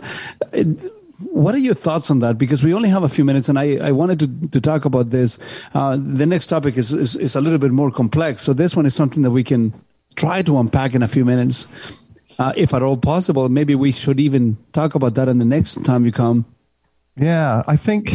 [1.18, 2.36] what are your thoughts on that?
[2.36, 5.10] Because we only have a few minutes, and I, I wanted to, to talk about
[5.10, 5.38] this.
[5.72, 8.42] Uh, the next topic is, is, is a little bit more complex.
[8.42, 9.72] So this one is something that we can
[10.16, 11.66] try to unpack in a few minutes,
[12.38, 13.48] uh, if at all possible.
[13.48, 16.44] Maybe we should even talk about that in the next time you come.
[17.16, 18.12] Yeah, I think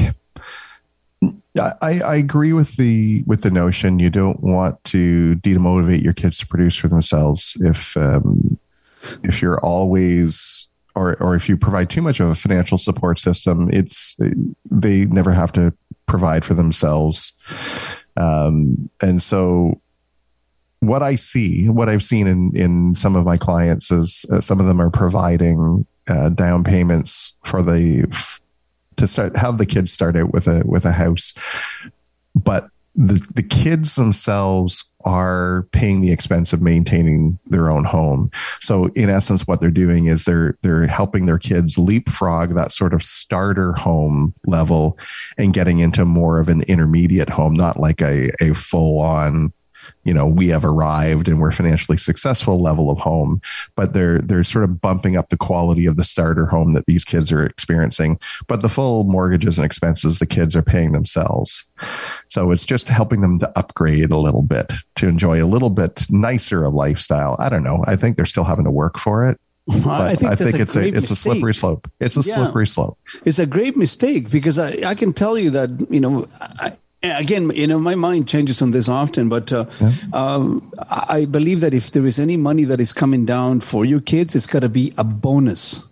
[1.59, 6.37] I, I agree with the with the notion you don't want to demotivate your kids
[6.39, 8.59] to produce for themselves if um,
[9.23, 13.69] if you're always or or if you provide too much of a financial support system,
[13.71, 14.17] it's
[14.69, 15.73] they never have to
[16.05, 17.33] provide for themselves,
[18.17, 19.79] um, and so
[20.81, 24.59] what I see, what I've seen in in some of my clients is uh, some
[24.59, 28.41] of them are providing uh, down payments for the f-
[28.97, 31.33] to start have the kids start out with a with a house,
[32.35, 38.29] but the the kids themselves are paying the expense of maintaining their own home.
[38.59, 42.93] So in essence, what they're doing is they're they're helping their kids leapfrog that sort
[42.93, 44.99] of starter home level
[45.37, 49.53] and getting into more of an intermediate home, not like a a full on
[50.03, 53.41] you know we have arrived and we're financially successful level of home
[53.75, 57.05] but they're they're sort of bumping up the quality of the starter home that these
[57.05, 61.65] kids are experiencing but the full mortgages and expenses the kids are paying themselves
[62.27, 66.05] so it's just helping them to upgrade a little bit to enjoy a little bit
[66.09, 69.39] nicer a lifestyle i don't know i think they're still having to work for it
[69.67, 71.89] but I think, that's a it's a great it's a slippery slope.
[71.99, 72.33] It's a Yeah.
[72.33, 72.97] slippery slope.
[73.25, 77.51] It's a great mistake because I, I can tell you that, you know, I, again,
[77.51, 79.65] you know, my mind changes on this often, but uh,
[80.13, 84.01] um, I believe that if there is any money that is coming down for your
[84.01, 85.83] kids, it's got to be a bonus.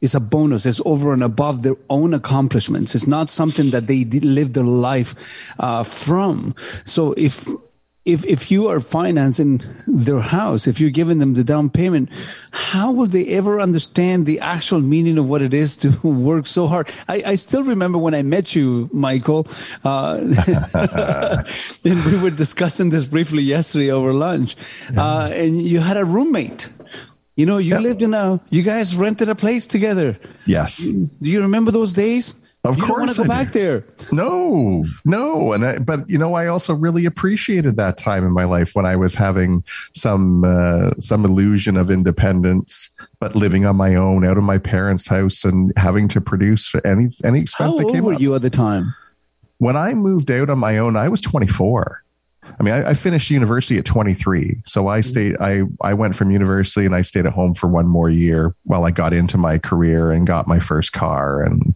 [0.00, 0.66] It's a bonus.
[0.66, 2.94] It's over and above their own accomplishments.
[2.94, 5.14] It's not something that they live their life
[5.58, 6.54] uh, from.
[6.84, 7.48] So if
[8.06, 12.08] if if you are financing their house, if you're giving them the down payment,
[12.52, 16.66] how will they ever understand the actual meaning of what it is to work so
[16.68, 16.88] hard?
[17.08, 19.48] I, I still remember when I met you, Michael,
[19.84, 20.18] uh,
[21.84, 24.56] and we were discussing this briefly yesterday over lunch,
[24.96, 26.68] uh, and you had a roommate.
[27.34, 30.18] You know, you lived in a, you guys rented a place together.
[30.46, 30.78] Yes.
[30.78, 32.34] Do you remember those days?
[32.66, 33.86] Of you course to go I back there.
[34.12, 38.44] No, no, and I, but you know, I also really appreciated that time in my
[38.44, 39.62] life when I was having
[39.94, 42.90] some uh, some illusion of independence,
[43.20, 46.84] but living on my own, out of my parents' house, and having to produce for
[46.86, 48.20] any any How expense that old came were up.
[48.20, 48.94] you at the time?
[49.58, 52.02] When I moved out on my own, I was 24.
[52.58, 54.62] I mean, I, I finished university at 23.
[54.64, 57.86] So I stayed, I, I went from university and I stayed at home for one
[57.86, 61.74] more year while I got into my career and got my first car and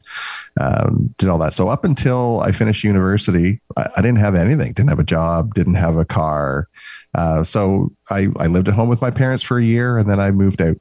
[0.60, 1.54] um, did all that.
[1.54, 5.54] So up until I finished university, I, I didn't have anything, didn't have a job,
[5.54, 6.68] didn't have a car.
[7.14, 10.20] Uh, so I, I lived at home with my parents for a year and then
[10.20, 10.76] I moved out.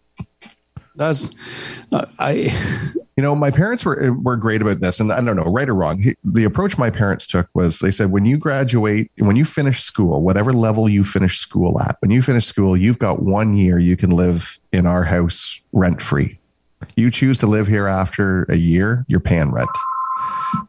[1.00, 1.32] That's,
[1.94, 2.34] uh, I,
[3.18, 5.74] you know, my parents were were great about this, and I don't know, right or
[5.74, 6.04] wrong.
[6.24, 10.22] The approach my parents took was they said, when you graduate, when you finish school,
[10.22, 13.96] whatever level you finish school at, when you finish school, you've got one year you
[13.96, 16.38] can live in our house rent free.
[16.96, 19.70] You choose to live here after a year, you're paying rent,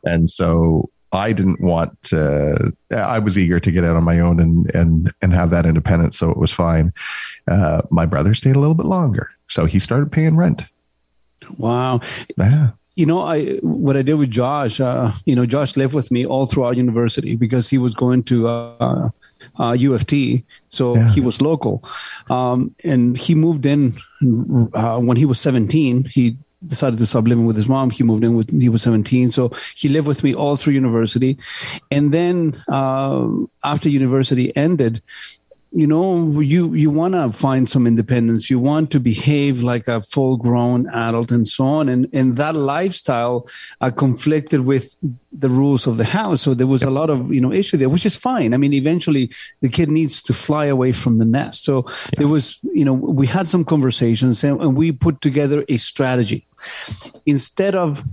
[0.05, 2.73] and so I didn't want to.
[2.97, 6.17] I was eager to get out on my own and and and have that independence,
[6.19, 6.93] so it was fine.
[7.49, 10.65] Uh, my brother stayed a little bit longer, so he started paying rent.
[11.59, 12.01] Wow.
[12.39, 12.71] Yeah.
[12.97, 14.81] You know, I what I did with Josh.
[14.81, 18.49] Uh, you know, Josh lived with me all throughout university because he was going to
[18.49, 19.09] uh,
[19.59, 21.83] uh, U of T, so he was local,
[22.29, 23.95] um, and he moved in
[24.75, 26.05] uh, when he was seventeen.
[26.05, 26.37] He
[26.67, 27.89] decided to stop living with his mom.
[27.89, 31.39] He moved in with he was seventeen, so he lived with me all through university,
[31.91, 33.27] and then uh,
[33.65, 35.01] after university ended,
[35.73, 38.51] you know you you want to find some independence.
[38.51, 41.89] You want to behave like a full grown adult and so on.
[41.89, 43.49] And and that lifestyle
[43.81, 44.97] uh, conflicted with
[45.33, 46.43] the rules of the house.
[46.43, 48.53] So there was a lot of you know issue there which is fine.
[48.53, 49.31] I mean eventually
[49.61, 51.65] the kid needs to fly away from the nest.
[51.65, 51.87] So
[52.17, 56.47] there was you know we had some conversations and, and we put together a strategy.
[57.27, 58.05] Instead of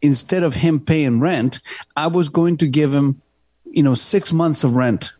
[0.00, 1.60] instead of him paying rent
[1.94, 3.20] i was going to give him
[3.66, 5.12] you know 6 months of rent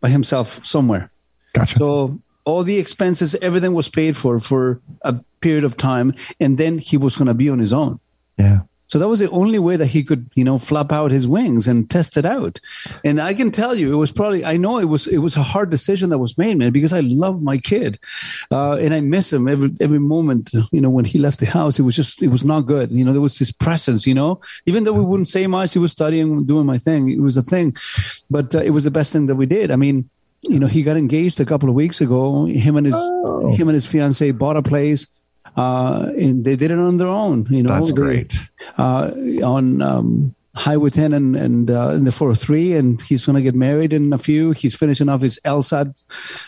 [0.00, 1.10] by himself somewhere.
[1.52, 1.78] Gotcha.
[1.78, 6.78] So all the expenses, everything was paid for for a period of time, and then
[6.78, 8.00] he was going to be on his own.
[8.38, 8.60] Yeah.
[8.88, 11.68] So that was the only way that he could, you know, flap out his wings
[11.68, 12.58] and test it out.
[13.04, 15.42] And I can tell you, it was probably I know it was it was a
[15.42, 17.98] hard decision that was made, man, because I love my kid,
[18.50, 20.50] uh, and I miss him every every moment.
[20.72, 22.90] You know, when he left the house, it was just it was not good.
[22.90, 24.06] You know, there was this presence.
[24.06, 27.10] You know, even though we wouldn't say much, he was studying, doing my thing.
[27.10, 27.76] It was a thing,
[28.30, 29.70] but uh, it was the best thing that we did.
[29.70, 30.08] I mean,
[30.42, 32.46] you know, he got engaged a couple of weeks ago.
[32.46, 32.94] Him and his
[33.58, 35.06] him and his fiance bought a place.
[35.58, 37.46] Uh, and they did it on their own.
[37.50, 38.34] You know, That's They- great.
[38.78, 39.10] uh,
[39.42, 43.54] on um, Highway 10 and, and uh, in the 403, and he's going to get
[43.54, 44.52] married in a few.
[44.52, 46.04] He's finishing off his LSAT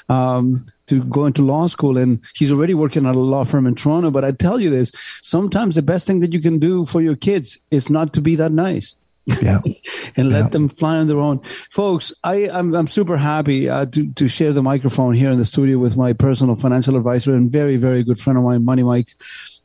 [0.09, 3.74] um, to go into law school, and he's already working at a law firm in
[3.74, 4.11] Toronto.
[4.11, 4.93] But I tell you this
[5.23, 8.35] sometimes the best thing that you can do for your kids is not to be
[8.37, 8.95] that nice.
[9.43, 9.61] Yeah.
[10.16, 11.40] and let them fly on their own,
[11.70, 12.12] folks.
[12.24, 15.78] I I'm, I'm super happy uh, to to share the microphone here in the studio
[15.78, 19.15] with my personal financial advisor and very very good friend of mine, Money Mike.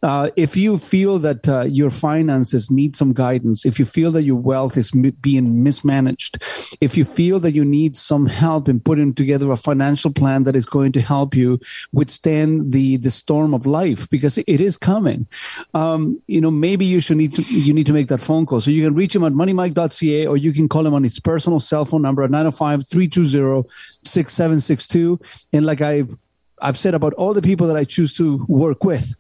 [0.06, 4.22] Uh, if you feel that uh, your finances need some guidance, if you feel that
[4.22, 6.38] your wealth is mi- being mismanaged,
[6.80, 10.56] if you feel that you need some help in putting together a financial plan that
[10.56, 11.60] is going to help you
[11.92, 15.26] withstand the the storm of life, because it is coming,
[15.74, 18.62] um, you know, maybe you should need to you need to make that phone call.
[18.62, 21.60] So you can reach him at moneymike.ca or you can call him on his personal
[21.60, 25.20] cell phone number at 905-320-6762.
[25.52, 26.16] And like I've
[26.62, 29.16] I've said about all the people that I choose to work with,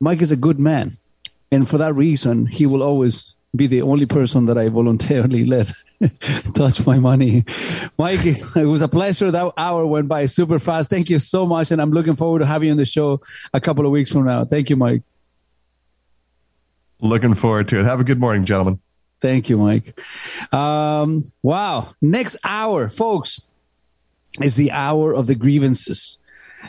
[0.00, 0.96] Mike is a good man.
[1.52, 5.72] And for that reason, he will always be the only person that I voluntarily let
[6.54, 7.44] touch my money.
[7.98, 9.30] Mike, it was a pleasure.
[9.30, 10.88] That hour went by super fast.
[10.88, 11.70] Thank you so much.
[11.70, 13.20] And I'm looking forward to having you on the show
[13.52, 14.44] a couple of weeks from now.
[14.44, 15.02] Thank you, Mike.
[17.00, 17.84] Looking forward to it.
[17.84, 18.78] Have a good morning, gentlemen.
[19.20, 20.00] Thank you, Mike.
[20.52, 21.88] Um, wow.
[22.00, 23.40] Next hour, folks,
[24.40, 26.18] is the hour of the grievances.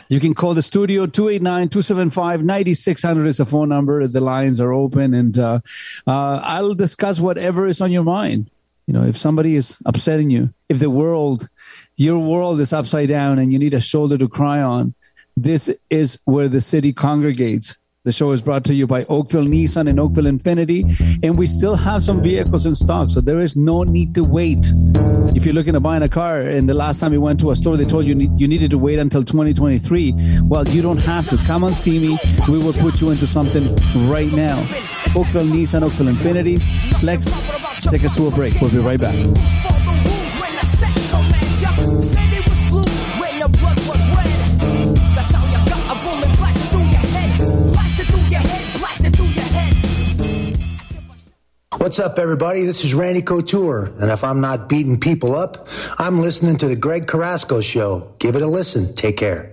[0.08, 4.06] You can call the studio 289 275 9600 is the phone number.
[4.06, 5.60] The lines are open, and uh,
[6.06, 8.50] uh, I'll discuss whatever is on your mind.
[8.86, 11.48] You know, if somebody is upsetting you, if the world,
[11.96, 14.94] your world is upside down and you need a shoulder to cry on,
[15.36, 17.76] this is where the city congregates.
[18.04, 20.82] The show is brought to you by Oakville Nissan and Oakville Infiniti,
[21.22, 24.72] and we still have some vehicles in stock, so there is no need to wait.
[25.36, 27.56] If you're looking to buy a car, and the last time you went to a
[27.56, 30.14] store, they told you you needed to wait until 2023.
[30.42, 31.36] Well, you don't have to.
[31.46, 32.18] Come and see me.
[32.48, 33.72] We will put you into something
[34.10, 34.58] right now.
[35.14, 36.58] Oakville Nissan, Oakville Infiniti.
[37.04, 37.26] Lex,
[37.82, 38.60] take us to a break.
[38.60, 39.14] We'll be right back.
[51.78, 52.64] What's up, everybody?
[52.64, 55.68] This is Randy Couture, and if I'm not beating people up,
[55.98, 58.14] I'm listening to the Greg Carrasco Show.
[58.18, 58.94] Give it a listen.
[58.94, 59.51] Take care.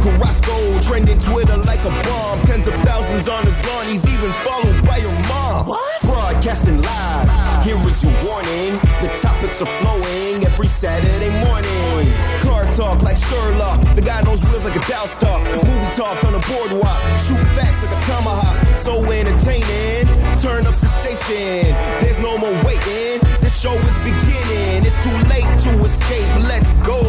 [0.00, 2.40] Greg Carrasco, trending Twitter like a bomb.
[2.42, 3.86] Tens of thousands on his lawn.
[3.86, 5.66] He's even followed by your mom.
[5.66, 6.02] What?
[6.02, 7.64] Broadcasting live.
[7.64, 8.78] Here is your warning.
[9.00, 12.12] The topics are flowing every Saturday morning.
[12.42, 13.94] Car talk like Sherlock.
[13.94, 15.44] The guy knows wheels like a Dow stock.
[15.44, 17.00] Movie talk on a boardwalk.
[17.26, 18.78] Shoot facts like a tomahawk.
[18.78, 20.06] So entertaining.
[20.38, 21.74] Turn up the station.
[22.00, 23.20] There's no more waiting.
[23.40, 24.84] This show is beginning.
[24.86, 26.48] It's too late to escape.
[26.48, 27.02] Let's go.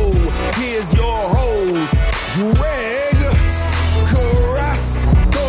[0.55, 1.96] Here's your host,
[2.37, 3.15] Greg
[4.05, 5.47] Carrasco.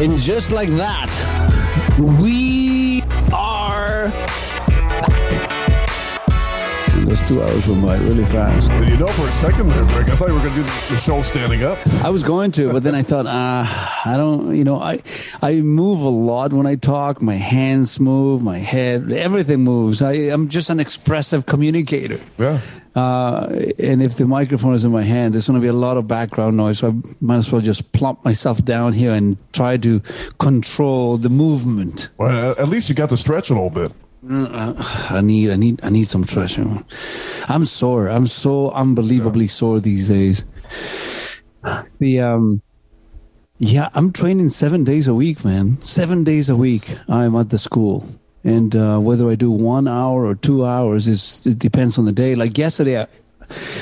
[0.00, 1.10] And just like that,
[1.98, 2.43] we
[7.26, 8.70] two hours went by really fast.
[8.90, 10.98] You know, for a second there, Greg, I thought you were going to do the
[10.98, 11.78] show standing up.
[12.04, 15.02] I was going to, but then I thought, ah, I don't, you know, I
[15.40, 17.22] I move a lot when I talk.
[17.22, 20.02] My hands move, my head, everything moves.
[20.02, 22.20] I, I'm just an expressive communicator.
[22.38, 22.60] Yeah.
[22.94, 23.48] Uh,
[23.78, 26.06] and if the microphone is in my hand, there's going to be a lot of
[26.06, 26.78] background noise.
[26.78, 30.00] So I might as well just plump myself down here and try to
[30.38, 32.08] control the movement.
[32.18, 33.92] Well, at least you got to stretch a little bit.
[34.30, 36.64] I need, I need, I need some treasure.
[37.48, 38.08] I'm sore.
[38.08, 40.44] I'm so unbelievably sore these days.
[41.98, 42.62] The um,
[43.58, 45.80] Yeah, I'm training seven days a week, man.
[45.82, 48.06] Seven days a week, I'm at the school,
[48.42, 52.12] and uh, whether I do one hour or two hours is it depends on the
[52.12, 52.34] day.
[52.34, 53.06] Like yesterday, I,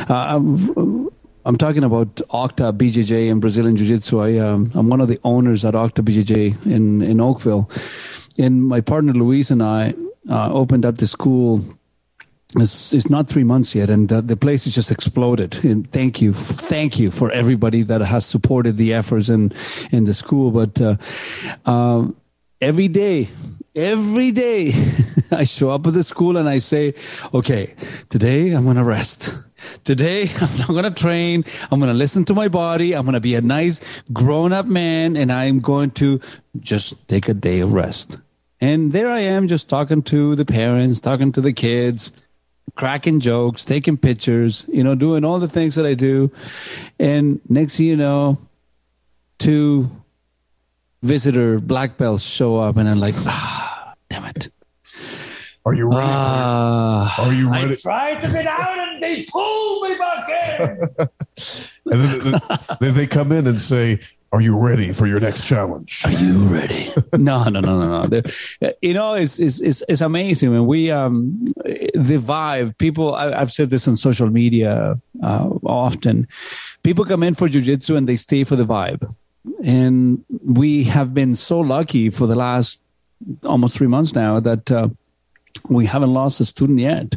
[0.09, 1.09] uh, I'm,
[1.44, 4.20] I'm talking about Octa BJJ and Brazilian Jiu Jitsu.
[4.20, 7.70] I um, I'm one of the owners at Octa BJJ in in Oakville,
[8.39, 9.94] and my partner Luis and I
[10.28, 11.61] uh, opened up the school
[12.57, 15.65] it's, it's not three months yet, and the, the place has just exploded.
[15.65, 19.53] And thank you, thank you for everybody that has supported the efforts in
[19.90, 20.51] in the school.
[20.51, 20.97] But uh,
[21.65, 22.16] um,
[22.61, 23.28] every day,
[23.74, 24.73] every day,
[25.31, 26.94] I show up at the school and I say,
[27.32, 27.74] "Okay,
[28.11, 29.32] today I'm going to rest."
[29.85, 31.44] Today, I'm not going to train.
[31.70, 32.94] I'm going to listen to my body.
[32.94, 36.20] I'm going to be a nice grown up man and I'm going to
[36.59, 38.19] just take a day of rest.
[38.62, 42.12] And there I am, just talking to the parents, talking to the kids,
[42.76, 46.30] cracking jokes, taking pictures, you know, doing all the things that I do.
[47.01, 48.39] And next thing you know,
[49.40, 49.90] two
[51.02, 54.48] visitor black belts show up, and I'm like, ah, damn it.
[55.64, 56.01] Are you ready?
[56.05, 57.24] Ah.
[57.26, 57.72] Are you ready?
[57.72, 60.28] I tried to get out and they pulled me back
[60.60, 61.09] in.
[61.90, 62.40] And then, then-
[62.80, 63.98] then they come in and say,
[64.33, 66.91] "Are you ready for your next challenge?" Are you ready?
[67.29, 68.07] no, no, no, no, no.
[68.07, 71.45] They're- You know, it's it's it's, it's amazing when we um
[71.95, 72.77] the vibe.
[72.79, 76.27] People, I, I've said this on social media uh, often.
[76.83, 79.03] People come in for jujitsu and they stay for the vibe,
[79.65, 80.25] and
[80.61, 82.81] we have been so lucky for the last
[83.45, 84.89] almost three months now that uh,
[85.69, 87.15] we haven't lost a student yet,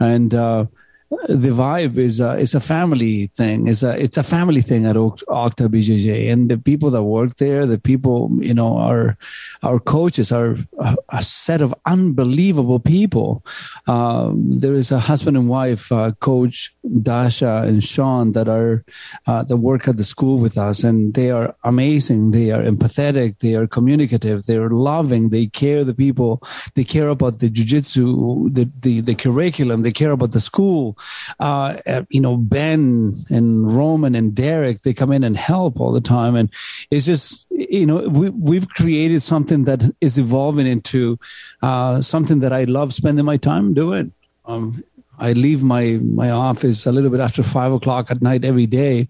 [0.00, 0.34] and.
[0.34, 0.66] Uh,
[1.10, 3.66] the vibe is a, a family thing.
[3.66, 7.66] It's a it's a family thing at Octa BJJ, and the people that work there,
[7.66, 9.18] the people you know, our
[9.62, 13.44] our coaches are a, a set of unbelievable people.
[13.88, 18.84] Um, there is a husband and wife, uh, Coach Dasha and Sean, that are
[19.26, 22.30] uh, that work at the school with us, and they are amazing.
[22.30, 23.40] They are empathetic.
[23.40, 24.46] They are communicative.
[24.46, 25.30] They are loving.
[25.30, 26.40] They care the people.
[26.76, 29.82] They care about the jujitsu, the, the the curriculum.
[29.82, 30.96] They care about the school.
[31.38, 31.76] Uh,
[32.08, 36.36] you know, Ben and Roman and Derek, they come in and help all the time,
[36.36, 36.50] and
[36.90, 41.18] it's just you know we we've created something that is evolving into
[41.62, 44.12] uh, something that I love spending my time doing.
[44.44, 44.82] Um,
[45.18, 49.06] I leave my my office a little bit after five o'clock at night every day,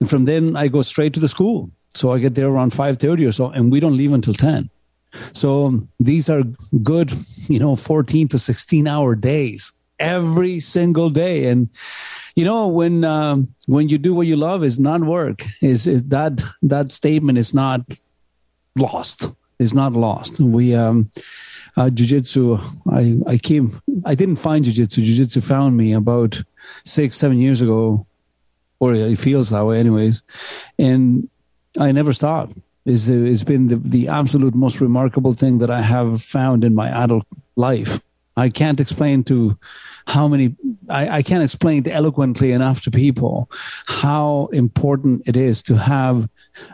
[0.00, 1.70] and from then I go straight to the school.
[1.94, 4.70] So I get there around five thirty or so, and we don't leave until ten.
[5.32, 6.42] So these are
[6.82, 7.12] good,
[7.48, 11.68] you know, fourteen to sixteen hour days every single day, and
[12.36, 15.44] you know when um, when you do what you love is not work.
[15.60, 17.80] Is is that that statement is not
[18.76, 19.34] lost?
[19.58, 20.38] Is not lost.
[20.40, 21.10] We um,
[21.78, 22.58] uh, jiu-jitsu
[22.90, 26.42] I, I came i didn't find jiu-jitsu jiu-jitsu found me about
[26.84, 28.04] six seven years ago
[28.80, 30.22] or it feels that way anyways
[30.78, 31.28] and
[31.78, 36.20] i never stopped it's, it's been the, the absolute most remarkable thing that i have
[36.20, 38.00] found in my adult life
[38.36, 39.56] i can't explain to
[40.08, 40.56] how many
[40.88, 43.48] I, I can't explain eloquently enough to people
[43.86, 46.28] how important it is to have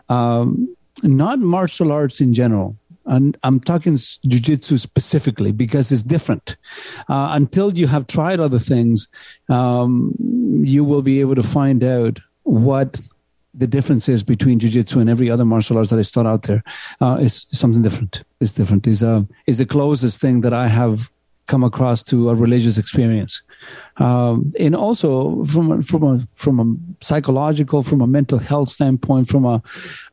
[0.09, 6.57] um, not martial arts in general and I'm talking jujitsu specifically because it's different.
[7.09, 9.09] Uh, until you have tried other things,
[9.51, 10.15] um,
[10.65, 12.99] you will be able to find out what
[13.53, 16.63] the difference is between jujitsu and every other martial arts that is taught out there.
[17.01, 18.25] Uh, it's something different.
[18.41, 18.87] It's different.
[18.87, 21.11] Is uh, is the closest thing that I have
[21.47, 23.43] come across to a religious experience,
[23.99, 29.29] um, and also from a, from a from a psychological, from a mental health standpoint,
[29.29, 29.63] from a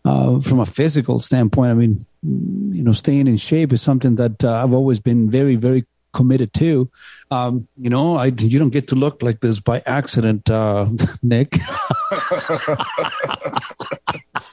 [0.06, 1.72] uh, from a physical standpoint.
[1.72, 5.56] I mean, you know, staying in shape is something that uh, I've always been very
[5.56, 6.90] very committed to.
[7.30, 10.88] Um, you know, I you don't get to look like this by accident, uh,
[11.24, 11.58] Nick.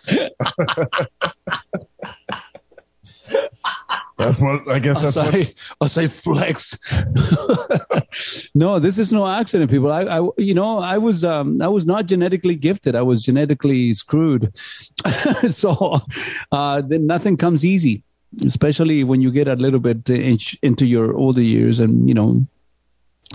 [4.19, 5.01] That's what I guess.
[5.01, 6.77] That's I, as I flex.
[8.55, 9.93] no, this is no accident, people.
[9.93, 12.97] I, I, you know, I was, um, I was not genetically gifted.
[12.97, 14.57] I was genetically screwed.
[15.51, 16.01] so,
[16.51, 18.03] uh, then nothing comes easy,
[18.45, 22.45] especially when you get a little bit in, into your older years, and you know,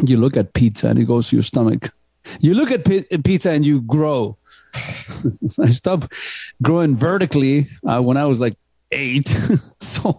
[0.06, 1.94] you look at pizza and it goes to your stomach.
[2.42, 4.38] You look at pi- pizza and you grow.
[5.62, 6.14] I stopped
[6.62, 8.58] growing vertically uh, when I was like
[8.94, 9.28] eight.
[9.82, 10.16] so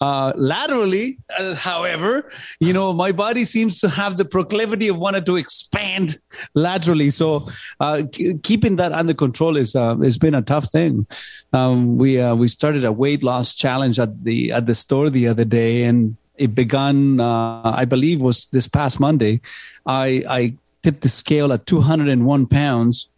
[0.00, 2.30] uh, laterally, uh, however,
[2.60, 6.18] you know, my body seems to have the proclivity of wanting to expand
[6.54, 7.10] laterally.
[7.10, 7.48] So
[7.80, 11.06] uh, k- keeping that under control is uh, has been a tough thing.
[11.52, 15.26] Um, we uh, we started a weight loss challenge at the at the store the
[15.26, 19.40] other day, and it began, uh, I believe, was this past Monday.
[19.86, 23.08] I I tipped the scale at 201 pounds.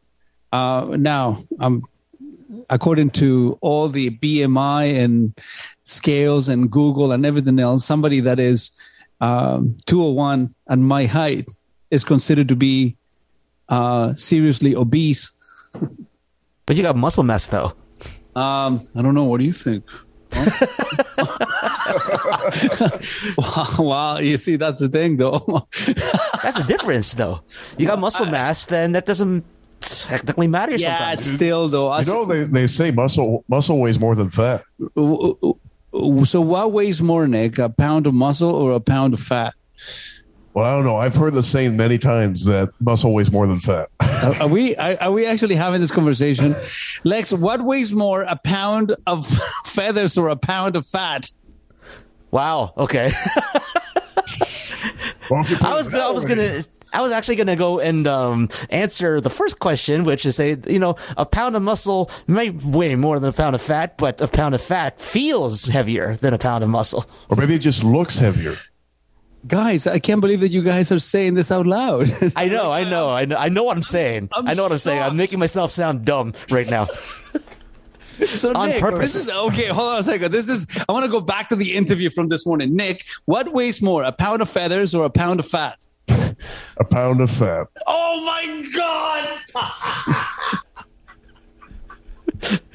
[0.52, 1.82] Uh, now I'm
[2.70, 5.38] according to all the BMI and
[5.84, 8.70] scales and Google and everything else, somebody that is
[9.20, 11.48] um, 201 and my height
[11.90, 12.96] is considered to be
[13.68, 15.30] uh, seriously obese.
[16.66, 17.72] But you got muscle mass, though.
[18.34, 19.24] Um, I don't know.
[19.24, 19.84] What do you think?
[23.36, 25.66] wow, wow, you see, that's the thing, though.
[26.42, 27.42] That's the difference, though.
[27.76, 29.44] You got muscle mass, then that doesn't
[30.00, 31.26] technically matter yeah, sometimes.
[31.26, 31.98] it's still though.
[31.98, 34.64] You know, they, they say muscle muscle weighs more than fat.
[34.96, 37.58] So, what weighs more, Nick?
[37.58, 39.54] A pound of muscle or a pound of fat?
[40.54, 40.96] Well, I don't know.
[40.96, 43.88] I've heard the saying many times that muscle weighs more than fat.
[44.22, 46.54] Are, are we are, are we actually having this conversation,
[47.02, 47.32] Lex?
[47.32, 49.26] What weighs more, a pound of
[49.64, 51.28] feathers or a pound of fat?
[52.30, 52.72] Wow.
[52.76, 53.12] Okay.
[55.30, 59.58] I was I was gonna I was actually gonna go and um, answer the first
[59.58, 63.32] question, which is say you know a pound of muscle may weigh more than a
[63.32, 67.06] pound of fat, but a pound of fat feels heavier than a pound of muscle.
[67.28, 68.56] Or maybe it just looks heavier.
[69.46, 72.14] Guys, I can't believe that you guys are saying this out loud.
[72.36, 74.28] I know, I know, I know, I know what I'm saying.
[74.32, 75.02] I'm I know what I'm saying.
[75.02, 76.86] I'm making myself sound dumb right now.
[78.26, 79.14] So On Nick, purpose.
[79.14, 80.32] This is, okay, hold on a second.
[80.32, 82.76] This is I want to go back to the interview from this morning.
[82.76, 85.84] Nick, what weighs more, a pound of feathers or a pound of fat?
[86.08, 87.68] A pound of fat.
[87.86, 89.38] Oh my god!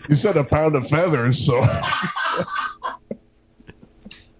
[0.10, 1.60] You said a pound of feathers, so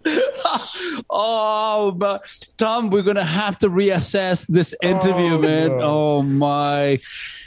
[1.10, 2.26] oh, but
[2.58, 5.68] Tom, we're gonna have to reassess this interview, Oh, man.
[5.78, 5.98] no.
[5.98, 7.00] Oh my!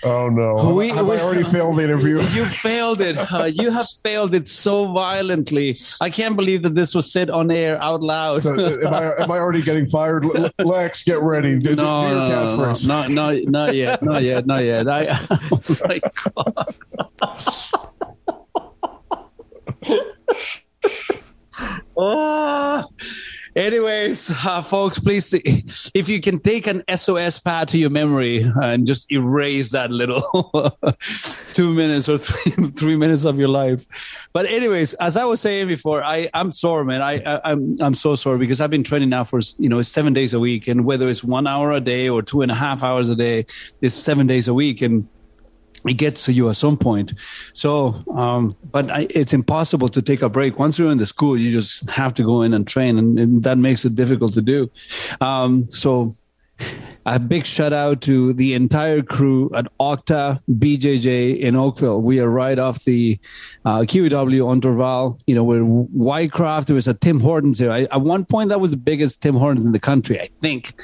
[0.05, 2.20] oh no, We- have we- I already failed the interview?
[2.35, 3.16] You failed it.
[3.32, 5.77] Uh, you have failed it so violently.
[6.01, 8.43] I can't believe that this was said on air out loud.
[8.43, 10.24] So, uh, am, I, am I already getting fired?
[10.59, 11.59] Lex, get ready.
[11.59, 12.87] Do, no, no, no, first.
[12.87, 14.89] no, no, no, not yet, not yet, not yet.
[14.89, 15.07] I,
[15.51, 16.01] oh my
[16.35, 16.74] god.
[22.01, 22.86] Ah.
[23.56, 25.35] Anyways, uh, folks, please,
[25.94, 30.22] if you can take an SOS pad to your memory and just erase that little
[31.52, 33.86] two minutes or three, three minutes of your life.
[34.32, 37.02] But anyways, as I was saying before, I I'm sore, man.
[37.02, 40.12] I, I I'm I'm so sorry because I've been training now for you know seven
[40.12, 42.82] days a week, and whether it's one hour a day or two and a half
[42.82, 43.47] hours a day,
[43.81, 45.09] it's seven days a week, and
[45.86, 47.15] it gets to you at some point.
[47.52, 50.59] So, um, but I, it's impossible to take a break.
[50.59, 53.43] Once you're in the school, you just have to go in and train, and, and
[53.44, 54.70] that makes it difficult to do.
[55.20, 56.15] Um, so,
[57.07, 62.02] a big shout out to the entire crew at Octa BJJ in Oakville.
[62.02, 63.19] We are right off the
[63.65, 65.19] uh, QEW on Dorval.
[65.27, 66.66] You know, we're Wyecroft.
[66.66, 67.73] There was a Tim Hortons here.
[67.73, 70.74] I, at one point, that was the biggest Tim Hortons in the country, I think.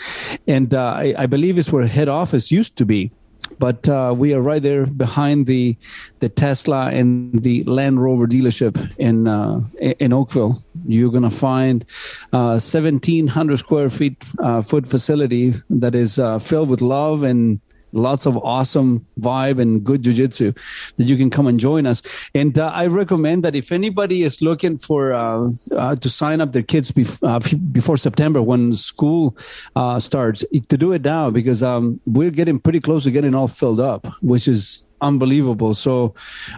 [0.46, 3.12] And uh, I, I believe it's where head office used to be
[3.58, 5.76] but uh, we are right there behind the
[6.20, 10.62] the Tesla and the Land Rover dealership in uh, in Oakville.
[10.86, 11.84] You're gonna find
[12.32, 17.60] uh, 1,700 square feet uh, foot facility that is uh, filled with love and
[17.92, 20.56] lots of awesome vibe and good jujitsu
[20.96, 22.02] that you can come and join us.
[22.34, 26.52] And uh, I recommend that if anybody is looking for uh, uh, to sign up
[26.52, 27.38] their kids bef- uh,
[27.72, 29.36] before September when school
[29.76, 33.48] uh, starts, to do it now because um, we're getting pretty close to getting all
[33.48, 35.74] filled up, which is unbelievable.
[35.74, 36.14] So.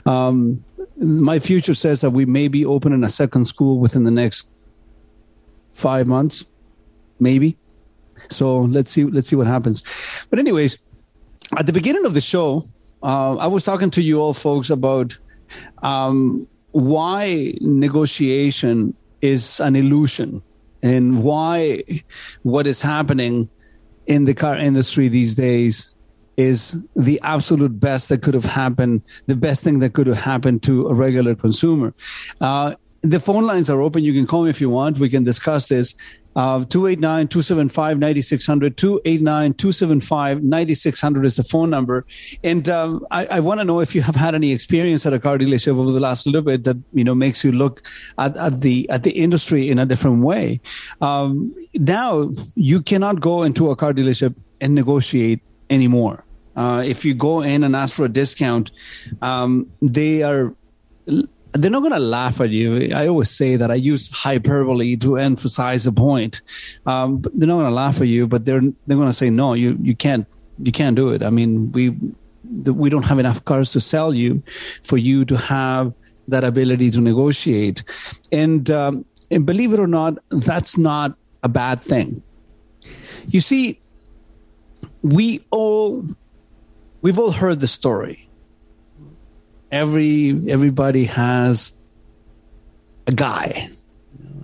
[0.06, 0.62] Um,
[1.00, 4.50] my future says that we may be opening a second school within the next
[5.74, 6.44] five months,
[7.20, 7.56] maybe.
[8.30, 9.04] So let's see.
[9.04, 9.82] Let's see what happens.
[10.28, 10.78] But anyways,
[11.56, 12.64] at the beginning of the show,
[13.02, 15.16] uh, I was talking to you all folks about
[15.82, 20.42] um, why negotiation is an illusion
[20.82, 21.82] and why
[22.42, 23.48] what is happening
[24.06, 25.94] in the car industry these days
[26.36, 30.62] is the absolute best that could have happened, the best thing that could have happened
[30.62, 31.92] to a regular consumer.
[32.40, 34.04] Uh, the phone lines are open.
[34.04, 34.98] You can call me if you want.
[34.98, 35.94] We can discuss this.
[36.36, 38.76] Uh, 289 275 9600.
[38.76, 42.06] 289 275 9600 is the phone number.
[42.44, 45.18] And um, I, I want to know if you have had any experience at a
[45.18, 47.86] car dealership over the last little bit that you know makes you look
[48.18, 50.60] at, at the at the industry in a different way.
[51.00, 55.40] Um, now you cannot go into a car dealership and negotiate
[55.70, 56.24] anymore.
[56.56, 58.72] Uh, if you go in and ask for a discount,
[59.22, 60.54] um, they are
[61.58, 62.90] they're not going to laugh at you.
[62.94, 66.42] I always say that I use hyperbole to emphasize a point.
[66.86, 69.54] Um, they're not going to laugh at you, but they're they're going to say no.
[69.54, 70.26] You you can't
[70.62, 71.22] you can't do it.
[71.22, 71.96] I mean we
[72.64, 74.42] we don't have enough cars to sell you
[74.82, 75.92] for you to have
[76.28, 77.82] that ability to negotiate.
[78.32, 82.22] And um, and believe it or not, that's not a bad thing.
[83.28, 83.80] You see,
[85.02, 86.04] we all
[87.02, 88.27] we've all heard the story
[89.70, 91.72] every everybody has
[93.06, 93.68] a guy.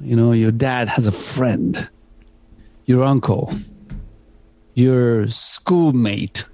[0.01, 1.89] You know, your dad has a friend,
[2.85, 3.53] your uncle,
[4.75, 6.45] your schoolmate,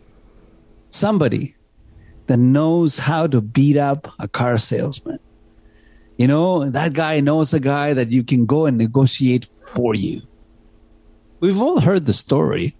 [0.90, 1.56] somebody
[2.26, 5.18] that knows how to beat up a car salesman.
[6.16, 10.22] You know, that guy knows a guy that you can go and negotiate for you.
[11.40, 12.76] We've all heard the story.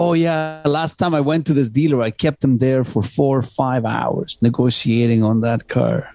[0.00, 3.36] Oh, yeah, last time I went to this dealer, I kept him there for four
[3.36, 6.14] or five hours negotiating on that car.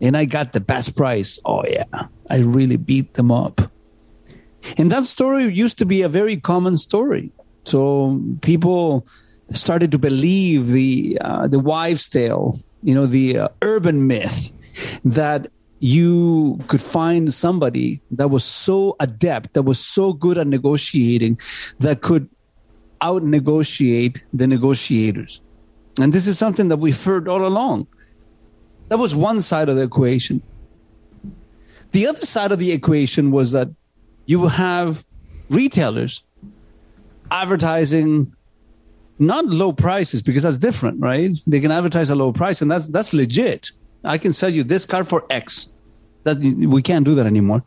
[0.00, 1.40] And I got the best price.
[1.44, 1.90] Oh, yeah,
[2.30, 3.60] I really beat them up.
[4.76, 7.32] And that story used to be a very common story.
[7.64, 9.08] So people
[9.50, 14.52] started to believe the uh, the wives' tale, you know, the uh, urban myth
[15.04, 15.50] that
[15.80, 21.40] you could find somebody that was so adept, that was so good at negotiating,
[21.80, 22.28] that could
[23.00, 25.40] out negotiate the negotiators.
[26.00, 27.86] And this is something that we've heard all along.
[28.88, 30.42] That was one side of the equation.
[31.92, 33.68] The other side of the equation was that
[34.26, 35.04] you have
[35.48, 36.24] retailers
[37.30, 38.32] advertising
[39.18, 41.36] not low prices because that's different, right?
[41.46, 43.70] They can advertise a low price and that's that's legit.
[44.04, 45.70] I can sell you this car for X.
[46.24, 47.64] That we can't do that anymore.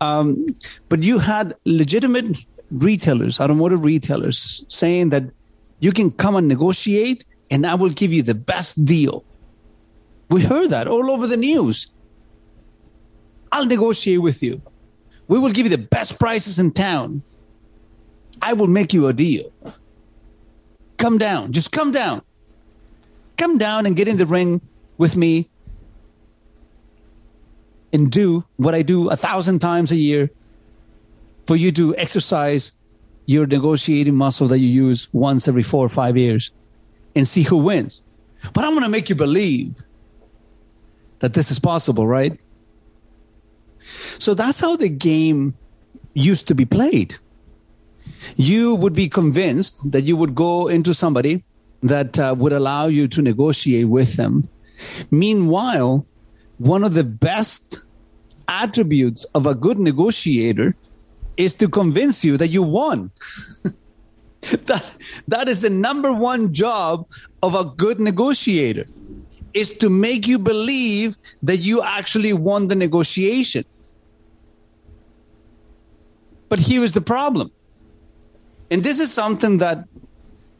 [0.00, 0.46] Um,
[0.88, 2.36] but you had legitimate
[2.72, 5.24] retailers, automotive retailers, saying that
[5.80, 9.24] you can come and negotiate, and I will give you the best deal.
[10.30, 11.92] We heard that all over the news.
[13.50, 14.62] I'll negotiate with you.
[15.28, 17.22] We will give you the best prices in town.
[18.40, 19.52] I will make you a deal.
[20.96, 21.52] Come down.
[21.52, 22.22] Just come down.
[23.36, 24.60] Come down and get in the ring
[24.96, 25.50] with me
[27.92, 30.30] and do what I do a thousand times a year
[31.46, 32.72] for you to exercise
[33.26, 36.50] your negotiating muscle that you use once every four or five years
[37.14, 38.02] and see who wins.
[38.52, 39.82] But I'm going to make you believe
[41.20, 42.38] that this is possible, right?
[44.18, 45.54] So that's how the game
[46.14, 47.14] used to be played.
[48.36, 51.44] You would be convinced that you would go into somebody
[51.82, 54.48] that uh, would allow you to negotiate with them.
[55.10, 56.06] Meanwhile,
[56.58, 57.80] one of the best
[58.48, 60.76] attributes of a good negotiator
[61.36, 63.10] is to convince you that you won.
[64.66, 64.92] that
[65.28, 67.06] that is the number one job
[67.42, 68.86] of a good negotiator
[69.54, 73.64] is to make you believe that you actually won the negotiation.
[76.48, 77.50] But here is the problem.
[78.70, 79.84] And this is something that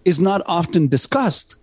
[0.05, 1.57] is not often discussed.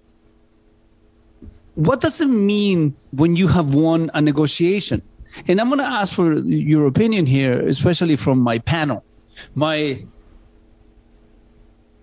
[1.75, 5.01] What does it mean when you have won a negotiation?
[5.47, 9.03] And I'm going to ask for your opinion here, especially from my panel,
[9.55, 10.05] my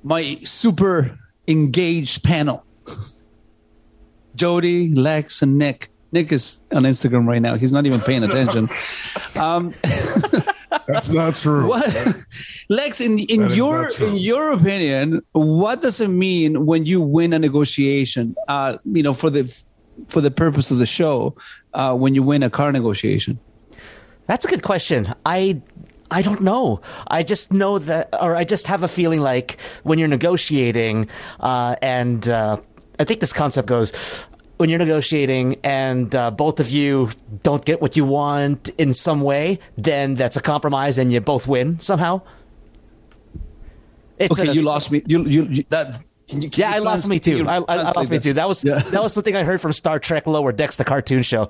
[0.02, 2.64] my super engaged panel.
[4.36, 5.90] Jody, Lex, and Nick.
[6.12, 7.56] Nick is on Instagram right now.
[7.56, 8.68] He's not even paying attention.
[9.34, 9.74] Um,
[10.86, 11.66] That's not true.
[11.68, 12.24] What,
[12.68, 17.32] Lex, in, in That your in your opinion, what does it mean when you win
[17.32, 18.36] a negotiation?
[18.46, 19.52] Uh, you know, for the
[20.08, 21.34] for the purpose of the show,
[21.74, 23.38] uh, when you win a car negotiation.
[24.26, 25.14] That's a good question.
[25.24, 25.60] I
[26.10, 26.80] I don't know.
[27.08, 31.08] I just know that, or I just have a feeling like when you're negotiating,
[31.40, 32.58] uh, and uh,
[32.98, 33.92] I think this concept goes
[34.56, 37.10] when you're negotiating and uh, both of you
[37.42, 41.46] don't get what you want in some way, then that's a compromise and you both
[41.46, 42.22] win somehow.
[44.18, 45.02] It's okay, a- you lost me.
[45.06, 46.00] You you, you that.
[46.28, 47.48] Can you, can yeah, I lost me too.
[47.48, 48.32] I, I, I lost me too.
[48.32, 48.80] That was Yeah.
[48.80, 51.48] that was something I heard from Star Trek Lower Decks, the cartoon show.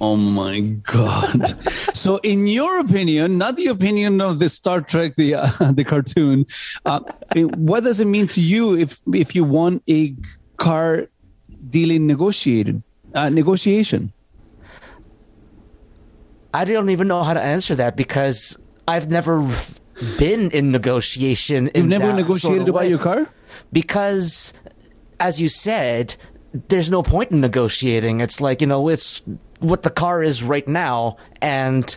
[0.00, 1.56] Oh my god!
[1.92, 6.46] so, in your opinion, not the opinion of the Star Trek, the uh, the cartoon,
[6.84, 7.00] uh,
[7.56, 10.14] what does it mean to you if if you want a
[10.56, 11.08] car
[11.70, 12.82] dealing negotiated
[13.14, 14.12] uh, negotiation?
[16.54, 19.42] I don't even know how to answer that because I've never
[20.18, 21.66] been in negotiation.
[21.66, 23.28] You've in never negotiated sort of about your car?
[23.72, 24.52] because,
[25.20, 26.14] as you said,
[26.68, 28.20] there's no point in negotiating.
[28.20, 29.22] It's like you know, it's
[29.60, 31.96] what the car is right now, and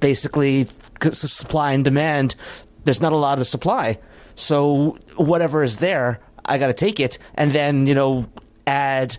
[0.00, 0.66] basically
[1.12, 2.36] supply and demand.
[2.84, 3.98] There's not a lot of supply,
[4.34, 8.26] so whatever is there, I got to take it, and then you know,
[8.66, 9.16] add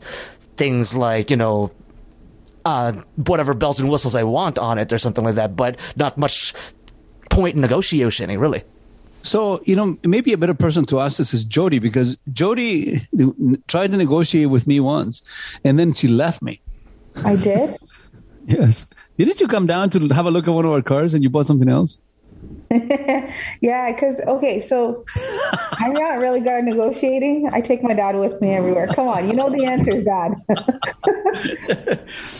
[0.58, 1.72] things like you know
[2.66, 2.94] uh,
[3.28, 6.54] whatever bells and whistles I want on it or something like that, but not much
[7.30, 8.64] point in negotiating, eh, really.
[9.22, 13.02] So, you know, maybe a better person to ask this is Jody because Jody
[13.68, 15.24] tried to negotiate with me once
[15.64, 16.62] and then she left me.
[17.24, 17.78] I did.
[18.48, 18.86] Yes.
[19.18, 21.32] Didn't you come down to have a look at one of our cars and you
[21.32, 21.98] bought something else?
[23.62, 25.04] yeah, because okay, so
[25.72, 27.50] I'm not really good at negotiating.
[27.52, 28.88] I take my dad with me everywhere.
[28.88, 30.36] Come on, you know the answer is dad.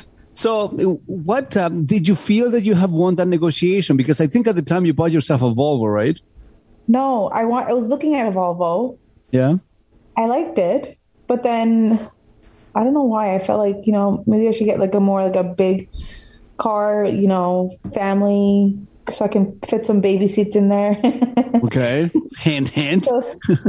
[0.36, 0.68] So,
[1.06, 3.96] what um, did you feel that you have won that negotiation?
[3.96, 6.20] Because I think at the time you bought yourself a Volvo, right?
[6.90, 7.70] No, I want.
[7.70, 8.98] I was looking at a Volvo.
[9.32, 9.56] Yeah.
[10.18, 10.98] I liked it,
[11.28, 12.10] but then
[12.76, 13.34] I don't know why.
[13.34, 15.90] I felt like you know maybe I should get like a more like a big
[16.58, 18.78] car, you know, family,
[19.10, 21.02] so I can fit some baby seats in there.
[21.64, 22.12] Okay.
[22.38, 23.08] Hand, hand.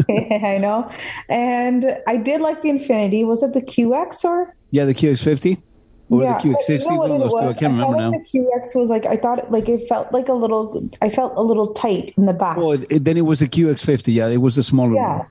[0.08, 0.90] Yeah, I know.
[1.30, 3.24] And I did like the Infiniti.
[3.24, 4.54] Was it the QX or?
[4.70, 5.62] Yeah, the QX50
[6.08, 6.68] or yeah, the QX60.
[6.68, 7.48] you know what one of those two.
[7.48, 8.10] I can't remember now.
[8.10, 10.90] like the QX was like I thought like it felt like a little.
[11.02, 12.58] I felt a little tight in the back.
[12.58, 14.14] Oh, it, then it was the QX50.
[14.14, 15.18] Yeah, it was the smaller yeah.
[15.18, 15.26] one.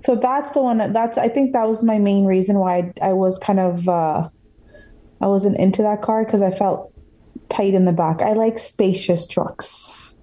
[0.00, 0.78] So that's the one.
[0.78, 3.88] That, that's I think that was my main reason why I, I was kind of
[3.88, 4.28] uh,
[5.20, 6.92] I wasn't into that car because I felt
[7.48, 8.20] tight in the back.
[8.22, 10.14] I like spacious trucks.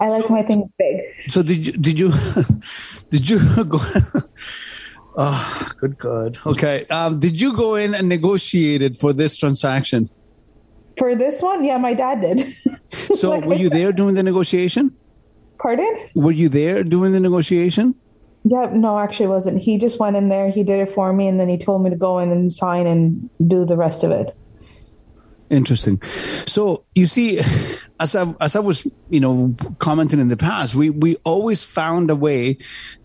[0.00, 1.00] I like my things big.
[1.28, 2.12] So did you did you
[3.10, 3.78] did you go?
[5.16, 6.38] Oh, good God.
[6.46, 6.86] Okay.
[6.86, 10.08] Um, did you go in and negotiated for this transaction?
[10.98, 12.54] For this one, yeah, my dad did.
[13.14, 14.96] So were you there doing the negotiation?
[15.58, 16.08] Pardon?
[16.14, 17.94] Were you there doing the negotiation?
[18.44, 19.62] Yeah, no, actually, it wasn't.
[19.62, 21.90] He just went in there, he did it for me, and then he told me
[21.90, 24.34] to go in and sign and do the rest of it.
[25.50, 26.00] Interesting.
[26.46, 27.40] So you see,
[28.00, 32.10] as I as I was you know commenting in the past, we we always found
[32.10, 32.56] a way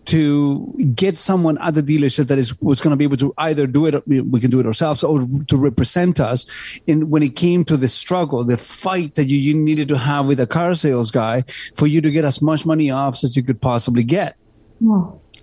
[0.06, 3.66] to get someone at the dealership that is was going to be able to either
[3.66, 6.46] do it, we can do it ourselves, or to represent us.
[6.86, 10.26] In when it came to the struggle, the fight that you, you needed to have
[10.26, 11.44] with a car sales guy
[11.74, 14.36] for you to get as much money off as you could possibly get,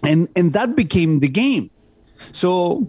[0.04, 1.70] and and that became the game.
[2.32, 2.88] So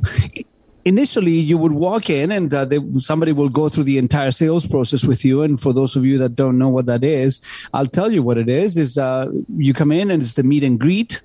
[0.85, 4.67] initially you would walk in and uh, they, somebody will go through the entire sales
[4.67, 5.43] process with you.
[5.43, 7.41] And for those of you that don't know what that is
[7.73, 10.65] i'll tell you what it is is uh, you come in and it's the meet
[10.65, 11.21] and greet.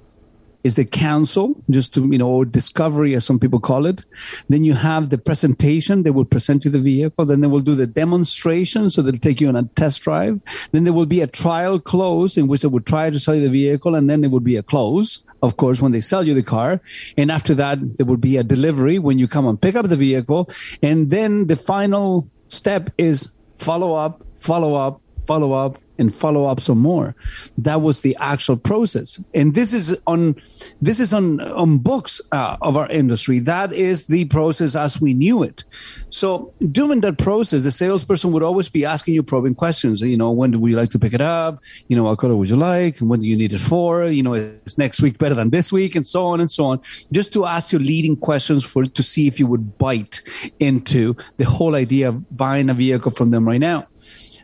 [0.61, 4.03] Is the council just to you know or discovery as some people call it.
[4.49, 6.03] Then you have the presentation.
[6.03, 7.23] They will present you the vehicle.
[7.23, 8.89] Then they will do the demonstration.
[8.89, 10.41] So they'll take you on a test drive.
[10.73, 13.43] Then there will be a trial close in which they will try to sell you
[13.43, 13.95] the vehicle.
[13.95, 16.81] And then there would be a close of course, when they sell you the car.
[17.17, 19.95] And after that, there would be a delivery when you come and pick up the
[19.95, 20.49] vehicle.
[20.81, 26.59] And then the final step is follow up, follow up, follow up, and follow up
[26.59, 27.15] some more.
[27.57, 29.23] That was the actual process.
[29.33, 30.35] And this is on,
[30.81, 33.39] this is on, on books uh, of our industry.
[33.39, 35.63] That is the process as we knew it.
[36.09, 40.01] So during that process, the salesperson would always be asking you probing questions.
[40.01, 41.63] You know, when would you like to pick it up?
[41.87, 43.01] You know, what color would you like?
[43.01, 44.05] And when do you need it for?
[44.05, 45.95] You know, is next week better than this week?
[45.95, 46.81] And so on and so on.
[47.11, 50.21] Just to ask you leading questions for, to see if you would bite
[50.59, 53.87] into the whole idea of buying a vehicle from them right now.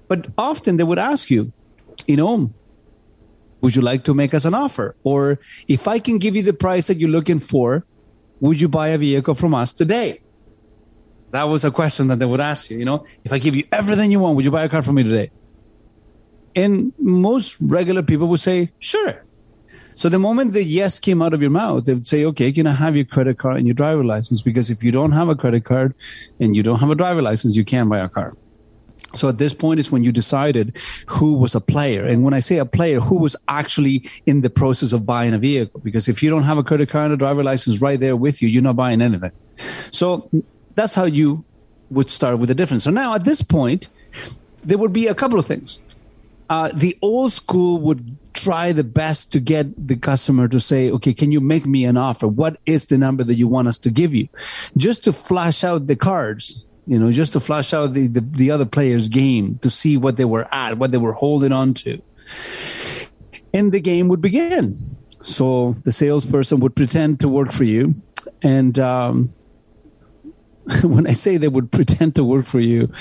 [0.07, 1.51] But often they would ask you,
[2.07, 2.53] you know,
[3.61, 4.95] would you like to make us an offer?
[5.03, 7.85] Or if I can give you the price that you're looking for,
[8.39, 10.21] would you buy a vehicle from us today?
[11.31, 13.63] That was a question that they would ask you, you know, if I give you
[13.71, 15.31] everything you want, would you buy a car from me today?
[16.55, 19.25] And most regular people would say, sure.
[19.95, 22.67] So the moment the yes came out of your mouth, they would say, okay, can
[22.67, 24.41] I have your credit card and your driver license?
[24.41, 25.95] Because if you don't have a credit card
[26.39, 28.33] and you don't have a driver license, you can't buy a car.
[29.15, 30.77] So at this point is when you decided
[31.07, 32.05] who was a player.
[32.05, 35.39] And when I say a player, who was actually in the process of buying a
[35.39, 35.81] vehicle.
[35.83, 38.41] Because if you don't have a credit card and a driver license right there with
[38.41, 39.31] you, you're not buying anything.
[39.91, 40.29] So
[40.75, 41.43] that's how you
[41.89, 42.83] would start with the difference.
[42.83, 43.89] So now at this point,
[44.63, 45.79] there would be a couple of things.
[46.49, 51.13] Uh, the old school would try the best to get the customer to say, okay,
[51.13, 52.27] can you make me an offer?
[52.27, 54.27] What is the number that you want us to give you?
[54.77, 58.51] Just to flash out the cards you know, just to flash out the, the, the,
[58.51, 62.01] other player's game to see what they were at, what they were holding on to.
[63.53, 64.77] And the game would begin.
[65.23, 67.93] So the salesperson would pretend to work for you.
[68.43, 69.33] And um,
[70.83, 72.91] when I say they would pretend to work for you,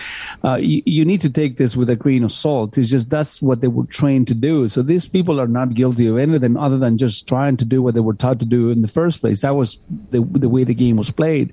[0.43, 2.79] uh, you, you need to take this with a grain of salt.
[2.79, 4.69] It's just that's what they were trained to do.
[4.71, 7.95] So these people are not guilty of anything other than just trying to do what
[7.95, 9.43] they were taught to do in the first place.
[9.43, 9.79] That was
[10.11, 11.53] the, the way the game was played.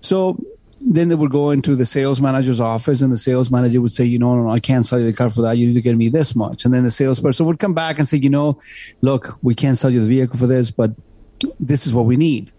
[0.00, 0.42] So
[0.80, 4.04] then they would go into the sales manager's office and the sales manager would say,
[4.04, 5.58] you know, no, no, I can't sell you the car for that.
[5.58, 6.64] You need to get me this much.
[6.64, 8.58] And then the salesperson would come back and say, you know,
[9.00, 10.92] look, we can't sell you the vehicle for this, but
[11.58, 12.52] this is what we need.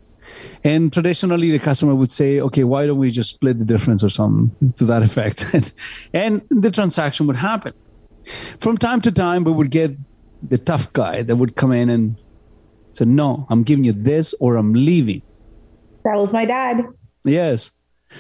[0.63, 4.09] And traditionally, the customer would say, okay, why don't we just split the difference or
[4.09, 5.45] something to that effect?
[6.13, 7.73] and the transaction would happen.
[8.59, 9.95] From time to time, we would get
[10.43, 12.17] the tough guy that would come in and
[12.93, 15.21] say, no, I'm giving you this or I'm leaving.
[16.03, 16.85] That was my dad.
[17.23, 17.71] Yes.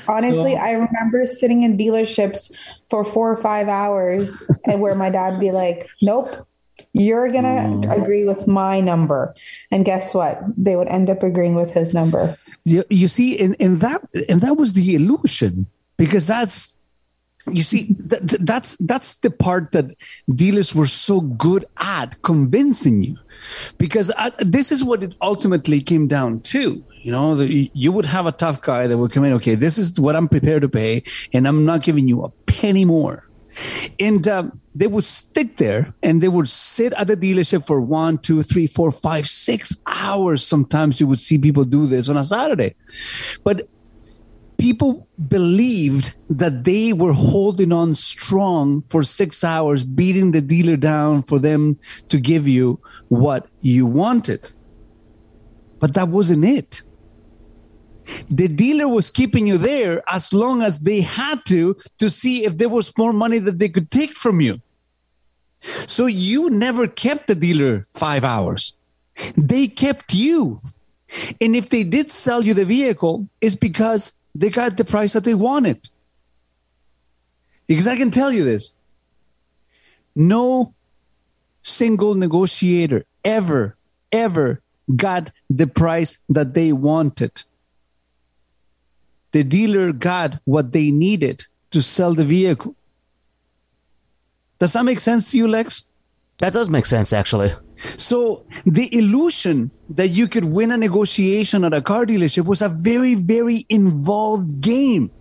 [0.07, 2.51] Honestly, So- I remember sitting in dealerships
[2.89, 4.31] for four or five hours
[4.65, 6.47] and where my dad would be like, Nope,
[6.93, 8.01] You're going to mm.
[8.01, 9.35] agree with my number.
[9.71, 10.41] And guess what?
[10.57, 12.37] They would end up agreeing with his number.
[12.65, 15.67] You, you see, and, and that and that was the illusion
[15.97, 16.75] because that's
[17.55, 19.95] you see th- th- that's that's the part that
[20.33, 23.17] dealers were so good at convincing you.
[23.77, 28.05] Because I, this is what it ultimately came down to you know the, you would
[28.05, 30.67] have a tough guy that would come in okay this is what i'm prepared to
[30.67, 31.01] pay
[31.31, 33.29] and i'm not giving you a penny more.
[33.99, 38.17] And um, they would stick there and they would sit at the dealership for one
[38.17, 40.45] two three four five six hours.
[40.45, 42.75] Sometimes you would see people do this on a saturday.
[43.43, 43.67] But
[44.59, 51.23] people believed that they were holding on strong for six hours, beating the dealer down
[51.23, 54.51] for them to give you what you wanted.
[55.79, 56.81] But that wasn't it.
[58.29, 62.57] The dealer was keeping you there as long as they had to to see if
[62.57, 64.61] there was more money that they could take from you.
[65.87, 68.75] So you never kept the dealer five hours.
[69.37, 70.61] They kept you.
[71.41, 75.25] And if they did sell you the vehicle, it's because they got the price that
[75.25, 75.89] they wanted.
[77.67, 78.73] Because I can tell you this
[80.15, 80.73] no
[81.61, 83.75] single negotiator ever,
[84.11, 84.61] ever
[84.95, 87.43] got the price that they wanted.
[89.33, 92.75] The dealer got what they needed to sell the vehicle.
[94.57, 95.83] Does that make sense to you, Lex?
[96.37, 97.53] That does make sense, actually.
[97.97, 102.69] So the illusion that you could win a negotiation at a car dealership was a
[102.69, 105.11] very, very involved game.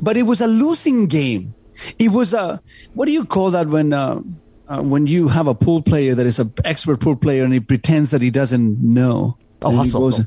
[0.00, 1.54] But it was a losing game.
[1.98, 2.60] It was a
[2.94, 4.20] what do you call that when uh,
[4.68, 7.60] uh, when you have a pool player that is an expert pool player and he
[7.60, 9.36] pretends that he doesn't know?
[9.62, 10.10] Oh, hustle.
[10.10, 10.24] goes-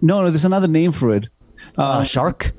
[0.00, 1.28] no, no, there's another name for it.
[1.76, 2.52] Uh, shark.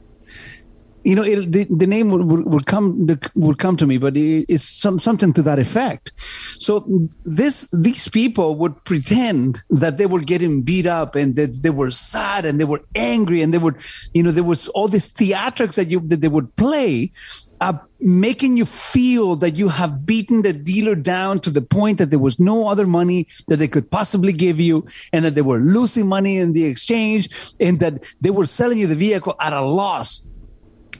[1.03, 4.15] You know, the the name would, would, would come the, would come to me, but
[4.15, 6.11] it, it's some something to that effect.
[6.59, 6.85] So
[7.25, 11.91] this these people would pretend that they were getting beat up and that they were
[11.91, 13.75] sad and they were angry and they would,
[14.13, 17.11] you know, there was all these theatrics that you that they would play,
[17.59, 22.09] uh, making you feel that you have beaten the dealer down to the point that
[22.09, 25.59] there was no other money that they could possibly give you and that they were
[25.59, 29.61] losing money in the exchange and that they were selling you the vehicle at a
[29.61, 30.27] loss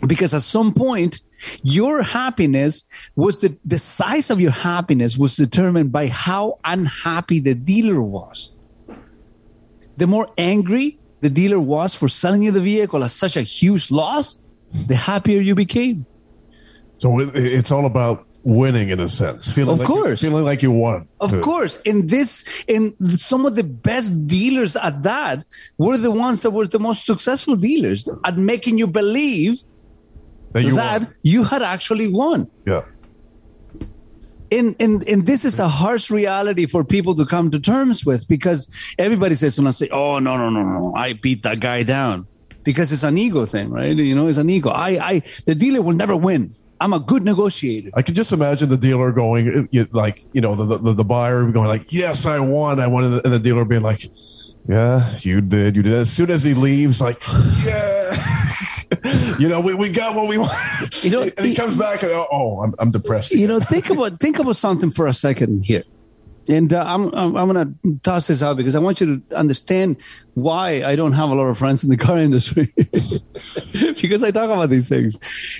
[0.07, 1.19] because at some point
[1.61, 2.83] your happiness
[3.15, 8.51] was the, the size of your happiness was determined by how unhappy the dealer was
[9.97, 13.91] the more angry the dealer was for selling you the vehicle at such a huge
[13.91, 14.39] loss
[14.87, 16.05] the happier you became
[16.97, 19.49] So it, it's all about winning in a sense.
[19.51, 20.19] Feeling Of like you- course.
[20.21, 21.07] feeling like you won.
[21.21, 25.45] Of to- course, in this, in some of the best dealers at that
[25.77, 29.63] were the ones that were the most successful dealers at making you believe
[30.53, 32.49] That you that you had actually won.
[32.65, 32.83] Yeah.
[34.51, 38.27] And, and and this is a harsh reality for people to come to terms with
[38.27, 38.67] because
[38.99, 42.27] everybody says when I say, "Oh no no no no, I beat that guy down,"
[42.63, 43.97] because it's an ego thing, right?
[43.97, 44.69] You know, it's an ego.
[44.69, 46.53] I I the dealer will never win.
[46.79, 47.91] I'm a good negotiator.
[47.93, 51.69] I could just imagine the dealer going, like, you know, the, the, the buyer going
[51.69, 52.81] like, yes, I won.
[52.81, 53.05] I won.
[53.05, 54.03] And the dealer being like,
[54.67, 55.77] yeah, you did.
[55.77, 55.93] You did.
[55.93, 57.21] As soon as he leaves, like,
[57.65, 58.13] yeah,
[59.39, 61.03] you know, we, we got what we want.
[61.03, 63.31] You know, and he comes back and, oh, oh, I'm, I'm depressed.
[63.31, 65.83] you know think about think about something for a second here.
[66.49, 67.73] And uh, I'm, I'm i'm gonna
[68.03, 69.95] toss this out because i want you to understand
[70.33, 72.73] why i don't have a lot of friends in the car industry.
[73.73, 75.17] Because i talk about these things.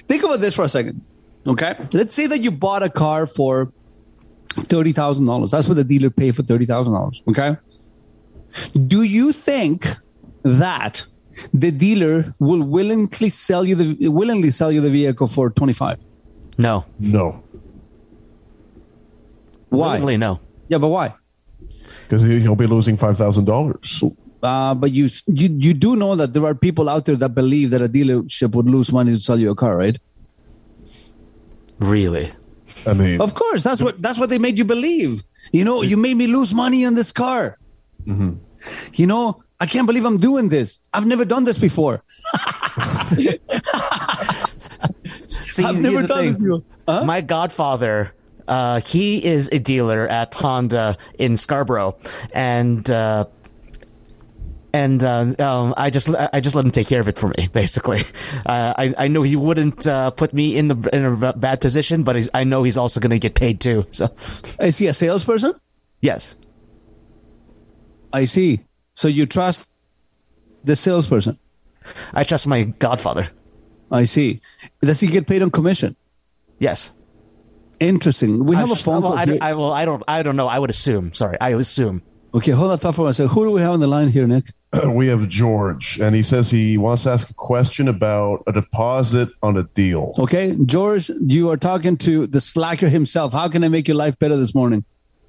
[0.08, 1.02] Think about this for a second
[1.48, 1.76] okay?
[1.94, 3.72] Let's say that you bought a car for
[4.50, 7.58] $30000 that's what the dealer paid for $30000 okay?
[8.88, 9.88] Do you think
[10.44, 11.04] that
[11.54, 16.00] the dealer will willingly sell you the willingly sell you the vehicle for 25
[16.58, 16.86] No.
[17.00, 17.44] No.
[19.70, 19.94] Why?
[19.94, 20.40] Willingly, no.
[20.70, 21.16] Yeah, but why?
[22.04, 24.18] Because he'll be losing $5,000.
[24.44, 27.70] Uh, but you, you you do know that there are people out there that believe
[27.72, 29.98] that a dealership would lose money to sell you a car, right?
[31.80, 32.32] Really?
[32.86, 35.24] I mean, Of course, that's what that's what they made you believe.
[35.52, 37.58] You know, you made me lose money on this car.
[38.06, 38.32] Mm-hmm.
[38.96, 40.80] You know, I can't believe I'm doing this.
[40.94, 42.04] I've never done this before.
[45.28, 46.34] See, I've never done thing.
[46.34, 47.06] this before.
[47.06, 48.14] My godfather,
[48.46, 51.98] uh, he is a dealer at Honda in Scarborough,
[52.34, 53.24] and uh,
[54.74, 57.48] and uh, um, I just I just let him take care of it for me.
[57.54, 58.02] Basically,
[58.46, 62.04] uh, I I know he wouldn't uh, put me in the in a bad position,
[62.04, 63.86] but I know he's also going to get paid too.
[63.94, 64.14] So,
[64.60, 65.54] Is he a salesperson?
[66.02, 66.36] yes,
[68.12, 68.66] I see.
[68.94, 69.70] So you trust
[70.64, 71.38] the salesperson?
[72.14, 73.30] I trust my godfather.
[73.92, 74.42] I see.
[74.82, 75.96] Does he get paid on commission?
[76.60, 76.92] Yes.
[77.80, 78.46] Interesting.
[78.46, 79.20] We have a phone well, call.
[79.20, 79.34] I, here.
[79.34, 80.04] don't- I, well, I don't.
[80.08, 80.48] I don't know.
[80.48, 81.14] I would assume.
[81.14, 82.02] Sorry, I assume.
[82.34, 83.32] Okay, hold on thought for a second.
[83.32, 84.46] Who do we have on the line here, Nick?
[84.88, 89.30] we have George, and he says he wants to ask a question about a deposit
[89.44, 90.14] on a deal.
[90.18, 93.34] Okay, George, you are talking to the slacker himself.
[93.34, 94.84] How can I make your life better this morning?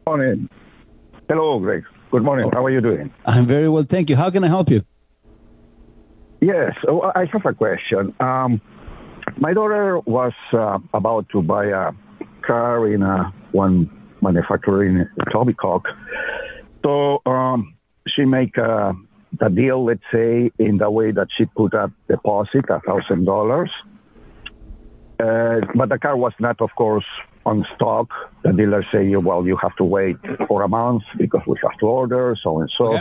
[0.06, 0.48] Morning.
[1.28, 1.84] Hello, Greg.
[2.10, 2.50] Good morning.
[2.52, 3.12] How are you doing?
[3.26, 4.16] I'm very well, thank you.
[4.16, 4.84] How can I help you?
[6.40, 8.14] Yes, oh, I have a question.
[8.20, 8.60] Um,
[9.38, 11.92] my daughter was uh, about to buy a
[12.46, 13.90] car in uh, one
[14.20, 15.86] manufacturer in Etobicoke.
[16.84, 17.74] So um,
[18.06, 18.92] she make uh,
[19.40, 23.70] the deal, let's say, in the way that she put a deposit, a thousand dollars.
[25.18, 27.06] Uh, but the car was not, of course,
[27.46, 28.08] on stock.
[28.42, 30.16] The dealer say, well, you have to wait
[30.48, 33.00] for a month because we have to order, so and so.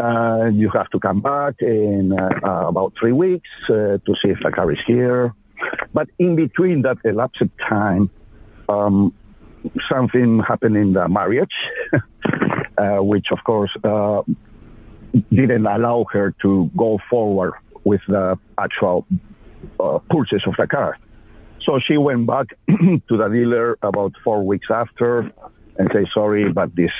[0.00, 4.30] Uh, you have to come back in uh, uh, about three weeks uh, to see
[4.30, 5.34] if the car is here.
[5.92, 8.08] But in between that elapsed time,
[8.68, 9.12] um,
[9.90, 11.54] something happened in the marriage,
[12.78, 14.22] uh, which of course uh,
[15.30, 17.54] didn't allow her to go forward
[17.84, 19.06] with the actual
[19.80, 20.96] uh, purchase of the car.
[21.64, 25.30] So she went back to the dealer about four weeks after
[25.78, 26.90] and say, sorry, but this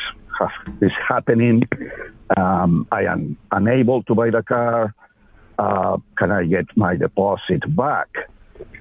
[0.81, 1.63] is happening.
[2.37, 4.95] Um, I am unable to buy the car.
[5.59, 8.09] Uh, can I get my deposit back?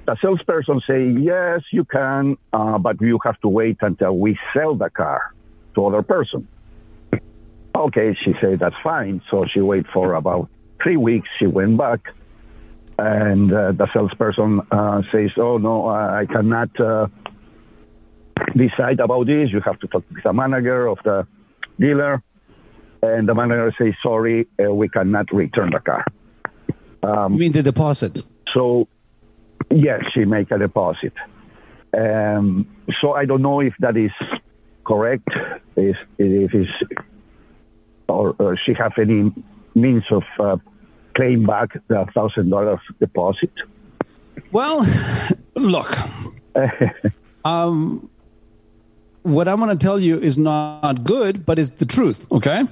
[0.06, 4.76] The salesperson say, yes, you can, uh, but you have to wait until we sell
[4.76, 5.34] the car
[5.76, 6.48] to other person.
[7.76, 9.22] Okay, she said, that's fine.
[9.30, 10.50] So she wait for about
[10.82, 11.28] three weeks.
[11.40, 12.00] She went back
[12.98, 17.08] and uh, the salesperson uh, says, "Oh no, I cannot uh,
[18.56, 19.52] decide about this.
[19.52, 21.28] You have to talk with the manager of the
[21.80, 22.24] dealer."
[23.02, 26.06] And the manager says, "Sorry, uh, we cannot return the car."
[27.04, 28.24] Um, you mean the deposit?
[28.54, 28.88] So,
[29.70, 31.14] yes, she make a deposit.
[31.96, 32.68] Um,
[33.02, 34.12] so I don't know if that is
[34.86, 35.28] correct.
[35.76, 36.68] If if is
[38.10, 39.32] or, or she have any
[39.76, 40.58] means of uh,
[41.18, 43.52] claim back the thousand dollars deposit.
[44.52, 44.86] Well,
[45.56, 45.98] look,
[47.46, 48.10] um,
[49.24, 52.26] what I'm going to tell you is not good, but it's the truth.
[52.32, 52.64] Okay.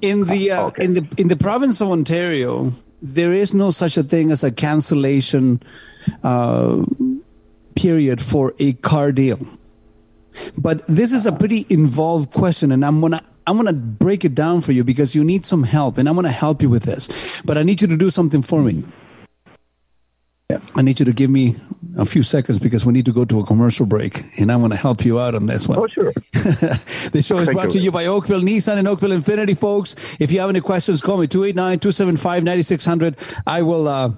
[0.00, 4.02] In the uh, in the in the province of Ontario, there is no such a
[4.02, 5.60] thing as a cancellation
[6.22, 6.84] uh,
[7.74, 9.38] period for a car deal.
[10.56, 14.60] But this is a pretty involved question, and I'm gonna I'm gonna break it down
[14.60, 17.08] for you because you need some help, and I'm gonna help you with this.
[17.44, 18.84] But I need you to do something for me.
[20.74, 21.56] I need you to give me
[21.96, 24.72] a few seconds because we need to go to a commercial break, and I want
[24.72, 25.78] to help you out on this one.
[25.78, 26.12] Oh, sure.
[26.32, 27.84] the show is Thank brought to you.
[27.84, 29.94] you by Oakville Nissan and Oakville Infiniti, folks.
[30.18, 33.42] If you have any questions, call me 289-275-9600.
[33.46, 34.12] I will, uh,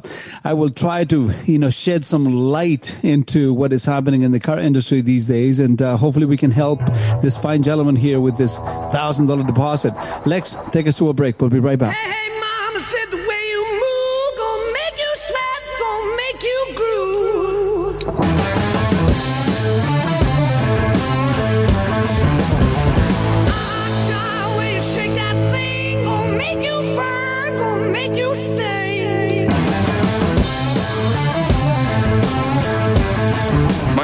[0.44, 4.40] I will try to, you know, shed some light into what is happening in the
[4.40, 6.80] car industry these days, and uh, hopefully we can help
[7.20, 9.92] this fine gentleman here with this thousand dollar deposit.
[10.26, 11.40] Lex, take us to a break.
[11.40, 11.96] We'll be right back.
[11.96, 12.33] Mama said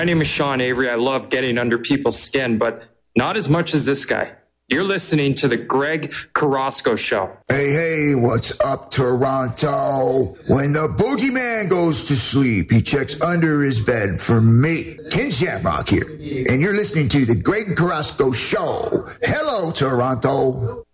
[0.01, 0.89] My name is Sean Avery.
[0.89, 4.33] I love getting under people's skin, but not as much as this guy.
[4.67, 7.37] You're listening to the Greg Carrasco Show.
[7.49, 10.39] Hey, hey, what's up, Toronto?
[10.47, 14.97] When the boogeyman goes to sleep, he checks under his bed for me.
[15.11, 16.09] Ken Shamrock here.
[16.49, 19.07] And you're listening to the Greg Carrasco Show.
[19.21, 20.87] Hello, Toronto.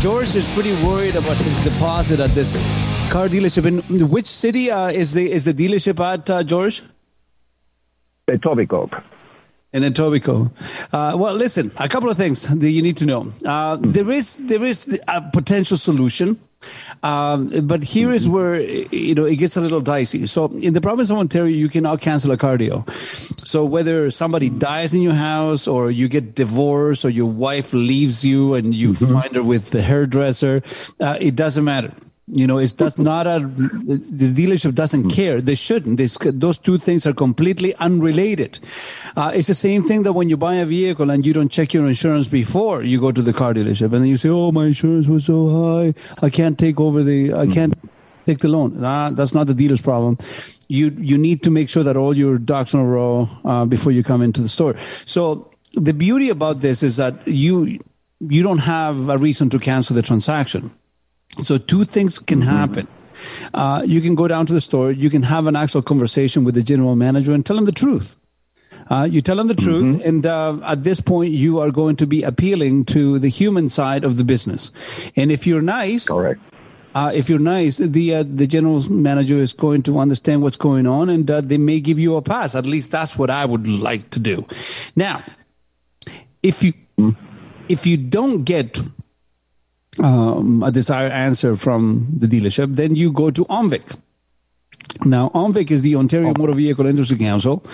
[0.00, 2.54] George is pretty worried about his deposit at this
[3.12, 3.66] car dealership.
[3.66, 6.82] In which city uh, is the is the dealership at, uh, George?
[8.26, 9.02] Etobicoke.
[9.72, 10.50] In Etobicoke.
[10.92, 13.32] Uh, well, listen, a couple of things that you need to know.
[13.44, 16.40] Uh, there is there is a potential solution.
[17.02, 20.26] Um, but here is where you know it gets a little dicey.
[20.26, 22.84] So in the province of Ontario, you cannot cancel a cardio.
[23.46, 28.24] So whether somebody dies in your house, or you get divorced, or your wife leaves
[28.24, 30.62] you and you find her with the hairdresser,
[31.00, 31.94] uh, it doesn't matter.
[32.32, 35.40] You know, it's that's not a the dealership doesn't care.
[35.40, 35.96] They shouldn't.
[35.96, 38.60] This, those two things are completely unrelated.
[39.16, 41.74] Uh, it's the same thing that when you buy a vehicle and you don't check
[41.74, 44.66] your insurance before you go to the car dealership, and then you say, "Oh, my
[44.66, 47.74] insurance was so high, I can't take over the, I can't
[48.26, 50.16] take the loan." Nah, that's not the dealer's problem.
[50.68, 53.64] You you need to make sure that all your ducks are in a row uh,
[53.64, 54.76] before you come into the store.
[55.04, 57.80] So the beauty about this is that you
[58.20, 60.70] you don't have a reason to cancel the transaction.
[61.42, 62.86] So two things can happen.
[63.54, 64.90] Uh, you can go down to the store.
[64.90, 68.16] You can have an actual conversation with the general manager and tell him the truth.
[68.88, 72.06] Uh, you tell them the truth, and uh, at this point, you are going to
[72.08, 74.72] be appealing to the human side of the business.
[75.14, 76.40] And if you're nice, correct.
[76.92, 80.88] Uh, if you're nice, the uh, the general manager is going to understand what's going
[80.88, 82.56] on, and uh, they may give you a pass.
[82.56, 84.44] At least that's what I would like to do.
[84.96, 85.22] Now,
[86.42, 86.72] if you
[87.68, 88.80] if you don't get
[90.02, 93.96] um, a desired answer from the dealership, then you go to OMVIC.
[95.04, 97.64] Now, OMVIC is the Ontario Motor Vehicle Industry Council.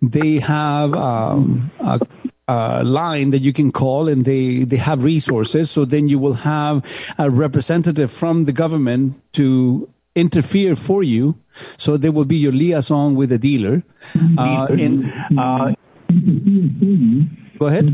[0.00, 2.00] They have um, a,
[2.48, 5.70] a line that you can call, and they they have resources.
[5.70, 6.82] So then you will have
[7.18, 11.36] a representative from the government to interfere for you.
[11.76, 13.82] So they will be your liaison with the dealer.
[14.38, 15.72] Uh, and uh,
[17.58, 17.86] go ahead.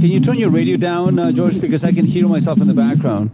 [0.00, 2.74] Can you turn your radio down, uh, George, because I can hear myself in the
[2.74, 3.30] background?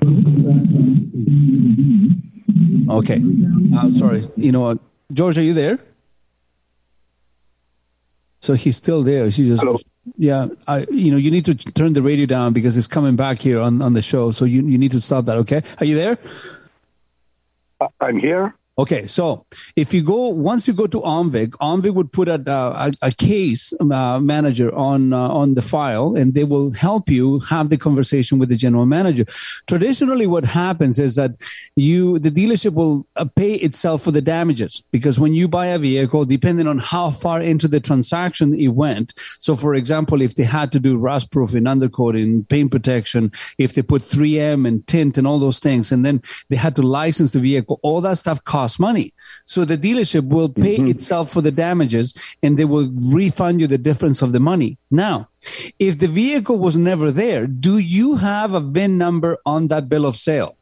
[2.90, 3.16] Okay.
[3.16, 4.28] I'm sorry.
[4.36, 4.78] You know what?
[5.12, 5.78] George, are you there?
[8.40, 9.30] So he's still there.
[9.30, 9.78] She just, Hello.
[10.16, 10.48] yeah.
[10.66, 13.60] I, you know, you need to turn the radio down because it's coming back here
[13.60, 14.30] on, on the show.
[14.30, 15.36] So you, you need to stop that.
[15.38, 15.62] Okay.
[15.78, 16.18] Are you there?
[18.00, 18.54] I'm here.
[18.80, 19.44] Okay, so
[19.76, 23.74] if you go once you go to OMVIC, OMVIC would put a, a, a case
[23.78, 28.38] uh, manager on uh, on the file, and they will help you have the conversation
[28.38, 29.26] with the general manager.
[29.66, 31.32] Traditionally, what happens is that
[31.76, 35.78] you the dealership will uh, pay itself for the damages because when you buy a
[35.78, 39.12] vehicle, depending on how far into the transaction it went.
[39.40, 43.82] So, for example, if they had to do rust proofing, undercoating, paint protection, if they
[43.82, 47.40] put 3M and tint and all those things, and then they had to license the
[47.40, 49.12] vehicle, all that stuff costs money.
[49.44, 53.78] So the dealership will pay itself for the damages and they will refund you the
[53.78, 54.78] difference of the money.
[54.90, 55.28] Now,
[55.78, 60.06] if the vehicle was never there, do you have a VIN number on that bill
[60.06, 60.56] of sale?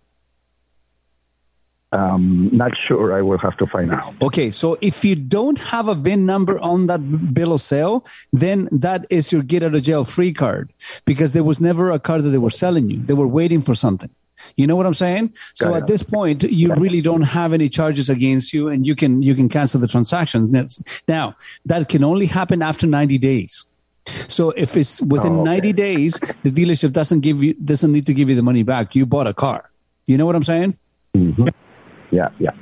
[1.90, 3.16] Um, not sure.
[3.16, 4.14] I will have to find out.
[4.20, 6.98] Okay, so if you don't have a VIN number on that
[7.32, 10.70] bill of sale, then that is your get out of jail free card
[11.06, 12.98] because there was never a car that they were selling you.
[12.98, 14.10] They were waiting for something.
[14.56, 15.35] You know what I'm saying?
[15.55, 19.23] So at this point, you really don't have any charges against you, and you can
[19.23, 20.82] you can cancel the transactions.
[21.06, 21.36] Now
[21.66, 23.66] that can only happen after 90 days.
[24.28, 28.28] So if it's within 90 days, the dealership doesn't give you doesn't need to give
[28.28, 28.94] you the money back.
[28.94, 29.70] You bought a car.
[30.06, 30.78] You know what I'm saying?
[31.15, 31.48] Mm-hmm.
[32.10, 32.52] Yeah, yeah.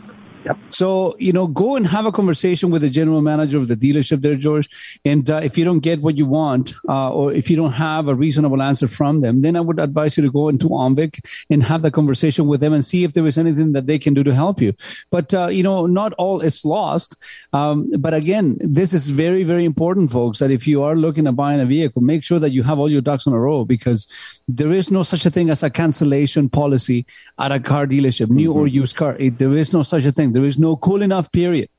[0.69, 4.21] So, you know, go and have a conversation with the general manager of the dealership
[4.21, 4.69] there, George.
[5.05, 8.09] And uh, if you don't get what you want, uh, or if you don't have
[8.09, 11.21] a reasonable answer from them, then I would advise you to go into OMVIC
[11.51, 14.15] and have the conversation with them and see if there is anything that they can
[14.15, 14.75] do to help you.
[15.11, 17.17] But, uh, you know, not all is lost.
[17.53, 21.37] Um, but again, this is very, very important, folks, that if you are looking at
[21.37, 24.07] buying a vehicle, make sure that you have all your ducks in a row because
[24.49, 27.07] there is no such a thing as a cancellation policy
[27.39, 29.17] at a car dealership, new or used car.
[29.19, 30.33] It, there is no such a thing.
[30.37, 31.71] There is no cool enough period.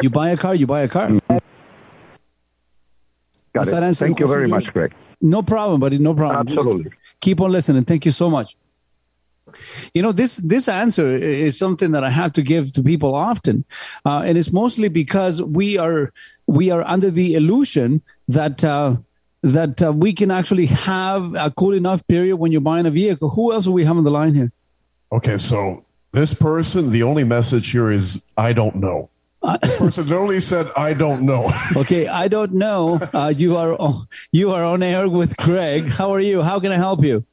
[0.00, 1.10] You buy a car, you buy a car.
[1.10, 1.42] Got
[3.52, 3.70] Does it.
[3.72, 4.94] that answer Thank you very question, much, Greg.
[5.20, 5.98] No problem, buddy.
[5.98, 6.46] No problem.
[6.46, 6.92] Just Absolutely.
[7.20, 7.84] keep on listening.
[7.84, 8.56] Thank you so much.
[9.92, 13.66] You know this this answer is something that I have to give to people often,
[14.06, 16.10] uh, and it's mostly because we are
[16.46, 18.96] we are under the illusion that uh,
[19.42, 23.28] that uh, we can actually have a cool enough period when you're buying a vehicle.
[23.30, 24.50] Who else do we have on the line here?
[25.12, 25.84] Okay, so
[26.18, 29.08] this person, the only message here is I don't know.
[29.40, 31.50] The person only said I don't know.
[31.76, 32.98] Okay, I don't know.
[33.14, 35.84] Uh, you are on, you are on air with Greg.
[35.86, 36.42] How are you?
[36.42, 37.24] How can I help you?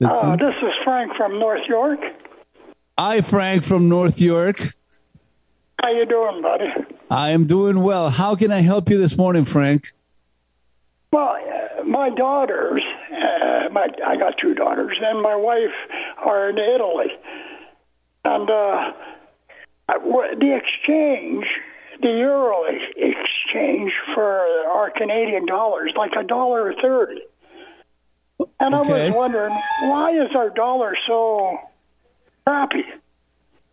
[0.00, 0.40] That's Uh, it.
[0.40, 2.00] this is Frank from North York.
[2.98, 4.74] Hi, Frank from North York.
[5.80, 6.68] How you doing, buddy?
[7.10, 8.10] I am doing well.
[8.10, 9.92] How can I help you this morning, Frank?
[11.12, 12.82] Well, uh, my daughters,
[13.24, 15.74] uh, my I got two daughters, and my wife
[16.18, 17.12] are in Italy,
[18.24, 18.92] and uh,
[19.88, 21.44] the exchange,
[22.00, 23.24] the euro ex-
[24.14, 24.24] for
[24.68, 27.22] our Canadian dollars, like a dollar thirty.
[28.60, 31.58] And I was wondering why is our dollar so
[32.44, 32.84] crappy?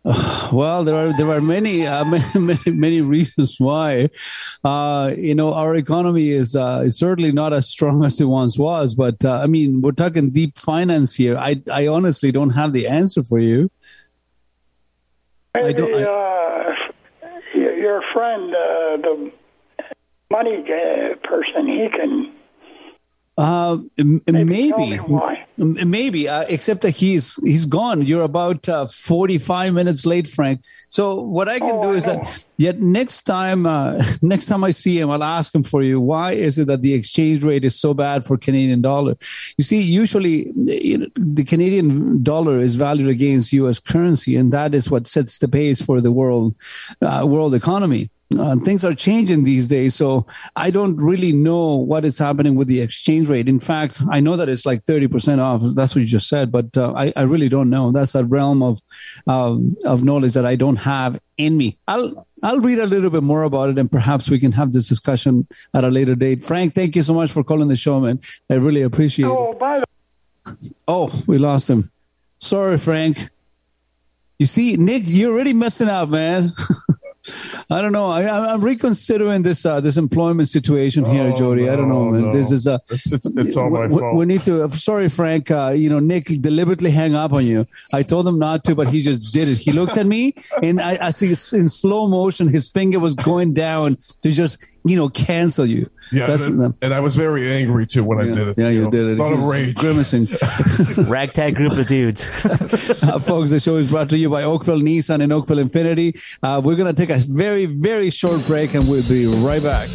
[0.52, 2.04] Well, there are there are many uh,
[2.34, 4.10] many, many reasons why.
[4.64, 8.58] Uh, you know, our economy is uh, is certainly not as strong as it once
[8.58, 8.94] was.
[8.94, 11.38] But uh, I mean, we're talking deep finance here.
[11.38, 13.70] I I honestly don't have the answer for you.
[15.54, 16.74] Maybe don't- uh,
[17.54, 19.32] your, friend, uh, the
[20.30, 20.64] money
[21.22, 22.32] person, he can.
[23.38, 25.46] Uh, maybe, why.
[25.56, 26.28] Maybe.
[26.28, 28.02] Uh, except that he's he's gone.
[28.02, 30.62] You're about uh, 45 minutes late, Frank.
[30.88, 34.98] So what I can do is that yet next time uh, next time I see
[34.98, 35.98] him, I'll ask him for you.
[35.98, 39.16] Why is it that the exchange rate is so bad for Canadian dollar?
[39.56, 43.78] You see, usually you know, the Canadian dollar is valued against U.S.
[43.78, 46.54] currency, and that is what sets the pace for the world
[47.00, 48.10] uh, world economy.
[48.38, 50.26] Uh, things are changing these days, so
[50.56, 53.48] I don't really know what is happening with the exchange rate.
[53.48, 55.60] In fact, I know that it's like thirty percent off.
[55.74, 57.92] That's what you just said, but uh, I, I really don't know.
[57.92, 58.80] That's a realm of
[59.26, 61.78] um, of knowledge that I don't have in me.
[61.88, 64.88] I'll I'll read a little bit more about it, and perhaps we can have this
[64.88, 66.44] discussion at a later date.
[66.44, 68.20] Frank, thank you so much for calling the show, man.
[68.50, 69.32] I really appreciate it.
[69.32, 69.86] Oh, by the
[70.88, 71.90] Oh, we lost him.
[72.38, 73.30] Sorry, Frank.
[74.38, 76.52] You see, Nick, you're already messing up, man.
[77.70, 78.06] I don't know.
[78.06, 81.68] I, I'm reconsidering this uh, this employment situation here, Oh, Jody.
[81.68, 82.22] I don't know, man.
[82.22, 82.32] no.
[82.32, 82.80] This is a.
[82.90, 84.16] It's, it's, it's all my we, fault.
[84.16, 84.68] we need to.
[84.70, 85.50] Sorry, Frank.
[85.50, 87.66] Uh, you know, Nick deliberately hang up on you.
[87.92, 89.58] I told him not to, but he just did it.
[89.58, 93.54] He looked at me, and I, I see in slow motion his finger was going
[93.54, 95.88] down to just you know cancel you.
[96.10, 98.58] yeah, That's- and, and I was very angry too when I did it.
[98.58, 99.18] yeah, you know, did it.
[99.18, 99.74] A lot of rage.
[99.76, 100.26] Grimacing.
[101.08, 102.28] Ragtag group of dudes.
[102.44, 106.20] uh, folks, the show is brought to you by Oakville Nissan and Oakville Infiniti.
[106.42, 109.88] Uh, we're going to take a very, very short break and we'll be right back.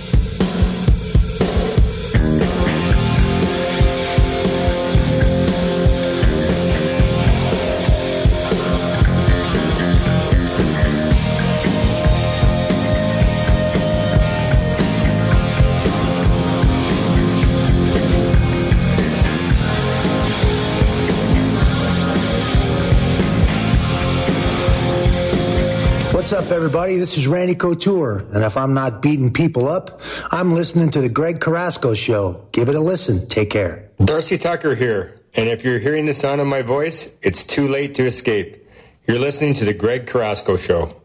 [26.28, 26.98] What's up, everybody?
[26.98, 31.08] This is Randy Couture, and if I'm not beating people up, I'm listening to the
[31.08, 32.50] Greg Carrasco Show.
[32.52, 33.30] Give it a listen.
[33.30, 33.90] Take care.
[34.04, 37.96] Darcy Tucker here, and if you're hearing the sound of my voice, it's too late
[37.96, 38.68] to escape.
[39.08, 41.02] You're listening to The Greg Carrasco Show.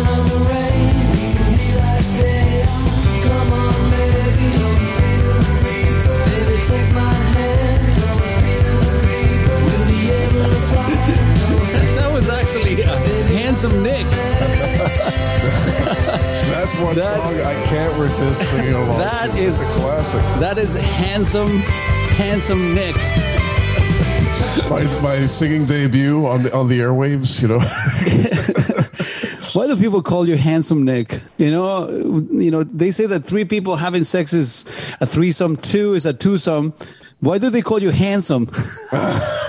[12.17, 14.07] is It's a handsome Nick.
[16.47, 18.99] That's one thing I can't resist singing along.
[18.99, 20.21] That is a classic.
[20.41, 21.59] That is Handsome,
[22.19, 22.97] Handsome Nick.
[24.71, 27.61] My, my singing debut on the, on the airwaves, you know.
[29.57, 31.23] Why do people call you Handsome Nick?
[31.39, 31.89] You know,
[32.31, 34.67] you know, they say that three people having sex is
[35.01, 36.75] a threesome, two is a twosome.
[37.21, 38.51] Why do they call you handsome?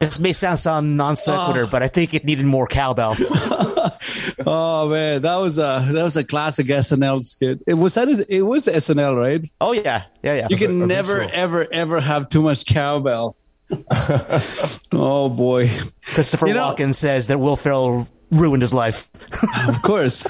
[0.00, 1.68] This may sound some non sequitur, ah.
[1.70, 3.16] but I think it needed more cowbell.
[4.46, 7.60] oh man, that was a that was a classic SNL skit.
[7.66, 9.50] It was that it was SNL, right?
[9.60, 10.46] Oh yeah, yeah, yeah.
[10.48, 11.30] You can never so.
[11.32, 13.36] ever ever have too much cowbell.
[14.92, 15.70] oh boy,
[16.02, 19.08] Christopher You know- Walken says that Will Ferrell ruined his life.
[19.68, 20.26] of course,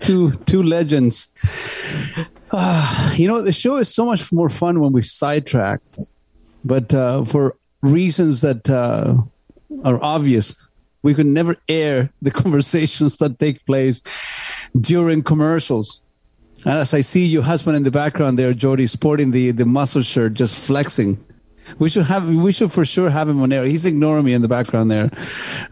[0.00, 1.28] two two legends.
[2.52, 5.80] Ah, you know the show is so much more fun when we sidetrack,
[6.64, 9.16] but uh, for reasons that uh,
[9.84, 10.54] are obvious,
[11.02, 14.02] we could never air the conversations that take place
[14.78, 16.00] during commercials.
[16.64, 20.02] And as I see your husband in the background there, Jody, sporting the, the muscle
[20.02, 21.22] shirt, just flexing.
[21.78, 23.64] We should have, we should for sure have him on air.
[23.64, 25.10] He's ignoring me in the background there.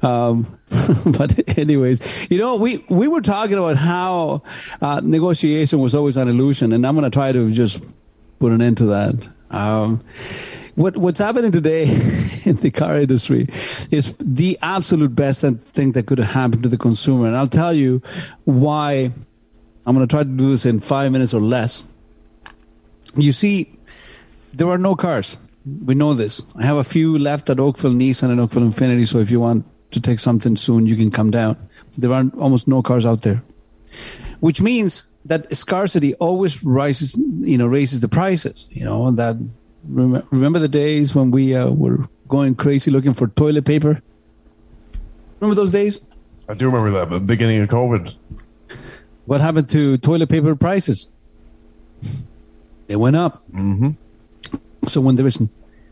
[0.03, 0.59] Um,
[1.07, 4.43] but anyways, you know, we, we were talking about how
[4.81, 7.83] uh, negotiation was always an illusion, and I'm going to try to just
[8.39, 9.15] put an end to that.
[9.51, 10.03] Um,
[10.75, 11.83] what what's happening today
[12.45, 13.49] in the car industry
[13.91, 17.73] is the absolute best thing that could have happened to the consumer, and I'll tell
[17.73, 18.03] you
[18.45, 19.13] why.
[19.89, 21.85] I'm going to try to do this in five minutes or less.
[23.15, 23.79] You see,
[24.53, 25.37] there are no cars.
[25.67, 26.43] We know this.
[26.55, 29.07] I have a few left at Oakville Nissan and Oakville Infiniti.
[29.09, 31.57] So if you want to take something soon, you can come down.
[31.99, 33.43] There are almost no cars out there,
[34.41, 38.67] which means that scarcity always rises, you know, raises the prices.
[38.71, 39.37] You know that.
[39.89, 44.03] Remember the days when we uh, were going crazy looking for toilet paper?
[45.39, 46.01] Remember those days?
[46.49, 48.15] I do remember that, but beginning of COVID.
[49.27, 51.09] What happened to toilet paper prices?
[52.89, 53.45] They went up.
[53.53, 53.91] Mm-hmm.
[54.89, 55.41] So when there is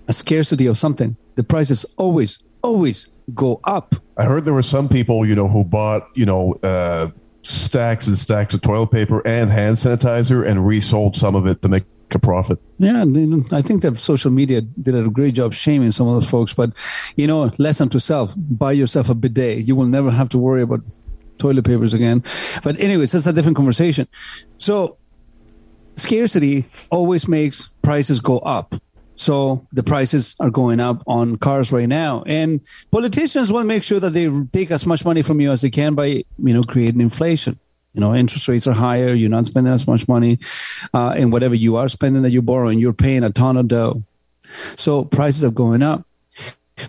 [0.08, 3.94] a scarcity of something, the prices always, always go up.
[4.16, 7.10] I heard there were some people, you know, who bought, you know, uh,
[7.42, 11.68] stacks and stacks of toilet paper and hand sanitizer and resold some of it to
[11.68, 12.60] make a profit.
[12.78, 16.30] Yeah, and I think that social media did a great job shaming some of those
[16.30, 16.54] folks.
[16.54, 16.72] But
[17.16, 19.66] you know, lesson to self: buy yourself a bidet.
[19.66, 20.80] You will never have to worry about
[21.38, 22.22] toilet papers again.
[22.62, 24.06] But anyways, that's a different conversation.
[24.58, 24.96] So
[25.96, 28.74] scarcity always makes prices go up.
[29.16, 33.84] So the prices are going up on cars right now, and politicians want to make
[33.84, 36.62] sure that they take as much money from you as they can by you know
[36.64, 37.58] creating inflation.
[37.92, 39.14] You know, interest rates are higher.
[39.14, 40.40] You're not spending as much money,
[40.92, 44.02] uh, and whatever you are spending that you're borrowing, you're paying a ton of dough.
[44.76, 46.04] So prices are going up.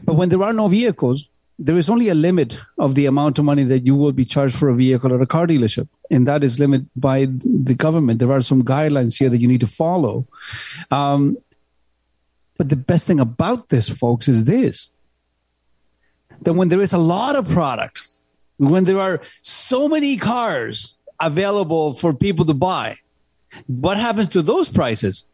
[0.04, 3.46] But when there are no vehicles, there is only a limit of the amount of
[3.46, 6.44] money that you will be charged for a vehicle at a car dealership and that
[6.44, 8.20] is limited by the government.
[8.20, 10.28] There are some guidelines here that you need to follow.
[10.92, 11.38] Um,
[12.58, 14.92] but the best thing about this folks is this
[16.42, 18.02] that when there is a lot of product
[18.58, 22.96] when there are so many cars available for people to buy
[23.68, 25.26] what happens to those prices?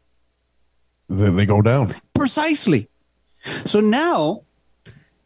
[1.09, 1.93] They, they go down.
[2.13, 2.87] Precisely.
[3.65, 4.43] So now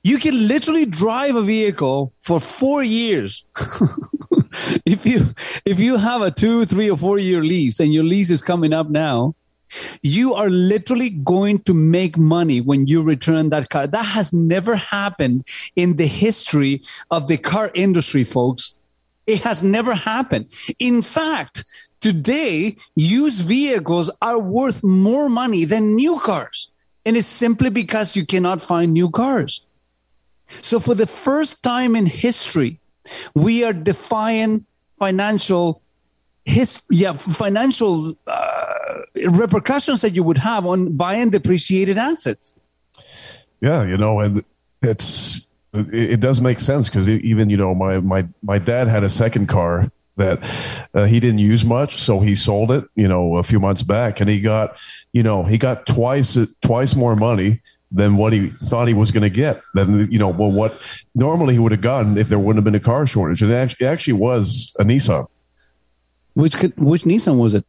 [0.03, 3.45] you can literally drive a vehicle for four years.
[4.85, 5.27] if you
[5.65, 8.73] if you have a two, three, or four year lease and your lease is coming
[8.73, 9.35] up now,
[10.01, 13.87] you are literally going to make money when you return that car.
[13.87, 18.73] That has never happened in the history of the car industry, folks.
[19.27, 20.51] It has never happened.
[20.77, 21.65] In fact,
[21.99, 26.69] today, used vehicles are worth more money than new cars.
[27.05, 29.61] And it's simply because you cannot find new cars.
[30.61, 32.79] So, for the first time in history,
[33.33, 34.65] we are defying
[34.99, 35.81] financial
[36.45, 42.53] his yeah financial uh, repercussions that you would have on buying depreciated assets.
[43.61, 44.43] Yeah, you know, and
[44.81, 49.03] it's it, it does make sense because even you know my my my dad had
[49.03, 50.39] a second car that
[50.93, 54.21] uh, he didn't use much, so he sold it, you know, a few months back,
[54.21, 54.77] and he got,
[55.11, 57.61] you know, he got twice twice more money
[57.95, 59.61] than what he thought he was going to get.
[59.73, 60.79] Then you know, well, what
[61.15, 63.41] normally he would have gotten if there wouldn't have been a car shortage.
[63.41, 65.27] And it actually, it actually was a Nissan.
[66.33, 67.65] Which could, which Nissan was it?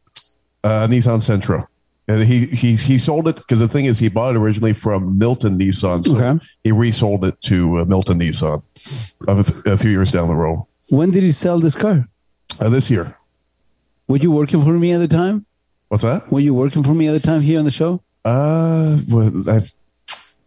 [0.63, 1.65] Uh, Nissan Sentra.
[2.09, 5.17] And he he he sold it because the thing is he bought it originally from
[5.17, 6.45] Milton Nissan, so Okay.
[6.63, 8.61] he resold it to uh, Milton Nissan
[9.27, 10.65] a, f- a few years down the road.
[10.89, 12.07] When did he sell this car?
[12.61, 13.17] Uh, this year.
[14.07, 15.45] Were you working for me at the time?
[15.89, 16.31] What's that?
[16.31, 18.01] Were you working for me at the time here on the show?
[18.23, 19.61] Uh, well, I,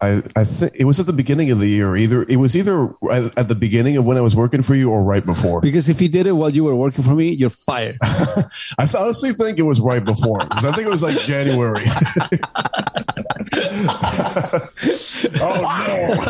[0.03, 1.95] I, I think it was at the beginning of the year.
[1.95, 4.91] Either it was either at at the beginning of when I was working for you
[4.91, 5.61] or right before.
[5.61, 7.99] Because if you did it while you were working for me, you're fired.
[8.03, 10.41] I honestly think it was right before.
[10.51, 11.85] I think it was like January.
[15.41, 16.21] oh no.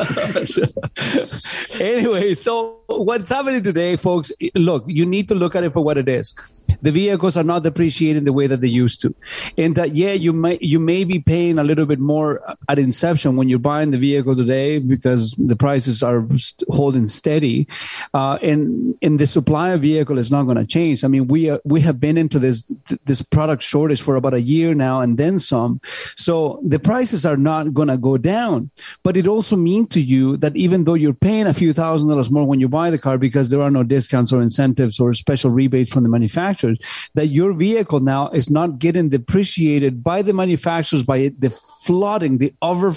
[1.81, 4.33] anyway, so what's happening today, folks?
[4.55, 6.35] Look, you need to look at it for what it is.
[6.83, 9.15] The vehicles are not depreciating the way that they used to,
[9.57, 13.37] and uh, yeah, you may you may be paying a little bit more at inception
[13.37, 16.27] when you're buying the vehicle today because the prices are
[16.69, 17.67] holding steady,
[18.15, 21.05] uh, and and the supply of vehicle is not going to change.
[21.05, 22.71] I mean, we are, we have been into this
[23.05, 25.81] this product shortage for about a year now, and then some.
[26.17, 28.71] So the prices are not going to go down.
[29.03, 32.31] But it also means to you that even though you're paying a few thousand dollars
[32.31, 35.51] more when you buy the car because there are no discounts or incentives or special
[35.51, 36.79] rebates from the manufacturers,
[37.15, 41.51] that your vehicle now is not getting depreciated by the manufacturers by the
[41.83, 42.93] flooding, the over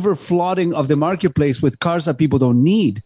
[0.00, 3.02] over flooding of the marketplace with cars that people don't need.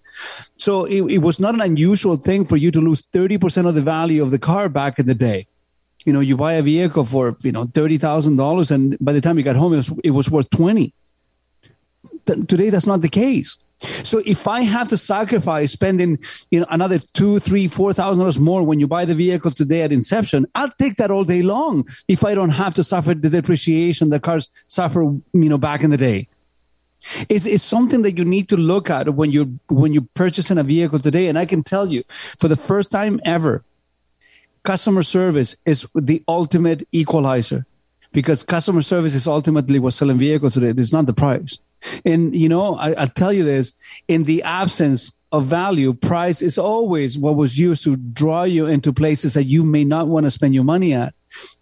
[0.57, 3.83] So it, it was not an unusual thing for you to lose 30% of the
[3.83, 5.47] value of the car back in the day
[6.05, 9.21] you know, you buy a vehicle for you know thirty thousand dollars, and by the
[9.21, 10.93] time you got home, it was, it was worth twenty.
[12.27, 13.57] Th- today, that's not the case.
[14.03, 16.19] So if I have to sacrifice spending,
[16.51, 19.83] you know, another two, three, four thousand dollars more when you buy the vehicle today
[19.83, 23.31] at inception, I'll take that all day long if I don't have to suffer the
[23.31, 26.29] depreciation the cars suffer, you know, back in the day.
[27.29, 30.63] It's, it's something that you need to look at when you're when you're purchasing a
[30.63, 31.29] vehicle today.
[31.29, 32.05] And I can tell you,
[32.39, 33.65] for the first time ever,
[34.63, 37.67] customer service is the ultimate equalizer
[38.13, 40.73] because customer service is ultimately what's selling vehicles today.
[40.81, 41.59] It's not the price.
[42.05, 43.73] And you know, I, I'll tell you this:
[44.09, 48.93] in the absence of value, price is always what was used to draw you into
[48.93, 51.15] places that you may not want to spend your money at.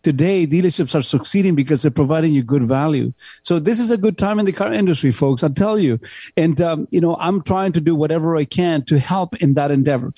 [0.03, 3.13] Today, dealerships are succeeding because they're providing you good value.
[3.43, 5.43] So this is a good time in the car industry, folks.
[5.43, 6.01] I'll tell you.
[6.37, 9.71] And um, you know, I'm trying to do whatever I can to help in that
[9.71, 10.13] endeavor.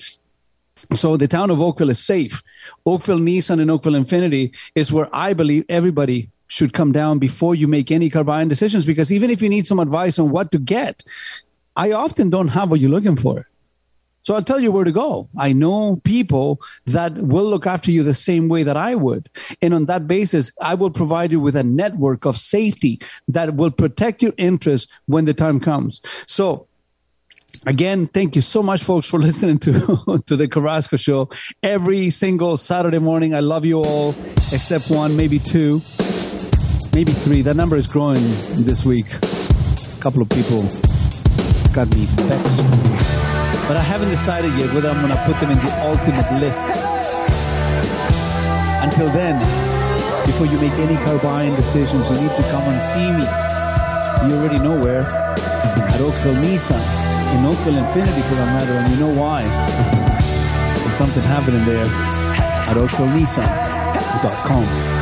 [0.93, 2.43] So the town of Oakville is safe.
[2.85, 7.67] Oakville Nissan and Oakville Infiniti is where I believe everybody should come down before you
[7.67, 8.85] make any car buying decisions.
[8.85, 11.03] Because even if you need some advice on what to get,
[11.75, 13.47] I often don't have what you're looking for.
[14.25, 15.29] So I'll tell you where to go.
[15.37, 19.29] I know people that will look after you the same way that I would.
[19.61, 23.69] And on that basis, I will provide you with a network of safety that will
[23.69, 26.01] protect your interests when the time comes.
[26.25, 26.67] So
[27.67, 31.29] again, thank you so much, folks, for listening to, to the Carrasco show
[31.61, 33.35] every single Saturday morning.
[33.35, 34.15] I love you all,
[34.51, 35.83] except one, maybe two,
[36.95, 37.43] maybe three.
[37.43, 38.23] That number is growing
[38.55, 39.13] this week.
[39.13, 40.63] A couple of people
[41.73, 43.14] got me vexed.
[43.67, 46.69] But I haven't decided yet whether I'm going to put them in the ultimate list.
[48.83, 49.39] Until then,
[50.25, 53.25] before you make any car buying decisions, you need to come and see me.
[54.29, 55.07] You already know where.
[55.89, 56.79] At Oakville Nissan,
[57.33, 59.41] in Oakville Infiniti for that matter, and you know why.
[59.41, 64.94] There's something happening there at oakvillenissan.com.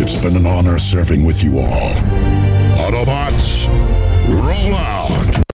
[0.00, 1.90] It's been an honor serving with you all.
[2.78, 3.66] Autobots,
[4.28, 5.44] roll out!